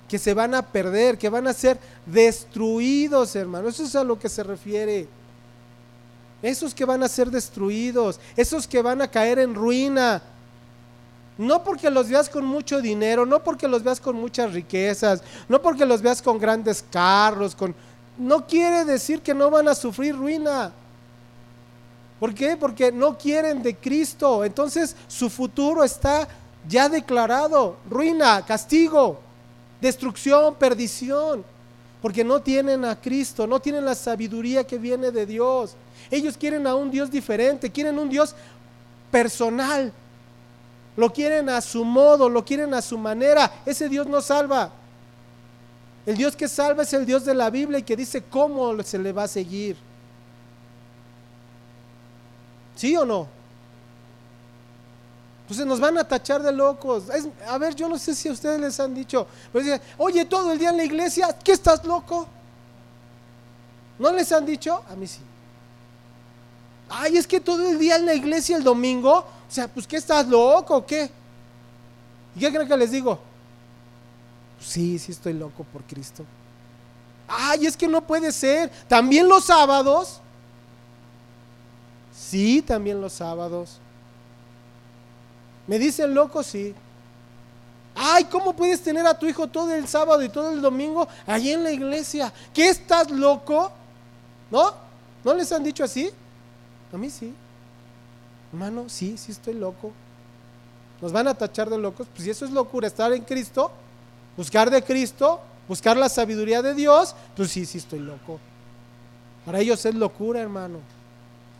Que 0.09 0.19
se 0.19 0.35
van 0.35 0.55
a 0.55 0.63
perder, 0.63 1.19
que 1.19 1.29
van 1.29 1.47
a 1.47 1.53
ser 1.53 1.79
destruidos, 2.07 3.37
hermano. 3.37 3.69
Eso 3.69 3.85
es 3.85 3.95
a 3.95 4.05
lo 4.05 4.19
que 4.19 4.29
se 4.29 4.43
refiere. 4.43 5.07
esos 6.41 6.73
que 6.73 6.85
van 6.85 7.03
a 7.03 7.09
ser 7.09 7.31
destruidos, 7.31 8.21
esos 8.37 8.67
que 8.67 8.81
van 8.81 9.03
a 9.03 9.09
caer 9.09 9.39
en 9.41 9.55
ruina. 9.55 10.23
No 11.37 11.63
porque 11.63 11.91
los 11.91 12.09
veas 12.09 12.29
con 12.29 12.45
mucho 12.45 12.81
dinero, 12.81 13.27
no 13.27 13.43
porque 13.43 13.69
los 13.69 13.83
veas 13.83 14.01
con 14.01 14.17
muchas 14.17 14.53
riquezas, 14.53 15.23
no 15.49 15.61
porque 15.61 15.85
los 15.85 16.03
veas 16.03 16.23
con 16.23 16.39
grandes 16.39 16.85
carros, 16.91 17.55
con 17.55 17.75
no 18.19 18.47
quiere 18.47 18.85
decir 18.85 19.23
que 19.23 19.33
no 19.33 19.49
van 19.51 19.69
a 19.69 19.75
sufrir 19.75 20.17
ruina. 20.17 20.73
¿Por 22.19 22.35
qué? 22.35 22.57
Porque 22.57 22.91
no 22.91 23.17
quieren 23.17 23.63
de 23.63 23.77
Cristo. 23.77 24.45
Entonces 24.45 24.97
su 25.07 25.31
futuro 25.31 25.85
está 25.85 26.27
ya 26.69 26.89
declarado. 26.89 27.77
Ruina, 27.89 28.45
castigo, 28.45 29.21
destrucción, 29.81 30.55
perdición. 30.55 31.45
Porque 32.01 32.23
no 32.23 32.41
tienen 32.41 32.85
a 32.85 33.01
Cristo, 33.01 33.47
no 33.47 33.59
tienen 33.59 33.85
la 33.85 33.95
sabiduría 33.95 34.65
que 34.65 34.79
viene 34.79 35.11
de 35.11 35.27
Dios. 35.27 35.75
Ellos 36.11 36.37
quieren 36.37 36.67
a 36.67 36.75
un 36.75 36.91
Dios 36.91 37.11
diferente, 37.11 37.71
quieren 37.71 37.99
un 37.99 38.09
Dios 38.09 38.35
personal. 39.11 39.93
Lo 40.97 41.13
quieren 41.13 41.49
a 41.49 41.61
su 41.61 41.85
modo, 41.85 42.29
lo 42.29 42.45
quieren 42.45 42.73
a 42.75 42.83
su 42.83 42.97
manera. 42.99 43.63
Ese 43.67 43.89
Dios 43.89 44.07
no 44.07 44.21
salva. 44.21 44.71
El 46.07 46.17
Dios 46.17 46.35
que 46.35 46.49
salva 46.49 46.85
es 46.85 46.93
el 46.93 47.05
Dios 47.05 47.25
de 47.25 47.35
la 47.35 47.51
Biblia 47.51 47.81
y 47.81 47.83
que 47.83 47.97
dice 47.97 48.23
cómo 48.31 48.83
se 48.83 48.99
le 48.99 49.13
va 49.13 49.25
a 49.25 49.29
seguir. 49.29 49.77
¿Sí 52.75 52.97
o 52.97 53.05
no? 53.05 53.38
Entonces 55.49 55.65
nos 55.65 55.81
van 55.81 55.97
a 55.97 56.05
tachar 56.05 56.43
de 56.43 56.53
locos. 56.53 57.05
a 57.49 57.57
ver, 57.57 57.75
yo 57.75 57.89
no 57.89 57.97
sé 57.97 58.15
si 58.15 58.29
a 58.29 58.33
ustedes 58.33 58.61
les 58.61 58.79
han 58.79 58.95
dicho, 58.95 59.27
pero 59.51 59.81
oye, 59.97 60.27
todo 60.27 60.53
el 60.53 60.59
día 60.59 60.69
en 60.69 60.77
la 60.77 60.85
iglesia, 60.85 61.35
¿qué 61.43 61.53
estás 61.53 61.83
loco? 61.87 62.29
¿No 63.99 64.13
les 64.13 64.31
han 64.31 64.45
dicho? 64.45 64.85
A 64.91 64.95
mí 64.95 65.07
sí. 65.07 65.21
Ay, 66.91 67.17
es 67.17 67.27
que 67.27 67.41
todo 67.41 67.67
el 67.67 67.79
día 67.79 67.97
en 67.97 68.05
la 68.05 68.13
iglesia 68.13 68.59
el 68.59 68.63
domingo, 68.63 69.21
o 69.21 69.25
sea, 69.51 69.69
pues 69.69 69.87
¿qué 69.87 69.97
estás 69.97 70.29
loco 70.29 70.77
o 70.77 70.85
qué? 70.85 71.11
¿Y 72.37 72.41
qué 72.41 72.53
creen 72.53 72.69
que 72.69 72.77
les 72.77 72.91
digo? 72.91 73.19
Sí, 74.61 74.99
sí 74.99 75.13
estoy 75.13 75.33
loco 75.33 75.65
por 75.65 75.83
Cristo. 75.85 76.27
Ay, 77.27 77.65
es 77.65 77.75
que 77.75 77.89
no 77.89 78.03
puede 78.03 78.33
ser. 78.33 78.71
También 78.87 79.27
los 79.27 79.45
sábados. 79.45 80.21
Sí, 82.15 82.61
también 82.61 83.01
los 83.01 83.15
sábados. 83.15 83.81
¿Me 85.69 85.79
dicen 85.79 86.13
loco? 86.13 86.43
Sí. 86.43 86.75
Ay, 87.95 88.25
¿cómo 88.25 88.55
puedes 88.55 88.83
tener 88.83 89.07
a 89.07 89.17
tu 89.17 89.27
hijo 89.27 89.47
todo 89.47 89.73
el 89.75 89.87
sábado 89.87 90.23
y 90.23 90.29
todo 90.29 90.51
el 90.51 90.61
domingo 90.61 91.07
allí 91.27 91.53
en 91.53 91.63
la 91.63 91.71
iglesia? 91.71 92.33
¿Qué 92.53 92.69
estás 92.69 93.11
loco? 93.11 93.71
¿No? 94.51 94.73
¿No 95.23 95.35
les 95.35 95.53
han 95.53 95.63
dicho 95.63 95.85
así? 95.85 96.11
A 96.93 96.97
mí 96.97 97.11
sí. 97.11 97.35
Hermano, 98.53 98.89
sí, 98.89 99.17
sí 99.19 99.33
estoy 99.33 99.55
loco. 99.55 99.93
Nos 101.03 101.13
van 101.13 101.29
a 101.29 101.35
tachar 101.35 101.69
de 101.69 101.77
locos. 101.77 102.07
Pues 102.13 102.25
si 102.25 102.31
eso 102.31 102.45
es 102.45 102.51
locura, 102.51 102.87
estar 102.87 103.13
en 103.13 103.23
Cristo, 103.23 103.71
buscar 104.37 104.71
de 104.71 104.83
Cristo, 104.83 105.41
buscar 105.69 105.97
la 105.97 106.09
sabiduría 106.09 106.63
de 106.63 106.75
Dios, 106.75 107.15
pues 107.37 107.51
sí, 107.51 107.67
sí 107.67 107.79
estoy 107.79 107.99
loco. 107.99 108.41
Para 109.45 109.61
ellos 109.61 109.85
es 109.85 109.95
locura, 109.95 110.41
hermano. 110.41 110.79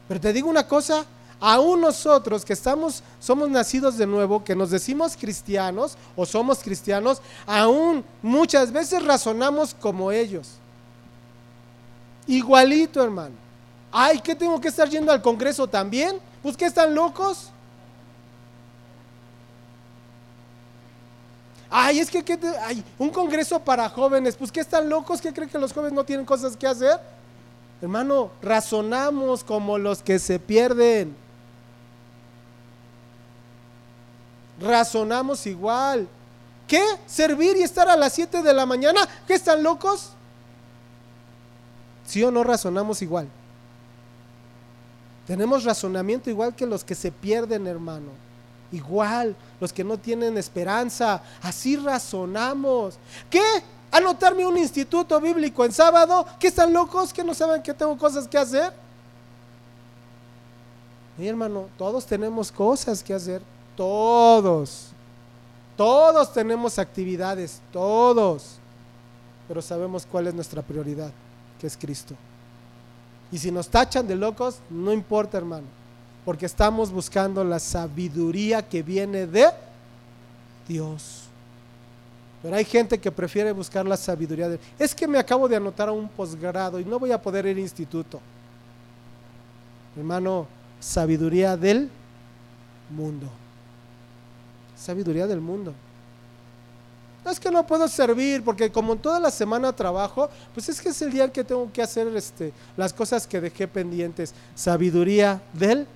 Pero 0.09 0.21
te 0.21 0.33
digo 0.33 0.49
una 0.49 0.67
cosa, 0.67 1.05
aún 1.41 1.81
nosotros 1.81 2.45
que 2.45 2.53
estamos, 2.53 3.03
somos 3.21 3.49
nacidos 3.49 3.97
de 3.97 4.07
nuevo, 4.07 4.43
que 4.43 4.57
nos 4.57 4.71
decimos 4.71 5.17
cristianos 5.17 5.97
o 6.17 6.27
somos 6.27 6.59
cristianos, 6.61 7.21
aún 7.47 8.05
muchas 8.23 8.73
veces 8.73 9.05
razonamos 9.05 9.75
como 9.75 10.11
ellos. 10.11 10.55
Igualito, 12.27 13.03
hermano. 13.03 13.35
Ay, 13.91 14.21
¿qué 14.21 14.35
tengo 14.35 14.61
que 14.61 14.69
estar 14.69 14.89
yendo 14.89 15.11
al 15.11 15.23
Congreso 15.23 15.67
también? 15.67 16.19
Pues 16.43 16.57
que 16.57 16.67
están 16.67 16.95
locos. 16.95 17.51
Ay, 21.71 22.01
es 22.01 22.11
que 22.11 22.25
hay 22.63 22.83
un 22.99 23.11
congreso 23.11 23.59
para 23.61 23.89
jóvenes, 23.91 24.37
pues 24.37 24.51
que 24.51 24.61
están 24.61 24.89
locos, 24.89 25.21
¿qué 25.21 25.33
creen 25.35 25.51
que 25.51 25.59
los 25.59 25.73
jóvenes 25.73 25.93
no 25.93 26.03
tienen 26.03 26.25
cosas 26.25 26.57
que 26.57 26.67
hacer? 26.67 26.99
Hermano, 27.83 28.31
razonamos 28.41 29.45
como 29.45 29.77
los 29.77 30.03
que 30.03 30.19
se 30.19 30.39
pierden. 30.39 31.15
Razonamos 34.61 35.47
igual. 35.47 36.09
¿Qué? 36.67 36.83
¿Servir 37.07 37.57
y 37.57 37.63
estar 37.63 37.89
a 37.89 37.97
las 37.97 38.13
7 38.13 38.43
de 38.43 38.53
la 38.53 38.67
mañana? 38.67 39.01
¿Qué 39.27 39.35
están 39.35 39.63
locos? 39.63 40.11
¿Sí 42.07 42.23
o 42.23 42.31
no 42.31 42.45
razonamos 42.45 43.01
igual? 43.03 43.29
Tenemos 45.27 45.65
razonamiento 45.65 46.31
igual 46.31 46.55
que 46.55 46.67
los 46.67 46.85
que 46.85 46.95
se 46.95 47.13
pierden, 47.13 47.67
hermano. 47.67 48.11
Igual, 48.73 49.35
los 49.61 49.73
que 49.73 49.85
no 49.85 49.99
tienen 49.99 50.37
esperanza. 50.37 51.23
Así 51.43 51.77
razonamos. 51.77 52.99
¿Qué? 53.31 53.43
anotarme 53.91 54.47
un 54.47 54.59
instituto 54.59 55.21
bíblico 55.21 55.65
en 55.65 55.73
sábado, 55.73 56.27
¿qué 56.39 56.49
están 56.49 56.73
locos? 56.73 57.13
¿Que 57.13 57.25
no 57.25 57.35
saben 57.35 57.63
que 57.63 57.75
tengo 57.75 57.97
cosas 57.97 58.27
que 58.29 58.39
hacer? 58.39 58.73
Mi 61.17 61.27
hermano, 61.27 61.69
todos 61.77 62.07
tenemos 62.07 62.53
cosas 62.53 63.03
que 63.03 63.15
hacer, 63.15 63.43
todos. 63.79 64.89
Todos 65.77 66.33
tenemos 66.33 66.81
actividades, 66.81 67.63
todos. 67.73 68.57
Pero 69.47 69.63
sabemos 69.63 70.05
cuál 70.05 70.27
es 70.27 70.35
nuestra 70.35 70.63
prioridad, 70.63 71.13
que 71.61 71.69
es 71.69 71.77
Cristo. 71.77 72.17
Y 73.31 73.39
si 73.39 73.53
nos 73.53 73.69
tachan 73.69 74.09
de 74.09 74.17
locos, 74.17 74.59
no 74.69 74.93
importa, 74.93 75.39
hermano, 75.39 75.69
porque 76.25 76.45
estamos 76.45 76.91
buscando 76.91 77.45
la 77.45 77.61
sabiduría 77.61 78.69
que 78.69 78.83
viene 78.83 79.29
de 79.29 79.47
Dios. 80.67 81.23
Pero 82.43 82.57
hay 82.57 82.65
gente 82.65 82.99
que 82.99 83.13
prefiere 83.13 83.53
buscar 83.53 83.87
la 83.87 83.97
sabiduría 83.97 84.49
de... 84.49 84.59
Es 84.77 84.93
que 84.93 85.07
me 85.07 85.19
acabo 85.19 85.49
de 85.49 85.55
anotar 85.55 85.89
a 85.89 85.93
un 85.93 86.09
posgrado 86.09 86.81
y 86.81 86.85
no 86.85 86.99
voy 86.99 87.13
a 87.13 87.23
poder 87.23 87.47
ir 87.47 87.53
al 87.53 87.61
instituto. 87.61 88.21
Hermano, 89.97 90.49
sabiduría 90.81 91.57
del 91.57 91.89
mundo. 92.91 93.29
Sabiduría 94.79 95.27
del 95.27 95.41
mundo. 95.41 95.75
No 97.25 97.31
es 97.31 97.41
que 97.41 97.51
no 97.51 97.67
puedo 97.67 97.89
servir, 97.89 98.43
porque 98.45 98.71
como 98.71 98.97
toda 98.97 99.19
la 99.19 99.31
semana 99.31 99.73
trabajo, 99.75 100.31
pues 100.55 100.69
es 100.69 100.81
que 100.81 100.91
es 100.91 101.03
el 101.03 101.13
día 101.13 101.31
que 101.31 101.45
tengo 101.45 101.71
que 101.73 101.83
hacer 101.83 102.07
este, 102.17 102.53
las 102.77 102.93
cosas 102.93 103.27
que 103.27 103.41
dejé 103.41 103.67
pendientes. 103.67 104.33
Sabiduría 104.55 105.43
del 105.53 105.87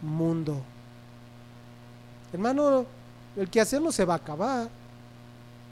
mundo. 0.00 0.62
Hermano, 2.32 2.86
el 3.36 3.50
que 3.50 3.60
hacer 3.60 3.82
no 3.82 3.90
se 3.90 4.04
va 4.04 4.14
a 4.14 4.18
acabar. 4.18 4.68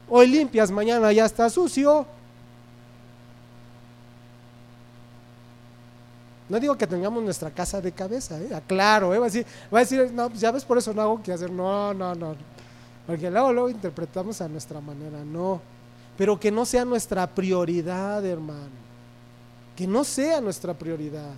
Hoy 0.09 0.27
limpias, 0.27 0.69
mañana 0.69 1.11
ya 1.13 1.25
está 1.25 1.49
sucio. 1.49 2.05
No 6.49 6.59
digo 6.59 6.75
que 6.75 6.87
tengamos 6.87 7.23
nuestra 7.23 7.51
casa 7.51 7.79
de 7.79 7.91
cabeza, 7.91 8.39
¿eh? 8.41 8.53
aclaro, 8.53 9.13
¿eh? 9.13 9.19
va, 9.19 9.27
a 9.27 9.29
decir, 9.29 9.45
va 9.71 9.79
a 9.79 9.81
decir, 9.81 10.11
no, 10.11 10.29
pues 10.29 10.41
ya 10.41 10.51
ves, 10.51 10.65
por 10.65 10.79
eso 10.79 10.91
no 10.93 11.01
hago 11.03 11.21
que 11.21 11.31
hacer. 11.31 11.51
No, 11.51 11.93
no, 11.93 12.15
no. 12.15 12.35
Porque 13.05 13.29
luego, 13.29 13.53
luego 13.53 13.69
interpretamos 13.69 14.41
a 14.41 14.47
nuestra 14.47 14.81
manera, 14.81 15.23
no. 15.23 15.61
Pero 16.17 16.39
que 16.39 16.51
no 16.51 16.65
sea 16.65 16.83
nuestra 16.85 17.27
prioridad, 17.27 18.25
hermano. 18.25 18.79
Que 19.75 19.85
no 19.85 20.03
sea 20.03 20.41
nuestra 20.41 20.73
prioridad. 20.73 21.31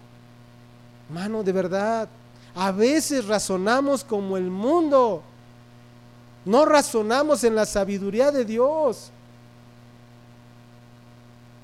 Hermano, 1.09 1.43
de 1.43 1.51
verdad, 1.51 2.07
a 2.55 2.71
veces 2.71 3.27
razonamos 3.27 4.05
como 4.05 4.37
el 4.37 4.49
mundo. 4.49 5.21
No 6.45 6.65
razonamos 6.65 7.43
en 7.43 7.55
la 7.55 7.65
sabiduría 7.65 8.31
de 8.31 8.45
Dios. 8.45 9.11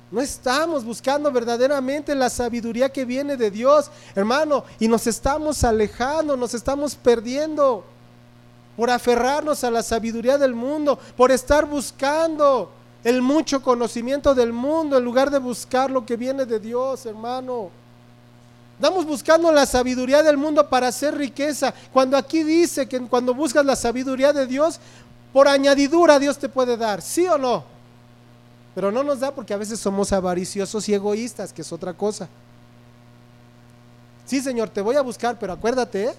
No 0.09 0.21
estamos 0.21 0.85
buscando 0.85 1.31
verdaderamente 1.31 2.15
la 2.15 2.29
sabiduría 2.29 2.89
que 2.89 3.03
viene 3.03 3.35
de 3.35 3.51
Dios, 3.51 3.91
hermano, 4.15 4.63
y 4.79 4.87
nos 4.87 5.05
estamos 5.05 5.63
alejando, 5.65 6.37
nos 6.37 6.53
estamos 6.53 6.95
perdiendo 6.95 7.83
por 8.77 8.89
aferrarnos 8.89 9.63
a 9.63 9.71
la 9.71 9.83
sabiduría 9.83 10.37
del 10.37 10.55
mundo, 10.55 10.97
por 11.17 11.31
estar 11.31 11.65
buscando 11.65 12.71
el 13.03 13.21
mucho 13.21 13.61
conocimiento 13.61 14.33
del 14.33 14.53
mundo 14.53 14.97
en 14.97 15.03
lugar 15.03 15.29
de 15.29 15.39
buscar 15.39 15.91
lo 15.91 16.05
que 16.05 16.15
viene 16.15 16.45
de 16.45 16.59
Dios, 16.59 17.05
hermano. 17.05 17.69
Estamos 18.75 19.05
buscando 19.05 19.51
la 19.51 19.65
sabiduría 19.65 20.23
del 20.23 20.37
mundo 20.37 20.69
para 20.69 20.87
hacer 20.87 21.17
riqueza. 21.17 21.73
Cuando 21.91 22.15
aquí 22.15 22.43
dice 22.43 22.87
que 22.87 22.99
cuando 23.01 23.33
buscas 23.33 23.65
la 23.65 23.75
sabiduría 23.75 24.31
de 24.31 24.45
Dios, 24.45 24.79
por 25.33 25.47
añadidura 25.47 26.19
Dios 26.19 26.37
te 26.37 26.47
puede 26.47 26.77
dar, 26.77 27.01
¿sí 27.01 27.27
o 27.27 27.37
no? 27.37 27.76
Pero 28.77 28.91
no 28.91 29.01
nos 29.01 29.21
da 29.21 29.33
porque 29.33 29.55
a 29.55 29.57
veces 29.57 29.79
somos 29.79 30.13
avariciosos 30.13 30.87
y 30.87 30.93
egoístas, 30.93 31.51
que 31.51 31.63
es 31.63 31.73
otra 31.73 31.95
cosa. 31.95 32.29
Sí, 34.23 34.39
Señor, 34.39 34.69
te 34.69 34.81
voy 34.81 34.95
a 34.95 35.01
buscar, 35.01 35.39
pero 35.39 35.53
acuérdate, 35.53 36.03
¿eh? 36.03 36.13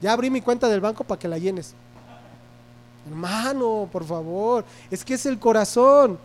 ya 0.00 0.12
abrí 0.12 0.28
mi 0.28 0.40
cuenta 0.40 0.68
del 0.68 0.80
banco 0.80 1.04
para 1.04 1.16
que 1.16 1.28
la 1.28 1.38
llenes. 1.38 1.74
Hermano, 3.06 3.88
por 3.92 4.04
favor, 4.04 4.64
es 4.90 5.04
que 5.04 5.14
es 5.14 5.26
el 5.26 5.38
corazón. 5.38 6.18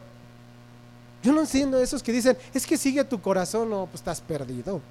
Yo 1.21 1.31
no 1.31 1.41
entiendo 1.41 1.79
esos 1.79 2.01
que 2.01 2.11
dicen, 2.11 2.35
es 2.55 2.65
que 2.65 2.75
sigue 2.75 3.03
tu 3.03 3.21
corazón, 3.21 3.69
no, 3.69 3.85
pues 3.85 4.01
estás 4.01 4.19
perdido. 4.19 4.81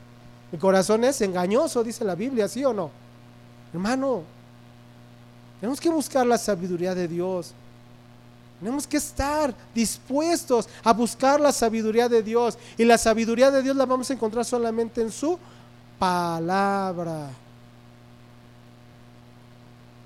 Mi 0.53 0.59
corazón 0.61 1.03
es 1.03 1.21
engañoso, 1.21 1.83
dice 1.83 2.05
la 2.05 2.15
Biblia, 2.15 2.47
¿sí 2.47 2.65
o 2.65 2.73
no? 2.73 2.93
Hermano, 3.73 4.23
tenemos 5.59 5.81
que 5.81 5.91
buscar 5.91 6.25
la 6.25 6.39
sabiduría 6.39 6.95
de 6.95 7.09
Dios. 7.09 7.55
Tenemos 8.61 8.87
que 8.87 8.99
estar 8.99 9.55
dispuestos 9.75 10.69
a 10.85 10.93
buscar 10.93 11.41
la 11.41 11.51
sabiduría 11.51 12.09
de 12.11 12.23
Dios. 12.23 12.59
Y 12.77 12.85
la 12.85 12.99
sabiduría 12.99 13.51
de 13.51 13.63
Dios 13.63 13.75
la 13.75 13.87
vamos 13.87 14.11
a 14.11 14.13
encontrar 14.13 14.45
solamente 14.45 15.01
en 15.01 15.11
su 15.11 15.39
palabra. 15.99 17.31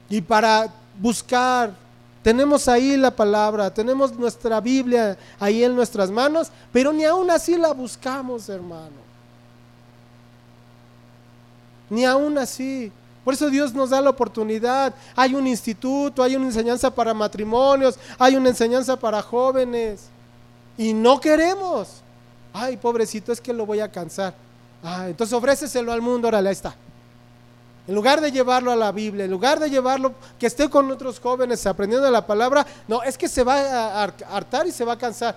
Y 0.09 0.21
para 0.21 0.73
buscar, 1.01 1.75
tenemos 2.23 2.69
ahí 2.69 2.97
la 2.97 3.11
palabra, 3.11 3.75
tenemos 3.75 4.17
nuestra 4.17 4.61
Biblia 4.61 5.19
ahí 5.41 5.65
en 5.65 5.75
nuestras 5.75 6.11
manos, 6.11 6.53
pero 6.73 6.93
ni 6.93 7.05
aún 7.05 7.31
así 7.33 7.57
la 7.57 7.73
buscamos, 7.73 8.49
hermano. 8.49 9.03
Ni 11.91 12.05
aún 12.05 12.39
así. 12.39 12.93
Por 13.25 13.35
eso 13.35 13.49
Dios 13.49 13.73
nos 13.73 13.91
da 13.91 14.01
la 14.01 14.11
oportunidad. 14.11 14.95
Hay 15.17 15.35
un 15.35 15.47
instituto, 15.47 16.23
hay 16.23 16.37
una 16.37 16.47
enseñanza 16.47 16.95
para 16.95 17.15
matrimonios, 17.15 17.99
hay 18.19 18.37
una 18.37 18.51
enseñanza 18.51 18.97
para 18.97 19.23
jóvenes. 19.23 20.09
Y 20.77 20.93
no 20.93 21.21
queremos. 21.21 22.03
Ay, 22.53 22.77
pobrecito, 22.77 23.33
es 23.33 23.41
que 23.41 23.53
lo 23.53 23.65
voy 23.65 23.81
a 23.81 23.91
cansar. 23.91 24.35
Ah, 24.83 25.09
entonces 25.09 25.33
ofréceselo 25.33 25.93
al 25.93 26.03
mundo, 26.03 26.29
órale, 26.29 26.51
ahí 26.51 26.53
está. 26.53 26.75
En 27.87 27.95
lugar 27.95 28.21
de 28.21 28.31
llevarlo 28.31 28.71
a 28.71 28.77
la 28.77 28.93
Biblia, 28.93 29.25
en 29.25 29.31
lugar 29.31 29.59
de 29.59 29.69
llevarlo, 29.69 30.15
que 30.39 30.47
esté 30.47 30.69
con 30.69 30.91
otros 30.91 31.21
jóvenes 31.21 31.67
aprendiendo 31.67 32.11
la 32.11 32.27
palabra, 32.27 32.67
no, 32.89 33.03
es 33.03 33.17
que 33.17 33.29
se 33.29 33.43
va 33.43 33.57
a 33.57 34.05
hartar 34.05 34.67
y 34.67 34.73
se 34.73 34.85
va 34.85 34.95
a 34.95 34.99
cansar. 34.99 35.37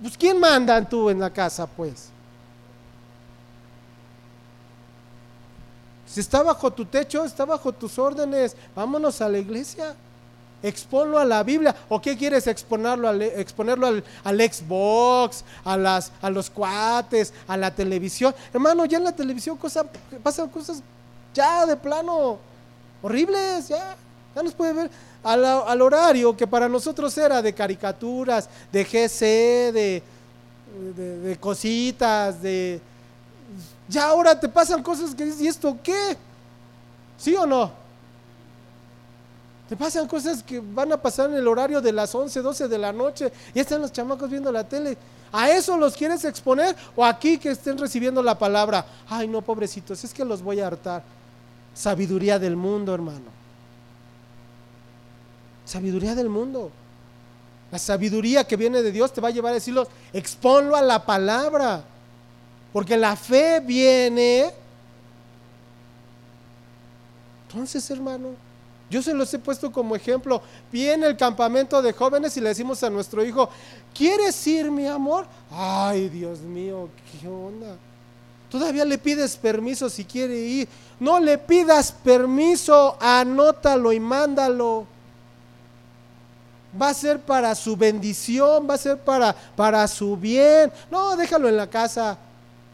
Pues 0.00 0.16
¿quién 0.16 0.38
manda 0.38 0.80
tú 0.88 1.10
en 1.10 1.20
la 1.20 1.30
casa, 1.30 1.66
pues? 1.66 2.10
Si 6.18 6.22
está 6.22 6.42
bajo 6.42 6.72
tu 6.72 6.84
techo, 6.84 7.24
está 7.24 7.44
bajo 7.44 7.70
tus 7.70 7.96
órdenes. 7.96 8.56
Vámonos 8.74 9.20
a 9.20 9.28
la 9.28 9.38
iglesia. 9.38 9.94
Exponlo 10.60 11.16
a 11.16 11.24
la 11.24 11.44
Biblia. 11.44 11.76
¿O 11.88 12.00
qué 12.00 12.16
quieres 12.16 12.48
exponerlo 12.48 13.08
al, 13.08 13.22
exponerlo 13.22 13.86
Xbox, 14.24 15.44
a, 15.64 15.76
los 16.28 16.50
cuates, 16.50 17.32
a 17.46 17.56
la 17.56 17.72
televisión? 17.72 18.34
Hermano, 18.52 18.84
ya 18.84 18.98
en 18.98 19.04
la 19.04 19.12
televisión 19.12 19.56
pasan 20.20 20.48
cosas 20.48 20.82
ya 21.32 21.64
de 21.64 21.76
plano 21.76 22.40
horribles, 23.00 23.68
ya. 23.68 23.94
Ya 24.34 24.42
nos 24.42 24.54
puede 24.54 24.72
ver 24.72 24.90
al, 25.22 25.80
horario 25.80 26.36
que 26.36 26.48
para 26.48 26.68
nosotros 26.68 27.16
era 27.16 27.40
de 27.40 27.52
caricaturas, 27.52 28.48
de 28.72 28.84
GC, 28.84 29.72
de 29.72 31.38
cositas, 31.38 32.42
de, 32.42 32.80
ya 33.88 34.08
ahora 34.08 34.38
te 34.38 34.48
pasan 34.48 34.82
cosas 34.82 35.14
que 35.14 35.24
dices, 35.24 35.40
¿y 35.40 35.48
esto 35.48 35.76
qué? 35.82 36.16
¿Sí 37.16 37.34
o 37.34 37.46
no? 37.46 37.72
Te 39.68 39.76
pasan 39.76 40.06
cosas 40.08 40.42
que 40.42 40.60
van 40.60 40.92
a 40.92 40.96
pasar 40.96 41.28
en 41.30 41.36
el 41.36 41.46
horario 41.46 41.80
de 41.80 41.92
las 41.92 42.14
11, 42.14 42.40
12 42.40 42.68
de 42.68 42.78
la 42.78 42.92
noche. 42.92 43.30
Y 43.52 43.60
están 43.60 43.82
los 43.82 43.92
chamacos 43.92 44.30
viendo 44.30 44.50
la 44.50 44.64
tele. 44.64 44.96
¿A 45.30 45.50
eso 45.50 45.76
los 45.76 45.94
quieres 45.94 46.24
exponer? 46.24 46.74
¿O 46.96 47.04
aquí 47.04 47.36
que 47.36 47.50
estén 47.50 47.76
recibiendo 47.76 48.22
la 48.22 48.38
palabra? 48.38 48.86
Ay, 49.08 49.28
no, 49.28 49.42
pobrecitos, 49.42 50.02
es 50.04 50.14
que 50.14 50.24
los 50.24 50.40
voy 50.40 50.60
a 50.60 50.66
hartar. 50.66 51.02
Sabiduría 51.74 52.38
del 52.38 52.56
mundo, 52.56 52.94
hermano. 52.94 53.26
Sabiduría 55.66 56.14
del 56.14 56.30
mundo. 56.30 56.70
La 57.70 57.78
sabiduría 57.78 58.44
que 58.44 58.56
viene 58.56 58.82
de 58.82 58.90
Dios 58.90 59.12
te 59.12 59.20
va 59.20 59.28
a 59.28 59.32
llevar 59.32 59.52
a 59.52 59.56
decirlo, 59.56 59.86
exponlo 60.14 60.76
a 60.76 60.82
la 60.82 61.04
palabra. 61.04 61.84
Porque 62.72 62.96
la 62.96 63.16
fe 63.16 63.60
viene. 63.60 64.52
Entonces, 67.48 67.90
hermano, 67.90 68.30
yo 68.90 69.02
se 69.02 69.12
los 69.14 69.32
he 69.34 69.38
puesto 69.38 69.70
como 69.70 69.94
ejemplo. 69.94 70.40
Viene 70.72 71.06
el 71.06 71.16
campamento 71.16 71.80
de 71.82 71.92
jóvenes 71.92 72.36
y 72.36 72.40
le 72.40 72.50
decimos 72.50 72.82
a 72.82 72.90
nuestro 72.90 73.24
hijo, 73.24 73.48
¿quieres 73.94 74.46
ir, 74.46 74.70
mi 74.70 74.86
amor? 74.86 75.26
Ay, 75.50 76.08
Dios 76.08 76.40
mío, 76.40 76.88
¿qué 77.20 77.28
onda? 77.28 77.76
Todavía 78.50 78.84
le 78.84 78.96
pides 78.96 79.36
permiso 79.36 79.90
si 79.90 80.04
quiere 80.04 80.36
ir. 80.36 80.68
No 80.98 81.20
le 81.20 81.36
pidas 81.36 81.92
permiso, 81.92 82.96
anótalo 82.98 83.92
y 83.92 84.00
mándalo. 84.00 84.86
Va 86.80 86.90
a 86.90 86.94
ser 86.94 87.20
para 87.20 87.54
su 87.54 87.76
bendición, 87.76 88.66
va 88.68 88.74
a 88.74 88.78
ser 88.78 88.98
para, 88.98 89.34
para 89.34 89.86
su 89.86 90.16
bien. 90.16 90.72
No, 90.90 91.16
déjalo 91.16 91.48
en 91.48 91.56
la 91.56 91.68
casa. 91.68 92.16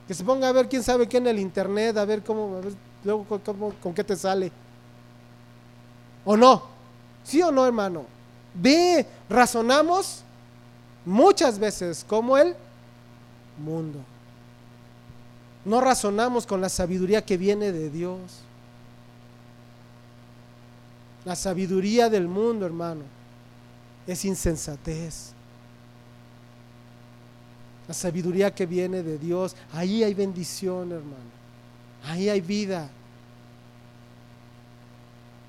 Que 0.06 0.14
se 0.14 0.24
ponga 0.24 0.48
a 0.48 0.52
ver 0.52 0.68
quién 0.68 0.82
sabe 0.82 1.08
qué 1.08 1.16
en 1.16 1.26
el 1.26 1.38
internet, 1.38 1.96
a 1.96 2.04
ver 2.04 2.22
cómo, 2.22 2.60
luego 3.02 3.24
con 3.82 3.94
qué 3.94 4.04
te 4.04 4.16
sale. 4.16 4.52
¿O 6.24 6.36
no? 6.36 6.62
¿Sí 7.22 7.40
o 7.42 7.50
no, 7.50 7.66
hermano? 7.66 8.04
Ve, 8.54 9.06
razonamos 9.28 10.22
muchas 11.04 11.58
veces 11.58 12.04
como 12.06 12.36
el 12.36 12.54
mundo. 13.58 14.00
No 15.64 15.80
razonamos 15.80 16.46
con 16.46 16.60
la 16.60 16.68
sabiduría 16.68 17.24
que 17.24 17.38
viene 17.38 17.72
de 17.72 17.88
Dios. 17.88 18.20
La 21.24 21.34
sabiduría 21.34 22.10
del 22.10 22.28
mundo, 22.28 22.66
hermano, 22.66 23.02
es 24.06 24.24
insensatez 24.26 25.34
la 27.86 27.94
sabiduría 27.94 28.54
que 28.54 28.66
viene 28.66 29.02
de 29.02 29.18
Dios, 29.18 29.54
ahí 29.72 30.02
hay 30.02 30.14
bendición, 30.14 30.92
hermano. 30.92 31.34
Ahí 32.04 32.28
hay 32.28 32.40
vida. 32.40 32.88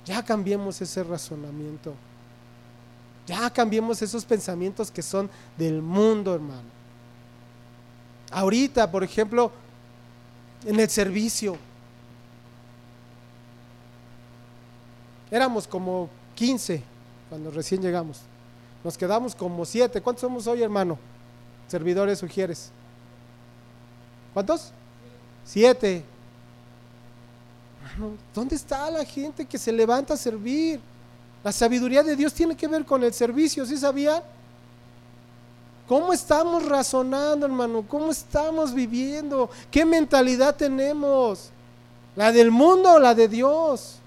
Ya 0.06 0.24
cambiemos 0.24 0.82
ese 0.82 1.04
razonamiento. 1.04 1.94
Ya 3.26 3.50
cambiemos 3.50 4.02
esos 4.02 4.24
pensamientos 4.24 4.92
que 4.92 5.02
son 5.02 5.30
del 5.58 5.82
mundo, 5.82 6.36
hermano. 6.36 6.76
Ahorita, 8.32 8.90
por 8.92 9.04
ejemplo, 9.04 9.52
en 10.66 10.80
el 10.80 10.90
servicio, 10.90 11.58
éramos 15.32 15.68
como 15.68 16.10
15 16.36 16.84
cuando 17.30 17.50
recién 17.50 17.82
llegamos. 17.82 18.20
Nos 18.84 18.98
quedamos 18.98 19.34
como 19.34 19.66
7. 19.66 20.02
¿Cuántos 20.02 20.22
somos 20.22 20.46
hoy, 20.48 20.62
hermano? 20.62 21.00
Servidores 21.68 22.20
sugieres? 22.20 22.72
¿Cuántos? 24.34 24.72
Siete. 25.46 26.04
¿Dónde 28.34 28.56
está 28.56 28.90
la 28.90 29.06
gente 29.06 29.46
que 29.46 29.58
se 29.58 29.72
levanta 29.72 30.16
a 30.16 30.18
servir? 30.18 30.80
La 31.44 31.52
sabiduría 31.52 32.04
de 32.04 32.16
Dios 32.16 32.34
tiene 32.34 32.56
que 32.58 32.68
ver 32.68 32.86
con 32.86 33.04
el 33.04 33.14
servicio, 33.14 33.66
¿sí 33.66 33.78
sabían? 33.78 34.22
¿Cómo 35.88 36.12
estamos 36.12 36.66
razonando, 36.66 37.46
hermano? 37.46 37.86
¿Cómo 37.88 38.10
estamos 38.10 38.74
viviendo? 38.74 39.50
¿Qué 39.70 39.86
mentalidad 39.86 40.56
tenemos? 40.56 41.52
¿La 42.16 42.32
del 42.32 42.50
mundo 42.50 42.94
o 42.94 43.00
la 43.00 43.14
de 43.14 43.28
Dios? 43.28 44.00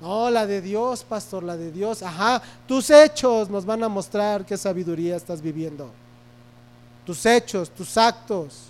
No, 0.00 0.30
la 0.30 0.46
de 0.46 0.62
Dios, 0.62 1.04
pastor, 1.04 1.42
la 1.42 1.56
de 1.56 1.70
Dios. 1.70 2.02
Ajá, 2.02 2.40
tus 2.66 2.88
hechos 2.88 3.50
nos 3.50 3.66
van 3.66 3.84
a 3.84 3.88
mostrar 3.88 4.46
qué 4.46 4.56
sabiduría 4.56 5.16
estás 5.16 5.42
viviendo. 5.42 5.90
Tus 7.04 7.26
hechos, 7.26 7.70
tus 7.70 7.96
actos. 7.98 8.68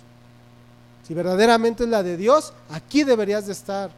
Si 1.07 1.13
verdaderamente 1.13 1.83
es 1.83 1.89
la 1.89 2.03
de 2.03 2.17
Dios, 2.17 2.51
aquí 2.69 3.03
deberías 3.03 3.45
de 3.45 3.53
estar. 3.53 3.91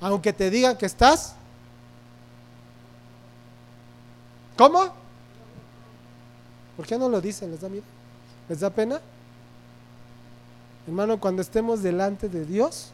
Aunque 0.00 0.32
te 0.32 0.48
digan 0.48 0.76
que 0.76 0.86
estás. 0.86 1.34
¿Cómo? 4.56 4.94
¿Por 6.76 6.86
qué 6.86 6.96
no 6.96 7.10
lo 7.10 7.20
dicen? 7.20 7.50
¿Les 7.50 7.60
da 7.60 7.68
miedo? 7.68 7.84
¿Les 8.48 8.60
da 8.60 8.70
pena? 8.70 9.00
Hermano, 10.86 11.20
cuando 11.20 11.42
estemos 11.42 11.82
delante 11.82 12.28
de 12.28 12.44
Dios, 12.46 12.90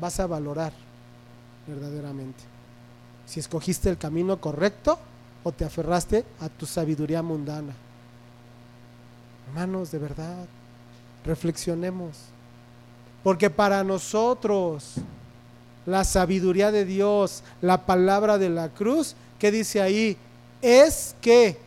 vas 0.00 0.18
a 0.18 0.26
valorar 0.26 0.72
verdaderamente. 1.66 2.42
Si 3.26 3.40
escogiste 3.40 3.88
el 3.88 3.98
camino 3.98 4.40
correcto 4.40 4.98
o 5.42 5.52
te 5.52 5.64
aferraste 5.64 6.24
a 6.40 6.48
tu 6.48 6.66
sabiduría 6.66 7.22
mundana. 7.22 7.72
Hermanos, 9.48 9.90
de 9.90 9.98
verdad, 9.98 10.46
reflexionemos. 11.24 12.16
Porque 13.22 13.50
para 13.50 13.84
nosotros 13.84 14.94
la 15.86 16.04
sabiduría 16.04 16.70
de 16.70 16.84
Dios, 16.84 17.42
la 17.60 17.86
palabra 17.86 18.38
de 18.38 18.50
la 18.50 18.68
cruz, 18.68 19.14
¿qué 19.38 19.50
dice 19.50 19.80
ahí? 19.80 20.16
Es 20.60 21.16
que, 21.20 21.58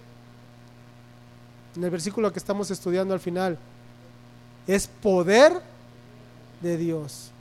en 1.76 1.84
el 1.84 1.90
versículo 1.90 2.32
que 2.32 2.40
estamos 2.40 2.72
estudiando 2.72 3.14
al 3.14 3.20
final, 3.20 3.58
es 4.68 4.88
poder 4.88 5.62
de 6.62 6.78
Dios. 6.78 7.32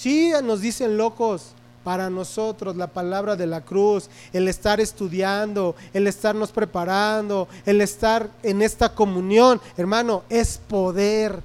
Sí, 0.00 0.32
nos 0.42 0.62
dicen 0.62 0.96
locos, 0.96 1.52
para 1.84 2.08
nosotros 2.08 2.74
la 2.74 2.86
palabra 2.86 3.36
de 3.36 3.46
la 3.46 3.60
cruz, 3.60 4.08
el 4.32 4.48
estar 4.48 4.80
estudiando, 4.80 5.76
el 5.92 6.06
estarnos 6.06 6.52
preparando, 6.52 7.48
el 7.66 7.82
estar 7.82 8.30
en 8.42 8.62
esta 8.62 8.94
comunión, 8.94 9.60
hermano, 9.76 10.22
es 10.30 10.56
poder 10.56 11.42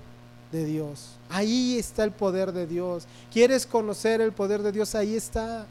de 0.54 0.64
Dios. 0.64 1.18
Ahí 1.30 1.78
está 1.78 2.06
el 2.06 2.12
poder 2.12 2.54
de 2.54 2.66
Dios. 2.66 3.08
¿Quieres 3.30 3.66
conocer 3.66 4.22
el 4.22 4.32
poder 4.32 4.62
de 4.62 4.72
Dios? 4.72 4.96
Ahí 4.96 5.18
está. 5.18 5.68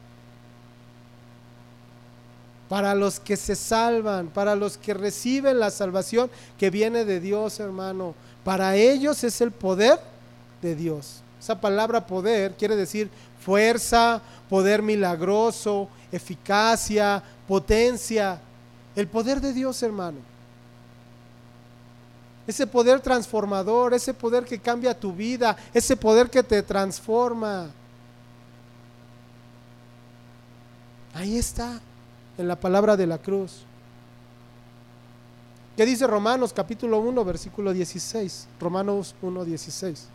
Para 2.69 2.95
los 2.95 3.19
que 3.19 3.39
se 3.39 3.57
salvan, 3.57 4.29
para 4.29 4.55
los 4.55 4.77
que 4.77 4.93
reciben 4.93 5.59
la 5.59 5.71
salvación 5.71 6.31
que 6.59 6.69
viene 6.69 7.07
de 7.07 7.19
Dios, 7.19 7.61
hermano. 7.61 8.15
Para 8.45 8.77
ellos 8.77 9.25
es 9.25 9.41
el 9.41 9.53
poder 9.53 9.99
de 10.61 10.75
Dios. 10.75 11.24
Esa 11.45 11.61
palabra 11.61 12.07
poder 12.07 12.55
quiere 12.55 12.75
decir 12.75 13.11
fuerza, 13.39 14.23
poder 14.49 14.81
milagroso, 14.81 15.91
eficacia, 16.11 17.23
potencia. 17.47 18.41
El 18.97 19.09
poder 19.09 19.43
de 19.43 19.53
Dios, 19.53 19.83
hermano. 19.83 20.17
Ese 22.47 22.67
poder 22.67 23.01
transformador, 23.01 23.93
ese 23.93 24.15
poder 24.15 24.47
que 24.47 24.59
cambia 24.59 24.99
tu 24.99 25.13
vida, 25.13 25.55
ese 25.75 25.99
poder 25.99 26.31
que 26.31 26.43
te 26.43 26.63
transforma. 26.63 27.67
Ahí 31.13 31.37
está, 31.37 31.79
en 32.39 32.49
la 32.49 32.57
palabra 32.57 32.97
de 32.97 33.07
la 33.07 33.19
cruz. 33.19 33.67
¿Qué 35.77 35.85
dice 35.85 36.07
Romanos 36.07 36.55
capítulo 36.55 37.01
1, 37.01 37.23
versículo 37.23 37.75
16? 37.75 38.49
Romanos 38.59 39.15
1, 39.21 39.45
16. 39.45 40.14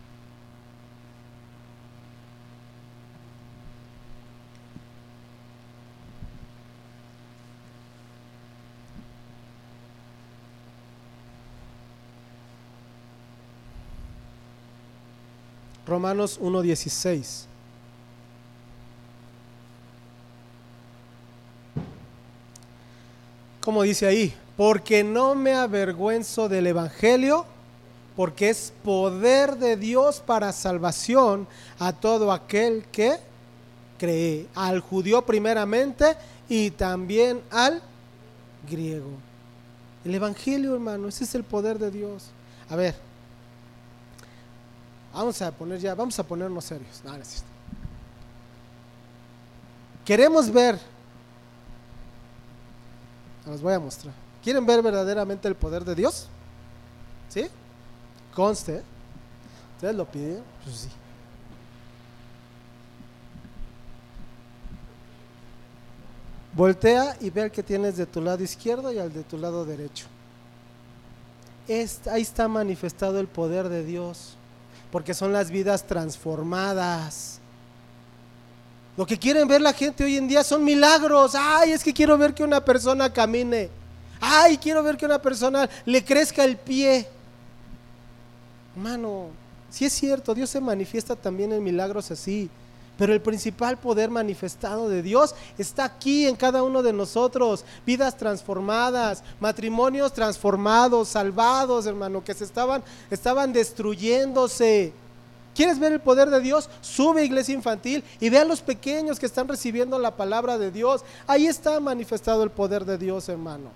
Romanos 15.90 16.40
1.16. 16.40 17.46
Como 23.62 23.84
dice 23.84 24.08
ahí, 24.08 24.34
porque 24.56 25.04
no 25.04 25.36
me 25.36 25.54
avergüenzo 25.54 26.48
del 26.48 26.68
Evangelio, 26.68 27.46
porque 28.16 28.50
es 28.50 28.74
poder 28.84 29.58
de 29.58 29.78
Dios 29.78 30.22
para 30.26 30.52
salvación 30.52 31.48
a 31.80 31.94
todo 31.94 32.32
aquel 32.32 32.86
que 32.92 33.18
cree, 33.98 34.48
al 34.56 34.80
judío 34.80 35.26
primeramente 35.26 36.16
y 36.48 36.72
también 36.72 37.42
al 37.52 37.82
griego. 38.70 39.12
El 40.06 40.16
Evangelio, 40.16 40.74
hermano, 40.74 41.08
ese 41.08 41.24
es 41.24 41.36
el 41.36 41.44
poder 41.44 41.78
de 41.80 41.92
Dios. 41.92 42.28
A 42.70 42.76
ver, 42.76 42.96
Vamos 45.20 45.41
a 45.41 45.51
poner 45.51 45.78
ya, 45.80 45.93
vamos 45.95 46.17
a 46.17 46.24
ponernos 46.24 46.63
serios. 46.63 47.01
No, 47.03 47.11
Queremos 50.05 50.49
ver, 50.49 50.80
los 53.45 53.61
voy 53.61 53.74
a 53.74 53.80
mostrar. 53.82 54.13
¿Quieren 54.41 54.65
ver 54.65 54.82
verdaderamente 54.82 55.49
el 55.49 55.55
poder 55.55 55.84
de 55.84 55.93
Dios? 55.93 56.28
¿Sí? 57.28 57.49
Conste. 58.34 58.82
¿Ustedes 59.76 59.93
lo 59.93 60.05
piden? 60.05 60.41
Pues 60.63 60.78
sí. 60.78 60.89
Voltea 66.53 67.17
y 67.20 67.30
ve 67.30 67.41
al 67.41 67.51
que 67.51 67.61
tienes 67.61 67.97
de 67.97 68.05
tu 68.05 68.22
lado 68.22 68.41
izquierdo 68.41 68.89
y 68.93 68.99
al 68.99 69.11
de 69.11 69.24
tu 69.24 69.38
lado 69.38 69.65
derecho. 69.65 70.05
ahí 71.67 72.22
está 72.22 72.47
manifestado 72.47 73.20
el 73.20 73.28
poder 73.28 73.67
de 73.67 73.84
Dios 73.84 74.38
porque 74.92 75.14
son 75.14 75.34
las 75.34 75.52
vidas 75.52 75.86
transformadas. 75.86 77.40
Lo 78.98 79.06
que 79.06 79.18
quieren 79.18 79.48
ver 79.48 79.62
la 79.62 79.74
gente 79.74 80.04
hoy 80.04 80.18
en 80.18 80.28
día 80.28 80.44
son 80.44 80.64
milagros. 80.64 81.34
Ay, 81.36 81.72
es 81.72 81.84
que 81.84 81.94
quiero 81.94 82.18
ver 82.18 82.34
que 82.34 82.44
una 82.44 82.64
persona 82.64 83.12
camine. 83.12 83.70
Ay, 84.20 84.58
quiero 84.58 84.84
ver 84.84 84.98
que 84.98 85.06
una 85.06 85.22
persona 85.22 85.70
le 85.86 86.04
crezca 86.04 86.44
el 86.44 86.58
pie. 86.58 87.08
Hermano, 88.76 89.28
si 89.70 89.86
es 89.86 89.94
cierto, 89.94 90.34
Dios 90.34 90.50
se 90.50 90.60
manifiesta 90.60 91.16
también 91.16 91.54
en 91.54 91.64
milagros 91.64 92.12
así. 92.12 92.50
Pero 93.00 93.14
el 93.14 93.22
principal 93.22 93.78
poder 93.78 94.10
manifestado 94.10 94.89
de 94.89 95.02
Dios 95.02 95.34
está 95.58 95.86
aquí 95.86 96.28
en 96.28 96.36
cada 96.36 96.64
uno 96.64 96.84
de 96.84 96.91
nosotros. 96.91 97.64
Vidas 97.86 98.18
transformadas, 98.18 99.24
matrimonios 99.39 100.12
transformados, 100.12 101.08
salvados, 101.08 101.86
hermano, 101.86 102.22
que 102.22 102.34
se 102.34 102.43
estaban, 102.43 102.84
estaban 103.10 103.54
destruyéndose. 103.54 104.91
¿Quieres 105.56 105.80
ver 105.80 105.93
el 105.93 106.02
poder 106.02 106.30
de 106.30 106.41
Dios? 106.41 106.70
Sube 106.82 107.24
iglesia 107.24 107.56
infantil 107.56 108.04
y 108.20 108.30
ve 108.30 108.38
a 108.38 108.43
los 108.43 108.60
pequeños 108.60 109.18
que 109.18 109.28
están 109.28 109.47
recibiendo 109.47 109.97
la 109.97 110.18
palabra 110.18 110.58
de 110.58 110.70
Dios. 110.70 111.06
Ahí 111.26 111.47
está 111.47 111.80
manifestado 111.80 112.43
el 112.43 112.52
poder 112.52 112.84
de 112.84 112.97
Dios, 112.97 113.30
hermano. 113.30 113.70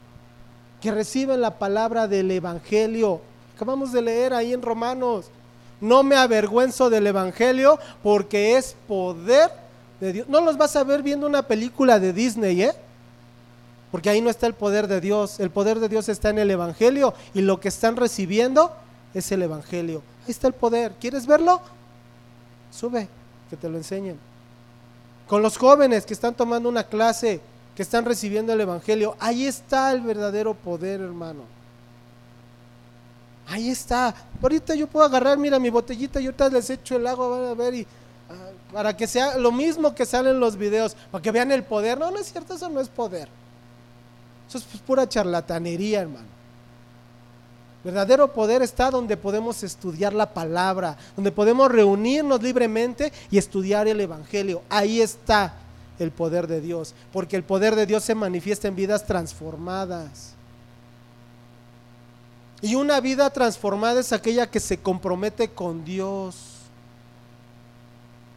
Que 0.81 0.91
reciben 0.91 1.39
la 1.39 1.57
palabra 1.57 2.09
del 2.09 2.29
Evangelio. 2.29 3.21
Acabamos 3.55 3.93
de 3.93 4.01
leer 4.01 4.33
ahí 4.33 4.51
en 4.51 4.61
Romanos. 4.61 5.27
No 5.81 6.03
me 6.03 6.15
avergüenzo 6.15 6.89
del 6.89 7.07
Evangelio 7.07 7.79
porque 8.01 8.57
es 8.57 8.75
poder 8.87 9.51
de 9.99 10.13
Dios. 10.13 10.29
No 10.29 10.41
los 10.41 10.57
vas 10.57 10.75
a 10.75 10.83
ver 10.83 11.03
viendo 11.03 11.27
una 11.27 11.43
película 11.43 11.99
de 11.99 12.13
Disney, 12.13 12.63
¿eh? 12.63 12.73
Porque 13.91 14.09
ahí 14.09 14.21
no 14.21 14.29
está 14.29 14.47
el 14.47 14.53
poder 14.53 14.87
de 14.87 15.01
Dios. 15.01 15.39
El 15.39 15.51
poder 15.51 15.79
de 15.79 15.89
Dios 15.89 16.09
está 16.09 16.29
en 16.29 16.39
el 16.39 16.49
Evangelio 16.49 17.13
y 17.33 17.41
lo 17.41 17.59
que 17.59 17.67
están 17.67 17.95
recibiendo 17.95 18.71
es 19.13 19.31
el 19.31 19.43
Evangelio. 19.43 20.01
Ahí 20.25 20.31
está 20.31 20.47
el 20.47 20.53
poder. 20.53 20.93
¿Quieres 20.99 21.27
verlo? 21.27 21.61
Sube, 22.71 23.07
que 23.49 23.55
te 23.55 23.69
lo 23.69 23.77
enseñen. 23.77 24.17
Con 25.27 25.41
los 25.41 25.57
jóvenes 25.57 26.05
que 26.05 26.13
están 26.13 26.33
tomando 26.33 26.69
una 26.69 26.83
clase, 26.83 27.39
que 27.75 27.83
están 27.83 28.05
recibiendo 28.05 28.53
el 28.53 28.61
Evangelio, 28.61 29.15
ahí 29.19 29.45
está 29.45 29.91
el 29.91 30.01
verdadero 30.01 30.53
poder, 30.53 31.01
hermano. 31.01 31.43
Ahí 33.47 33.69
está. 33.69 34.13
Ahorita 34.41 34.75
yo 34.75 34.87
puedo 34.87 35.05
agarrar, 35.05 35.37
mira, 35.37 35.59
mi 35.59 35.69
botellita 35.69 36.19
y 36.19 36.25
ahorita 36.25 36.49
les 36.49 36.69
echo 36.69 36.95
el 36.95 37.07
agua, 37.07 37.51
a 37.51 37.53
ver, 37.53 37.73
y 37.73 37.87
ah, 38.29 38.51
para 38.71 38.95
que 38.95 39.07
sea 39.07 39.37
lo 39.37 39.51
mismo 39.51 39.93
que 39.93 40.05
sale 40.05 40.31
en 40.31 40.39
los 40.39 40.57
videos, 40.57 40.95
para 41.11 41.21
que 41.21 41.31
vean 41.31 41.51
el 41.51 41.63
poder. 41.63 41.97
No, 41.97 42.11
no 42.11 42.19
es 42.19 42.31
cierto, 42.31 42.55
eso 42.55 42.69
no 42.69 42.79
es 42.79 42.89
poder. 42.89 43.27
Eso 44.47 44.57
es 44.57 44.63
pura 44.81 45.07
charlatanería, 45.07 46.01
hermano. 46.01 46.33
Verdadero 47.83 48.31
poder 48.31 48.61
está 48.61 48.89
donde 48.89 49.17
podemos 49.17 49.61
estudiar 49.61 50.13
la 50.13 50.33
palabra, 50.33 50.95
donde 51.17 51.33
podemos 51.33 51.69
reunirnos 51.69 52.41
libremente 52.41 53.11
y 53.29 53.37
estudiar 53.37 53.87
el 53.89 53.99
Evangelio. 53.99 54.61
Ahí 54.69 55.01
está 55.01 55.53
el 55.99 56.11
poder 56.11 56.47
de 56.47 56.61
Dios, 56.61 56.95
porque 57.11 57.35
el 57.35 57.43
poder 57.43 57.75
de 57.75 57.85
Dios 57.85 58.03
se 58.03 58.15
manifiesta 58.15 58.69
en 58.69 58.75
vidas 58.75 59.05
transformadas. 59.05 60.32
Y 62.63 62.75
una 62.75 63.01
vida 63.01 63.29
transformada 63.29 63.99
es 63.99 64.13
aquella 64.13 64.49
que 64.49 64.61
se 64.61 64.77
compromete 64.77 65.49
con 65.49 65.83
Dios. 65.83 66.37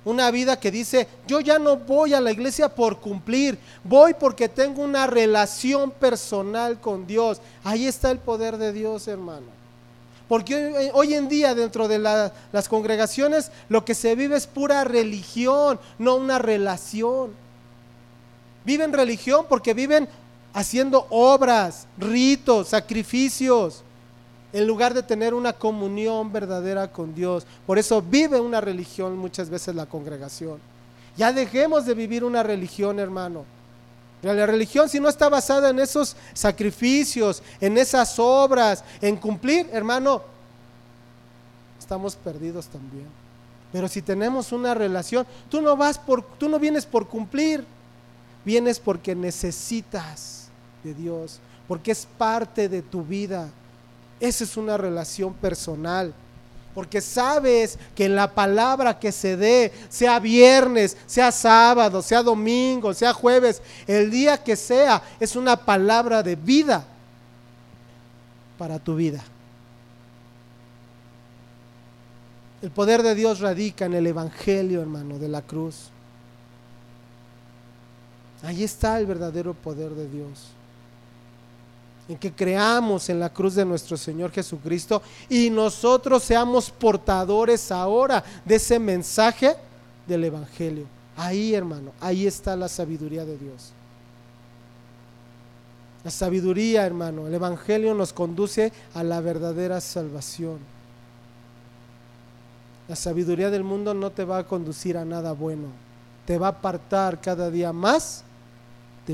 Una 0.05 0.33
vida 0.33 0.59
que 0.59 0.73
dice, 0.73 1.07
yo 1.29 1.39
ya 1.39 1.61
no 1.61 1.77
voy 1.77 2.13
a 2.13 2.21
la 2.21 2.33
iglesia 2.33 2.69
por 2.69 2.99
cumplir, 2.99 3.57
voy 3.85 4.15
porque 4.15 4.49
tengo 4.49 4.83
una 4.83 5.07
relación 5.07 5.93
personal 5.93 6.81
con 6.81 7.07
Dios. 7.07 7.41
Ahí 7.63 7.87
está 7.87 8.11
el 8.11 8.19
poder 8.19 8.57
de 8.57 8.73
Dios, 8.73 9.07
hermano. 9.07 9.47
Porque 10.27 10.91
hoy, 10.93 11.15
en 11.15 11.29
día 11.29 11.55
dentro 11.55 11.87
de 11.87 12.01
las 12.01 12.69
congregaciones 12.69 13.53
lo 13.69 13.85
que 13.85 13.95
se 13.95 14.17
vive 14.17 14.37
es 14.37 14.49
pura 14.49 14.83
religión, 14.83 15.79
no 16.01 16.17
una 16.17 16.41
relación. 16.41 17.31
Viven 18.65 18.93
religión 18.93 19.47
porque 19.49 19.73
viven 19.73 20.09
haciendo 20.53 21.07
obras, 21.11 21.87
ritos, 21.97 22.71
sacrificios 22.71 23.85
en 24.57 24.67
lugar 24.67 24.95
de 24.95 25.03
tener 25.03 25.35
una 25.35 25.53
comunión 25.53 26.33
verdadera 26.33 26.91
con 26.91 27.15
Dios. 27.15 27.47
Por 27.67 27.79
eso 27.79 28.01
vive 28.01 28.41
una 28.41 28.59
religión 28.59 29.15
muchas 29.15 29.51
veces 29.51 29.75
la 29.75 29.85
congregación. 29.85 30.59
Ya 31.15 31.31
dejemos 31.31 31.85
de 31.85 31.93
vivir 31.93 32.25
una 32.25 32.43
religión, 32.43 32.99
hermano. 32.99 33.45
La 34.23 34.47
religión, 34.47 34.89
si 34.89 34.99
no 34.99 35.11
está 35.11 35.29
basada 35.29 35.69
en 35.69 35.79
esos 35.79 36.17
sacrificios, 36.33 37.43
en 37.61 37.77
esas 37.77 38.19
obras, 38.19 38.83
en 39.03 39.17
cumplir, 39.17 39.69
hermano, 39.73 40.23
estamos 41.79 42.17
perdidos 42.17 42.67
también. 42.69 43.09
Pero 43.73 43.89
si 43.89 44.01
tenemos 44.01 44.53
una 44.53 44.73
relación, 44.73 45.27
tú 45.51 45.61
no 45.61 45.77
vas 45.77 45.99
por, 45.99 46.23
tú 46.23 46.49
no 46.49 46.59
vienes 46.59 46.87
por 46.87 47.07
cumplir, 47.09 47.63
vienes 48.43 48.81
porque 48.81 49.15
necesitas 49.15 50.49
de 50.83 50.95
Dios, 50.95 51.41
porque 51.69 51.91
es 51.91 52.09
parte 52.17 52.71
de 52.71 52.81
tu 52.81 53.03
vida. 53.03 53.51
Esa 54.21 54.45
es 54.45 54.57
una 54.57 54.77
relación 54.77 55.35
personal. 55.35 56.13
porque 56.75 57.01
sabes 57.01 57.79
que 57.95 58.05
en 58.05 58.15
la 58.15 58.35
palabra 58.35 58.99
que 58.99 59.11
se 59.11 59.35
dé, 59.35 59.73
sea 59.89 60.21
viernes, 60.21 60.95
sea 61.07 61.33
sábado, 61.33 62.03
sea 62.03 62.23
domingo, 62.23 62.93
sea 62.93 63.15
jueves, 63.15 63.63
el 63.87 64.11
día 64.11 64.37
que 64.37 64.57
sea, 64.57 65.03
es 65.19 65.37
una 65.37 65.57
palabra 65.57 66.23
de 66.23 66.37
vida 66.37 66.87
para 68.59 68.79
tu 68.79 68.95
vida. 68.95 69.25
El 72.61 72.71
poder 72.71 73.03
de 73.03 73.15
Dios 73.15 73.41
radica 73.41 73.87
en 73.87 73.95
el 73.95 74.07
Evangelio, 74.07 74.83
hermano, 74.83 75.19
de 75.19 75.29
la 75.29 75.41
cruz. 75.41 75.91
Ahí 78.43 78.65
está 78.65 78.99
el 78.99 79.07
verdadero 79.07 79.55
poder 79.55 79.93
de 79.93 80.11
Dios. 80.11 80.56
En 82.09 82.17
que 82.17 82.33
creamos 82.33 83.09
en 83.09 83.19
la 83.19 83.33
cruz 83.33 83.55
de 83.55 83.65
nuestro 83.65 83.97
Señor 83.97 84.31
Jesucristo 84.31 85.03
y 85.29 85.51
nosotros 85.51 86.23
seamos 86.23 86.71
portadores 86.71 87.73
ahora 87.73 88.23
de 88.45 88.55
ese 88.55 88.79
mensaje 88.79 89.57
del 90.07 90.25
Evangelio. 90.25 90.87
Ahí, 91.17 91.55
hermano, 91.55 91.93
ahí 92.01 92.27
está 92.27 92.55
la 92.55 92.69
sabiduría 92.69 93.25
de 93.25 93.37
Dios. 93.37 93.73
La 96.05 96.11
sabiduría, 96.13 96.87
hermano, 96.87 97.27
el 97.27 97.35
Evangelio 97.35 97.93
nos 97.93 98.13
conduce 98.13 98.73
a 98.95 99.03
la 99.03 99.21
verdadera 99.21 99.81
salvación. 99.81 100.59
La 102.87 102.95
sabiduría 102.95 103.51
del 103.51 103.65
mundo 103.65 103.93
no 103.95 104.11
te 104.11 104.25
va 104.25 104.39
a 104.39 104.47
conducir 104.47 104.97
a 104.97 105.05
nada 105.05 105.33
bueno. 105.33 105.67
Te 106.25 106.39
va 106.39 106.47
a 106.47 106.51
apartar 106.51 107.21
cada 107.21 107.51
día 107.51 107.73
más 107.73 108.23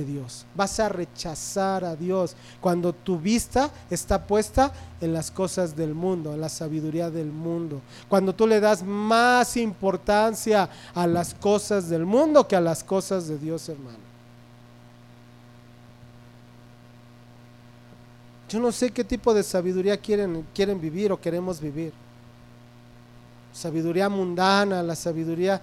Dios. 0.01 0.47
Vas 0.55 0.81
a 0.81 0.89
rechazar 0.89 1.85
a 1.85 1.95
Dios 1.95 2.35
cuando 2.61 2.93
tu 2.93 3.19
vista 3.19 3.71
está 3.91 4.27
puesta 4.27 4.73
en 5.01 5.13
las 5.13 5.31
cosas 5.31 5.77
del 5.77 5.95
mundo, 5.95 6.33
en 6.33 6.41
la 6.41 6.49
sabiduría 6.49 7.11
del 7.11 7.31
mundo. 7.31 7.81
Cuando 8.09 8.35
tú 8.35 8.47
le 8.47 8.61
das 8.61 8.83
más 8.83 9.57
importancia 9.57 10.69
a 10.95 11.07
las 11.07 11.35
cosas 11.35 11.89
del 11.89 12.07
mundo 12.07 12.49
que 12.49 12.57
a 12.57 12.61
las 12.61 12.83
cosas 12.83 13.29
de 13.29 13.39
Dios, 13.39 13.69
hermano. 13.69 14.13
Yo 18.49 18.61
no 18.61 18.71
sé 18.71 18.91
qué 18.91 19.03
tipo 19.03 19.33
de 19.33 19.43
sabiduría 19.43 19.97
quieren, 19.97 20.47
quieren 20.55 20.79
vivir 20.79 21.11
o 21.11 21.21
queremos 21.21 21.59
vivir. 21.59 21.93
Sabiduría 23.53 24.09
mundana, 24.11 24.83
la 24.83 24.95
sabiduría 24.95 25.61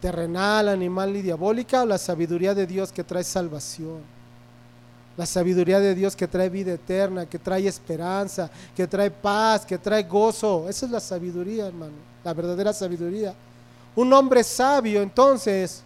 terrenal, 0.00 0.68
animal 0.68 1.16
y 1.16 1.22
diabólica, 1.22 1.82
o 1.82 1.86
la 1.86 1.98
sabiduría 1.98 2.54
de 2.54 2.66
Dios 2.66 2.92
que 2.92 3.04
trae 3.04 3.24
salvación. 3.24 4.00
La 5.16 5.24
sabiduría 5.24 5.80
de 5.80 5.94
Dios 5.94 6.14
que 6.14 6.28
trae 6.28 6.50
vida 6.50 6.74
eterna, 6.74 7.24
que 7.26 7.38
trae 7.38 7.66
esperanza, 7.66 8.50
que 8.74 8.86
trae 8.86 9.10
paz, 9.10 9.64
que 9.64 9.78
trae 9.78 10.02
gozo. 10.02 10.68
Esa 10.68 10.86
es 10.86 10.92
la 10.92 11.00
sabiduría, 11.00 11.66
hermano, 11.66 11.94
la 12.22 12.34
verdadera 12.34 12.72
sabiduría. 12.72 13.34
Un 13.94 14.12
hombre 14.12 14.44
sabio, 14.44 15.00
entonces, 15.00 15.82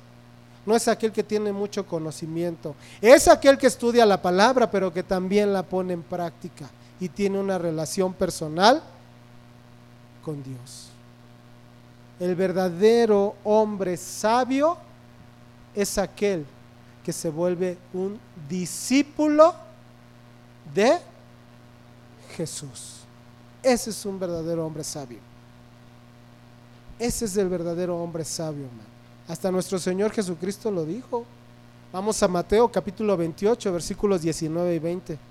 no 0.66 0.74
es 0.74 0.88
aquel 0.88 1.12
que 1.12 1.22
tiene 1.22 1.52
mucho 1.52 1.86
conocimiento. 1.86 2.74
Es 3.00 3.28
aquel 3.28 3.56
que 3.56 3.68
estudia 3.68 4.04
la 4.04 4.20
palabra, 4.20 4.68
pero 4.68 4.92
que 4.92 5.04
también 5.04 5.52
la 5.52 5.62
pone 5.62 5.92
en 5.92 6.02
práctica 6.02 6.68
y 6.98 7.08
tiene 7.08 7.38
una 7.38 7.56
relación 7.56 8.12
personal 8.12 8.82
con 10.22 10.42
Dios 10.42 10.89
el 12.20 12.34
verdadero 12.34 13.34
hombre 13.42 13.96
sabio 13.96 14.76
es 15.74 15.96
aquel 15.96 16.44
que 17.02 17.12
se 17.12 17.30
vuelve 17.30 17.78
un 17.94 18.20
discípulo 18.46 19.54
de 20.74 20.98
Jesús. 22.36 23.00
Ese 23.62 23.90
es 23.90 24.04
un 24.04 24.20
verdadero 24.20 24.66
hombre 24.66 24.84
sabio. 24.84 25.18
Ese 26.98 27.24
es 27.24 27.36
el 27.38 27.48
verdadero 27.48 27.96
hombre 27.96 28.24
sabio, 28.24 28.66
hermano. 28.66 28.90
Hasta 29.26 29.50
nuestro 29.50 29.78
Señor 29.78 30.12
Jesucristo 30.12 30.70
lo 30.70 30.84
dijo. 30.84 31.24
Vamos 31.90 32.22
a 32.22 32.28
Mateo 32.28 32.70
capítulo 32.70 33.16
28, 33.16 33.72
versículos 33.72 34.20
19 34.20 34.74
y 34.74 34.78
20. 34.78 35.29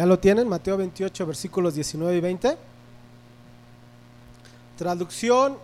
¿Ya 0.00 0.06
lo 0.06 0.18
tienen? 0.18 0.48
Mateo 0.48 0.78
28, 0.78 1.26
versículos 1.26 1.74
19 1.74 2.16
y 2.16 2.20
20. 2.20 2.56
Traducción, 4.78 5.58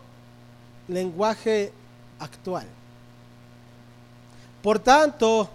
lenguaje 0.88 1.72
actual. 2.18 2.66
Por 4.62 4.78
tanto, 4.78 5.48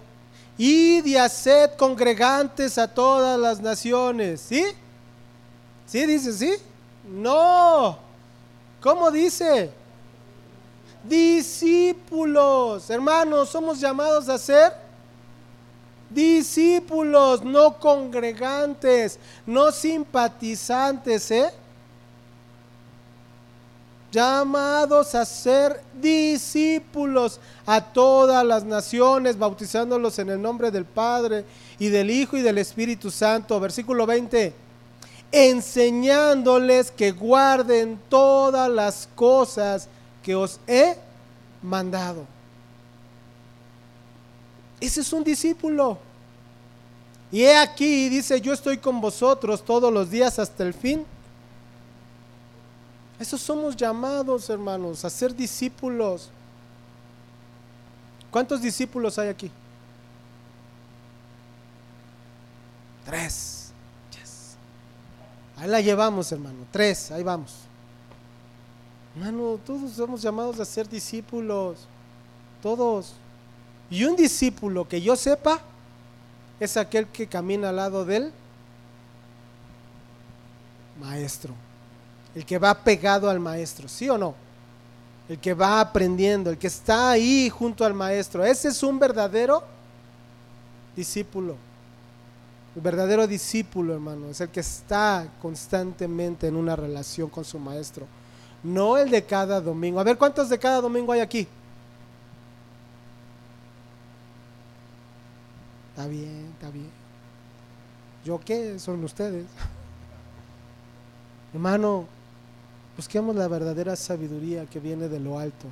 id 0.58 1.06
y 1.06 1.16
haced 1.16 1.76
congregantes 1.76 2.76
a 2.76 2.92
todas 2.92 3.38
las 3.38 3.60
naciones. 3.60 4.40
¿Sí? 4.40 4.64
¿Sí 5.86 6.04
dice 6.04 6.32
sí? 6.32 6.52
No. 7.04 7.96
¿Cómo 8.80 9.12
dice? 9.12 9.70
Discípulos. 11.04 12.90
Hermanos, 12.90 13.48
somos 13.48 13.78
llamados 13.78 14.28
a 14.28 14.36
ser 14.38 14.81
discípulos, 16.14 17.42
no 17.42 17.78
congregantes, 17.78 19.18
no 19.46 19.72
simpatizantes, 19.72 21.30
¿eh? 21.30 21.50
Llamados 24.10 25.14
a 25.14 25.24
ser 25.24 25.82
discípulos 25.94 27.40
a 27.64 27.80
todas 27.80 28.44
las 28.44 28.62
naciones, 28.62 29.38
bautizándolos 29.38 30.18
en 30.18 30.28
el 30.28 30.42
nombre 30.42 30.70
del 30.70 30.84
Padre 30.84 31.46
y 31.78 31.88
del 31.88 32.10
Hijo 32.10 32.36
y 32.36 32.42
del 32.42 32.58
Espíritu 32.58 33.10
Santo. 33.10 33.58
Versículo 33.58 34.04
20. 34.04 34.52
Enseñándoles 35.32 36.90
que 36.90 37.12
guarden 37.12 37.98
todas 38.10 38.70
las 38.70 39.08
cosas 39.14 39.88
que 40.22 40.34
os 40.34 40.60
he 40.66 40.94
mandado. 41.62 42.26
Ese 44.82 45.00
es 45.00 45.12
un 45.12 45.22
discípulo. 45.22 45.96
Y 47.30 47.42
he 47.42 47.56
aquí, 47.56 48.08
dice, 48.08 48.40
yo 48.40 48.52
estoy 48.52 48.78
con 48.78 49.00
vosotros 49.00 49.64
todos 49.64 49.92
los 49.92 50.10
días 50.10 50.40
hasta 50.40 50.64
el 50.64 50.74
fin. 50.74 51.06
Esos 53.20 53.40
somos 53.40 53.76
llamados, 53.76 54.50
hermanos, 54.50 55.04
a 55.04 55.10
ser 55.10 55.36
discípulos. 55.36 56.30
¿Cuántos 58.32 58.60
discípulos 58.60 59.16
hay 59.20 59.28
aquí? 59.28 59.52
Tres. 63.06 63.72
Ahí 65.58 65.68
la 65.68 65.80
llevamos, 65.80 66.32
hermano. 66.32 66.66
Tres, 66.72 67.12
ahí 67.12 67.22
vamos. 67.22 67.54
Hermano, 69.14 69.60
todos 69.64 69.92
somos 69.92 70.20
llamados 70.20 70.58
a 70.58 70.64
ser 70.64 70.88
discípulos. 70.88 71.86
Todos. 72.60 73.14
Y 73.92 74.06
un 74.06 74.16
discípulo 74.16 74.88
que 74.88 75.02
yo 75.02 75.16
sepa 75.16 75.60
es 76.58 76.78
aquel 76.78 77.08
que 77.08 77.26
camina 77.26 77.68
al 77.68 77.76
lado 77.76 78.06
del 78.06 78.32
maestro. 80.98 81.52
El 82.34 82.46
que 82.46 82.56
va 82.56 82.72
pegado 82.72 83.28
al 83.28 83.38
maestro, 83.38 83.88
¿sí 83.88 84.08
o 84.08 84.16
no? 84.16 84.34
El 85.28 85.38
que 85.38 85.52
va 85.52 85.78
aprendiendo, 85.78 86.48
el 86.48 86.56
que 86.56 86.68
está 86.68 87.10
ahí 87.10 87.50
junto 87.50 87.84
al 87.84 87.92
maestro. 87.92 88.42
Ese 88.42 88.68
es 88.68 88.82
un 88.82 88.98
verdadero 88.98 89.62
discípulo. 90.96 91.56
El 92.74 92.80
verdadero 92.80 93.26
discípulo, 93.26 93.92
hermano, 93.92 94.30
es 94.30 94.40
el 94.40 94.48
que 94.48 94.60
está 94.60 95.28
constantemente 95.42 96.46
en 96.46 96.56
una 96.56 96.76
relación 96.76 97.28
con 97.28 97.44
su 97.44 97.58
maestro. 97.58 98.06
No 98.62 98.96
el 98.96 99.10
de 99.10 99.22
cada 99.22 99.60
domingo. 99.60 100.00
A 100.00 100.04
ver, 100.04 100.16
¿cuántos 100.16 100.48
de 100.48 100.58
cada 100.58 100.80
domingo 100.80 101.12
hay 101.12 101.20
aquí? 101.20 101.46
Está 105.92 106.08
bien, 106.08 106.48
está 106.54 106.70
bien. 106.70 106.90
¿Yo 108.24 108.40
qué? 108.40 108.78
Son 108.78 109.04
ustedes. 109.04 109.44
Hermano, 111.52 112.06
busquemos 112.96 113.36
la 113.36 113.46
verdadera 113.46 113.94
sabiduría 113.94 114.64
que 114.64 114.80
viene 114.80 115.06
de 115.08 115.20
lo 115.20 115.38
alto. 115.38 115.66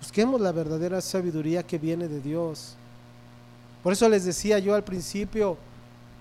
Busquemos 0.00 0.38
la 0.38 0.52
verdadera 0.52 1.00
sabiduría 1.00 1.62
que 1.62 1.78
viene 1.78 2.08
de 2.08 2.20
Dios. 2.20 2.74
Por 3.82 3.94
eso 3.94 4.06
les 4.06 4.26
decía 4.26 4.58
yo 4.58 4.74
al 4.74 4.84
principio, 4.84 5.56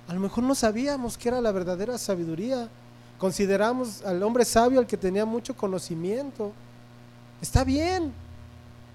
a 0.08 0.14
lo 0.14 0.22
mejor 0.22 0.46
no 0.46 0.56
sabíamos 0.56 1.18
qué 1.18 1.28
era 1.28 1.42
la 1.42 1.52
verdadera 1.52 1.98
sabiduría. 1.98 2.70
Consideramos 3.18 4.06
al 4.06 4.24
hombre 4.24 4.46
sabio 4.46 4.80
al 4.80 4.88
que 4.88 4.96
tenía 4.96 5.26
mucho 5.26 5.54
conocimiento. 5.54 6.54
Está 7.42 7.66
bien. 7.66 8.14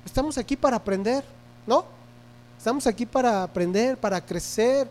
Estamos 0.06 0.38
aquí 0.38 0.56
para 0.56 0.76
aprender, 0.76 1.22
¿no? 1.66 1.99
Estamos 2.60 2.86
aquí 2.86 3.06
para 3.06 3.42
aprender, 3.42 3.96
para 3.96 4.20
crecer, 4.20 4.86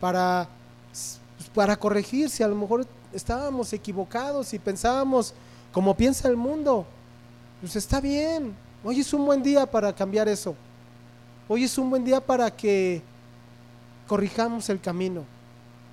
para, 0.00 0.48
para 1.54 1.76
corregir. 1.76 2.28
Si 2.28 2.42
a 2.42 2.48
lo 2.48 2.56
mejor 2.56 2.84
estábamos 3.12 3.72
equivocados 3.72 4.52
y 4.52 4.58
pensábamos 4.58 5.32
como 5.70 5.96
piensa 5.96 6.26
el 6.26 6.34
mundo. 6.36 6.84
Pues 7.60 7.76
está 7.76 8.00
bien. 8.00 8.56
Hoy 8.82 8.98
es 8.98 9.14
un 9.14 9.24
buen 9.24 9.40
día 9.40 9.66
para 9.66 9.92
cambiar 9.92 10.26
eso. 10.26 10.56
Hoy 11.46 11.62
es 11.62 11.78
un 11.78 11.90
buen 11.90 12.04
día 12.04 12.20
para 12.20 12.50
que 12.50 13.00
corrijamos 14.08 14.68
el 14.68 14.80
camino 14.80 15.22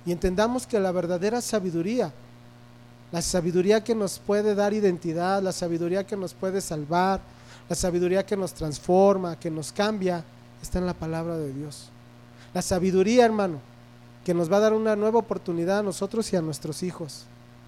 y 0.04 0.10
entendamos 0.10 0.66
que 0.66 0.80
la 0.80 0.90
verdadera 0.90 1.40
sabiduría, 1.40 2.12
la 3.12 3.22
sabiduría 3.22 3.84
que 3.84 3.94
nos 3.94 4.18
puede 4.18 4.56
dar 4.56 4.74
identidad, 4.74 5.40
la 5.40 5.52
sabiduría 5.52 6.04
que 6.04 6.16
nos 6.16 6.34
puede 6.34 6.60
salvar, 6.60 7.20
la 7.68 7.76
sabiduría 7.76 8.26
que 8.26 8.36
nos 8.36 8.52
transforma, 8.52 9.38
que 9.38 9.48
nos 9.48 9.70
cambia, 9.70 10.24
está 10.62 10.78
en 10.78 10.86
la 10.86 10.94
palabra 10.94 11.36
de 11.36 11.52
Dios. 11.52 11.90
La 12.54 12.62
sabiduría, 12.62 13.24
hermano, 13.24 13.60
que 14.24 14.34
nos 14.34 14.50
va 14.50 14.58
a 14.58 14.60
dar 14.60 14.72
una 14.72 14.96
nueva 14.96 15.18
oportunidad 15.18 15.78
a 15.78 15.82
nosotros 15.82 16.32
y 16.32 16.36
a 16.36 16.42
nuestros 16.42 16.82
hijos, 16.82 17.24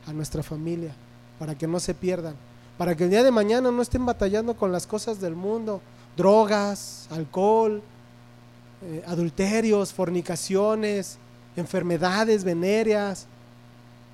a 0.07 0.13
nuestra 0.13 0.43
familia, 0.43 0.95
para 1.39 1.57
que 1.57 1.67
no 1.67 1.81
se 1.81 1.95
pierdan, 1.95 2.35
para 2.77 2.95
que 2.97 3.05
el 3.05 3.11
día 3.11 3.23
de 3.23 3.31
mañana 3.31 3.71
no 3.71 3.83
estén 3.83 4.05
batallando 4.05 4.55
con 4.55 4.73
las 4.73 4.87
cosas 4.87 5.21
del 5.21 5.35
mundo, 5.35 5.81
drogas, 6.17 7.07
alcohol, 7.11 7.83
eh, 8.83 9.03
adulterios, 9.07 9.93
fornicaciones, 9.93 11.19
enfermedades 11.57 12.45
venéreas. 12.45 13.27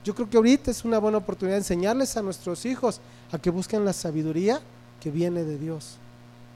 Yo 0.05 0.14
creo 0.14 0.29
que 0.29 0.37
ahorita 0.37 0.70
es 0.70 0.85
una 0.85 0.99
buena 0.99 1.18
oportunidad 1.18 1.57
de 1.57 1.61
enseñarles 1.61 2.16
a 2.16 2.22
nuestros 2.22 2.64
hijos 2.66 3.01
a 3.33 3.39
que 3.39 3.51
busquen 3.51 3.85
la 3.85 3.93
sabiduría 3.93 4.61
que 5.01 5.11
viene 5.11 5.45
de 5.45 5.59
Dios, 5.59 5.97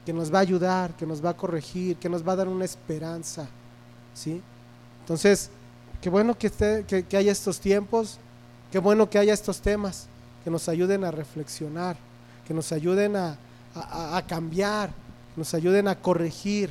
que 0.05 0.13
nos 0.13 0.33
va 0.33 0.39
a 0.39 0.41
ayudar, 0.41 0.95
que 0.95 1.05
nos 1.05 1.23
va 1.23 1.31
a 1.31 1.37
corregir, 1.37 1.97
que 1.97 2.09
nos 2.09 2.27
va 2.27 2.33
a 2.33 2.37
dar 2.37 2.47
una 2.47 2.65
esperanza. 2.65 3.47
¿sí? 4.13 4.41
Entonces, 5.01 5.49
qué 6.01 6.09
bueno 6.09 6.37
que, 6.37 6.47
esté, 6.47 6.85
que, 6.85 7.17
haya 7.17 7.31
estos 7.31 7.59
tiempos, 7.59 8.19
qué 8.71 8.79
bueno 8.79 9.09
que 9.09 9.17
haya 9.17 9.33
estos 9.33 9.61
temas, 9.61 10.07
que 10.43 10.49
nos 10.49 10.67
ayuden 10.67 11.03
a 11.03 11.11
reflexionar, 11.11 11.95
que 12.45 12.53
nos 12.53 12.71
ayuden 12.71 13.15
a, 13.15 13.37
a, 13.75 14.17
a 14.17 14.27
cambiar, 14.27 14.91
nos 15.35 15.53
ayuden 15.53 15.87
a 15.87 15.95
corregir, 15.95 16.69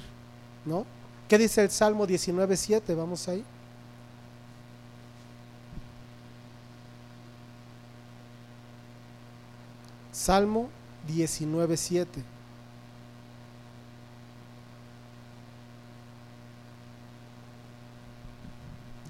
¿no? 0.64 0.84
¿Qué 1.28 1.38
dice 1.38 1.62
el 1.62 1.70
Salmo 1.70 2.06
19.7? 2.06 2.94
Vamos 2.94 3.26
ahí. 3.28 3.42
Salmo 10.12 10.68
19.7. 11.08 12.06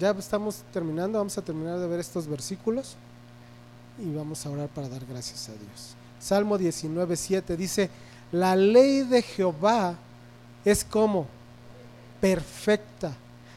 Ya 0.03 0.11
estamos 0.11 0.63
terminando, 0.73 1.17
vamos 1.17 1.37
a 1.37 1.41
terminar 1.41 1.79
de 1.79 1.87
ver 1.87 2.01
estos 2.01 2.27
versículos 2.27 2.97
y 3.97 4.13
vamos 4.13 4.45
a 4.45 4.49
orar 4.49 4.67
para 4.67 4.89
dar 4.89 5.05
gracias 5.05 5.47
a 5.47 5.53
Dios. 5.53 5.95
Salmo 6.19 6.59
19.7 6.59 7.55
dice, 7.55 7.89
la 8.29 8.53
ley 8.57 9.03
de 9.03 9.21
Jehová 9.21 9.95
es 10.65 10.83
como 10.83 11.25
perfecta, 12.19 13.13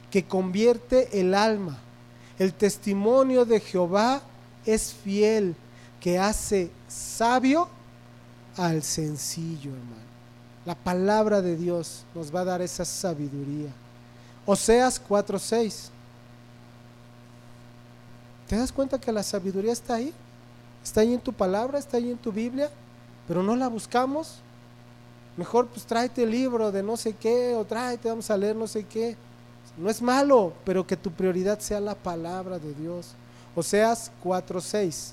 que 0.08 0.24
convierte 0.24 1.18
el 1.18 1.34
alma. 1.34 1.78
El 2.38 2.54
testimonio 2.54 3.44
de 3.44 3.58
Jehová 3.58 4.22
es 4.64 4.92
fiel, 4.92 5.56
que 5.98 6.16
hace 6.20 6.70
sabio 6.86 7.68
al 8.56 8.84
sencillo, 8.84 9.72
hermano. 9.72 10.06
La 10.64 10.76
palabra 10.76 11.42
de 11.42 11.56
Dios 11.56 12.04
nos 12.14 12.32
va 12.32 12.42
a 12.42 12.44
dar 12.44 12.62
esa 12.62 12.84
sabiduría. 12.84 13.72
Oseas 14.46 15.02
4:6. 15.02 15.90
¿Te 18.48 18.56
das 18.56 18.72
cuenta 18.72 19.00
que 19.00 19.12
la 19.12 19.22
sabiduría 19.22 19.72
está 19.72 19.94
ahí? 19.94 20.12
Está 20.84 21.00
ahí 21.00 21.14
en 21.14 21.20
tu 21.20 21.32
palabra, 21.32 21.78
está 21.78 21.96
ahí 21.96 22.10
en 22.10 22.18
tu 22.18 22.30
Biblia, 22.30 22.70
pero 23.26 23.42
no 23.42 23.56
la 23.56 23.68
buscamos. 23.68 24.36
Mejor 25.36 25.66
pues 25.66 25.84
tráete 25.84 26.22
el 26.22 26.30
libro 26.30 26.70
de 26.70 26.82
no 26.82 26.96
sé 26.96 27.12
qué 27.12 27.54
o 27.54 27.64
tráete, 27.64 28.08
vamos 28.08 28.30
a 28.30 28.36
leer 28.36 28.54
no 28.54 28.66
sé 28.66 28.84
qué. 28.84 29.16
No 29.76 29.90
es 29.90 30.00
malo, 30.00 30.52
pero 30.64 30.86
que 30.86 30.96
tu 30.96 31.10
prioridad 31.10 31.58
sea 31.58 31.80
la 31.80 31.94
palabra 31.94 32.58
de 32.58 32.72
Dios. 32.74 33.14
Oseas 33.54 34.10
4:6. 34.22 35.12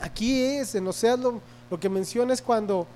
Aquí 0.00 0.42
es, 0.42 0.74
en 0.74 0.86
Oseas 0.86 1.18
lo, 1.18 1.40
lo 1.70 1.78
que 1.78 1.90
menciona 1.90 2.32
es 2.32 2.40
cuando 2.40 2.86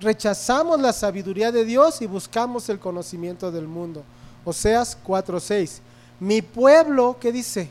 rechazamos 0.00 0.80
la 0.80 0.92
sabiduría 0.92 1.50
de 1.52 1.64
Dios 1.64 2.02
y 2.02 2.06
buscamos 2.06 2.68
el 2.68 2.78
conocimiento 2.78 3.50
del 3.50 3.66
mundo. 3.66 4.02
Oseas 4.44 4.96
4:6. 5.04 5.80
Mi 6.20 6.42
pueblo, 6.42 7.16
¿qué 7.20 7.32
dice? 7.32 7.68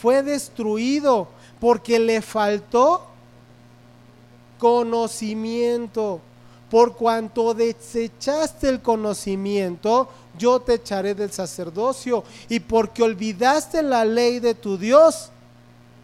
Fue 0.00 0.22
destruido 0.22 1.28
porque 1.58 1.98
le 1.98 2.22
faltó 2.22 3.06
conocimiento. 4.58 6.20
Por 6.70 6.94
cuanto 6.94 7.52
desechaste 7.52 8.68
el 8.68 8.80
conocimiento, 8.80 10.08
yo 10.38 10.60
te 10.60 10.74
echaré 10.74 11.14
del 11.14 11.32
sacerdocio. 11.32 12.22
Y 12.48 12.60
porque 12.60 13.02
olvidaste 13.02 13.82
la 13.82 14.04
ley 14.04 14.38
de 14.38 14.54
tu 14.54 14.78
Dios, 14.78 15.30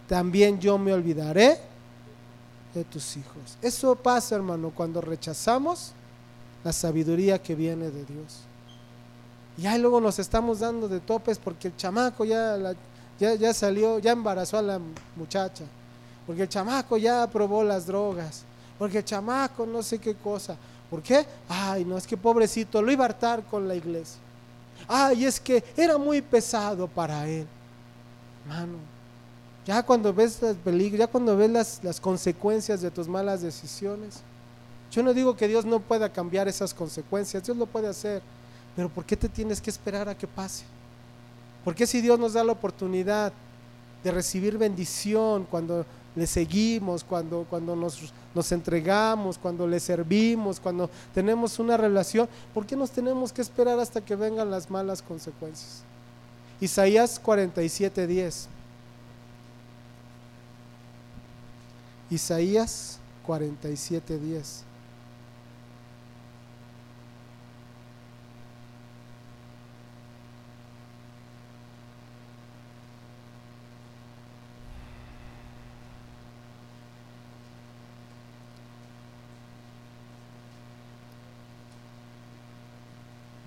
también 0.09 0.59
yo 0.59 0.77
me 0.77 0.93
olvidaré 0.93 1.61
de 2.79 2.85
tus 2.85 3.17
hijos. 3.17 3.59
Eso 3.63 3.95
pasa, 3.97 4.37
hermano, 4.37 4.71
cuando 4.75 5.01
rechazamos 5.01 5.93
la 6.63 6.73
sabiduría 6.73 7.43
que 7.43 7.55
viene 7.55 7.91
de 7.91 8.05
Dios. 8.05 8.41
Y 9.59 9.67
ahí 9.67 9.81
luego 9.81 10.01
nos 10.01 10.19
estamos 10.19 10.61
dando 10.61 10.89
de 10.89 11.01
topes 11.01 11.39
porque 11.39 11.69
el 11.69 11.77
chamaco 11.77 12.25
ya 12.25 12.59
ya, 13.19 13.35
ya 13.35 13.55
salió, 13.55 13.99
ya 13.99 14.13
embarazó 14.13 14.59
a 14.59 14.63
la 14.63 14.81
muchacha, 15.17 15.65
porque 16.27 16.43
el 16.43 16.49
chamaco 16.49 16.99
ya 16.99 17.27
probó 17.27 17.65
las 17.65 17.87
drogas, 17.87 18.43
porque 18.79 18.99
el 18.99 19.05
chamaco 19.05 19.65
no 19.65 19.83
sé 19.83 19.99
qué 19.99 20.15
cosa. 20.15 20.57
¿Por 20.91 21.03
qué? 21.03 21.27
Ay, 21.49 21.85
no, 21.85 21.97
es 21.97 22.07
que 22.07 22.17
pobrecito, 22.17 22.83
lo 22.83 22.93
iba 22.93 23.05
a 23.05 23.09
hartar 23.09 23.43
con 23.45 23.67
la 23.67 23.75
iglesia. 23.75 24.21
Ay, 24.87 25.25
es 25.25 25.41
que 25.41 25.65
era 25.77 25.99
muy 25.99 26.21
pesado 26.21 26.87
para 26.87 27.27
él. 27.27 27.47
Mano, 28.47 28.79
ya 29.67 29.83
cuando 29.83 30.15
ves 30.15 30.43
el 30.43 30.57
peligro, 30.57 30.99
ya 30.99 31.07
cuando 31.09 31.37
ves 31.37 31.51
las, 31.51 31.81
las 31.83 32.01
consecuencias 32.01 32.81
de 32.81 32.91
tus 32.91 33.09
malas 33.09 33.43
decisiones, 33.43 34.21
yo 34.93 35.03
no 35.03 35.13
digo 35.13 35.37
que 35.37 35.49
Dios 35.49 35.65
no 35.65 35.81
pueda 35.81 36.09
cambiar 36.09 36.47
esas 36.47 36.73
consecuencias, 36.73 37.45
Dios 37.45 37.57
lo 37.57 37.67
puede 37.67 37.89
hacer, 37.89 38.23
pero 38.77 38.89
¿por 38.89 39.05
qué 39.05 39.17
te 39.17 39.29
tienes 39.29 39.61
que 39.61 39.71
esperar 39.71 40.09
a 40.09 40.17
que 40.17 40.27
pase? 40.27 40.65
Porque 41.65 41.87
si 41.87 42.01
Dios 42.01 42.19
nos 42.19 42.35
da 42.35 42.45
la 42.45 42.53
oportunidad 42.53 43.33
de 44.05 44.11
recibir 44.13 44.57
bendición 44.57 45.45
cuando 45.51 45.85
le 46.15 46.27
seguimos, 46.27 47.03
cuando, 47.03 47.45
cuando 47.51 47.75
nos, 47.75 48.13
nos 48.35 48.53
entregamos, 48.53 49.37
cuando 49.37 49.67
le 49.67 49.81
servimos, 49.81 50.61
cuando 50.61 50.89
tenemos 51.13 51.59
una 51.59 51.77
relación, 51.77 52.29
¿por 52.55 52.65
qué 52.65 52.77
nos 52.77 52.91
tenemos 52.91 53.33
que 53.33 53.43
esperar 53.43 53.81
hasta 53.81 54.01
que 54.01 54.15
vengan 54.15 54.51
las 54.51 54.71
malas 54.71 55.03
consecuencias? 55.03 55.83
Isaías 56.61 57.19
47, 57.19 58.07
Isaías 62.11 62.99
47, 63.25 64.19
10. 64.19 64.63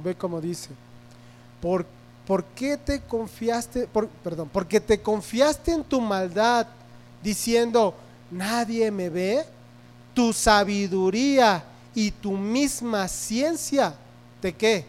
Ve 0.03 0.16
como 0.16 0.39
dice, 0.39 0.70
¿por, 1.62 1.86
¿por 2.26 2.43
qué 2.45 2.78
te 2.78 3.01
confiaste, 3.01 3.88
por, 3.88 4.07
perdón, 4.07 4.49
porque 4.51 4.80
te 4.80 5.01
confiaste 5.01 5.74
en 5.74 5.84
tu 5.84 5.99
maldad 5.99 6.68
diciendo, 7.22 7.93
nadie 8.32 8.91
me 8.91 9.09
ve? 9.09 9.43
Tu 10.13 10.34
sabiduría 10.34 11.63
y 11.95 12.11
tu 12.11 12.32
misma 12.32 13.07
ciencia, 13.07 13.93
¿te 14.41 14.53
qué? 14.53 14.86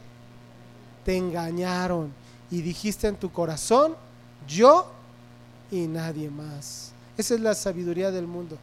Te 1.04 1.16
engañaron 1.16 2.12
y 2.50 2.62
dijiste 2.62 3.08
en 3.08 3.16
tu 3.16 3.30
corazón, 3.30 3.94
yo 4.46 4.90
y 5.70 5.86
nadie 5.86 6.30
más. 6.30 6.92
Esa 7.16 7.34
es 7.34 7.40
la 7.40 7.54
sabiduría 7.54 8.10
del 8.10 8.26
mundo. 8.26 8.58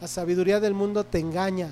La 0.00 0.08
sabiduría 0.08 0.60
del 0.60 0.74
mundo 0.74 1.04
te 1.04 1.18
engaña 1.18 1.70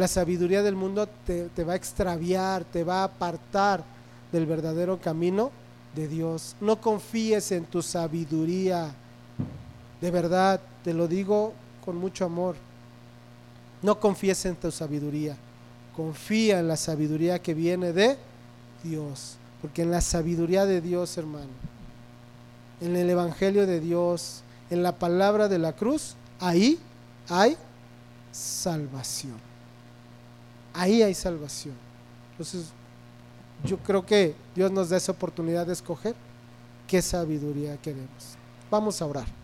la 0.00 0.08
sabiduría 0.08 0.62
del 0.62 0.76
mundo 0.76 1.08
te, 1.26 1.64
va 1.64 1.74
a 1.74 1.76
extraviar, 1.76 2.64
te 2.64 2.84
va 2.84 3.00
a 3.00 3.04
apartar 3.04 3.84
del 4.32 4.46
verdadero 4.46 4.98
camino 4.98 5.50
de 5.94 6.08
Dios. 6.08 6.56
No 6.60 6.80
confíes 6.80 7.52
en 7.52 7.64
tu 7.64 7.82
sabiduría. 7.82 8.94
De 10.00 10.10
verdad, 10.10 10.60
te 10.84 10.94
lo 10.94 11.08
digo 11.08 11.52
con 11.84 11.96
mucho 11.96 12.24
amor. 12.24 12.56
No 13.82 13.98
confíes 13.98 14.44
en 14.46 14.56
tu 14.56 14.70
sabiduría. 14.70 15.36
Confía 15.96 16.60
en 16.60 16.68
la 16.68 16.76
sabiduría 16.76 17.40
que 17.40 17.54
viene 17.54 17.92
de 17.92 18.16
Dios. 18.82 19.36
Porque 19.60 19.82
en 19.82 19.90
la 19.90 20.00
sabiduría 20.00 20.64
de 20.66 20.80
Dios, 20.80 21.16
hermano, 21.18 21.48
en 22.80 22.96
el 22.96 23.10
Evangelio 23.10 23.66
de 23.66 23.80
Dios, 23.80 24.42
en 24.70 24.82
la 24.82 24.92
palabra 24.98 25.48
de 25.48 25.58
la 25.58 25.74
cruz, 25.74 26.14
ahí 26.38 26.78
hay 27.28 27.56
salvación. 28.32 29.36
Ahí 30.72 31.02
hay 31.02 31.14
salvación. 31.14 31.74
Entonces, 32.32 32.66
yo 33.64 33.76
creo 33.78 34.04
que 34.06 34.34
Dios 34.54 34.70
nos 34.70 34.88
da 34.88 34.96
esa 34.96 35.12
oportunidad 35.12 35.66
de 35.66 35.74
escoger 35.74 36.14
qué 36.86 37.02
sabiduría 37.02 37.76
queremos. 37.76 38.36
Vamos 38.70 39.02
a 39.02 39.06
orar. 39.06 39.39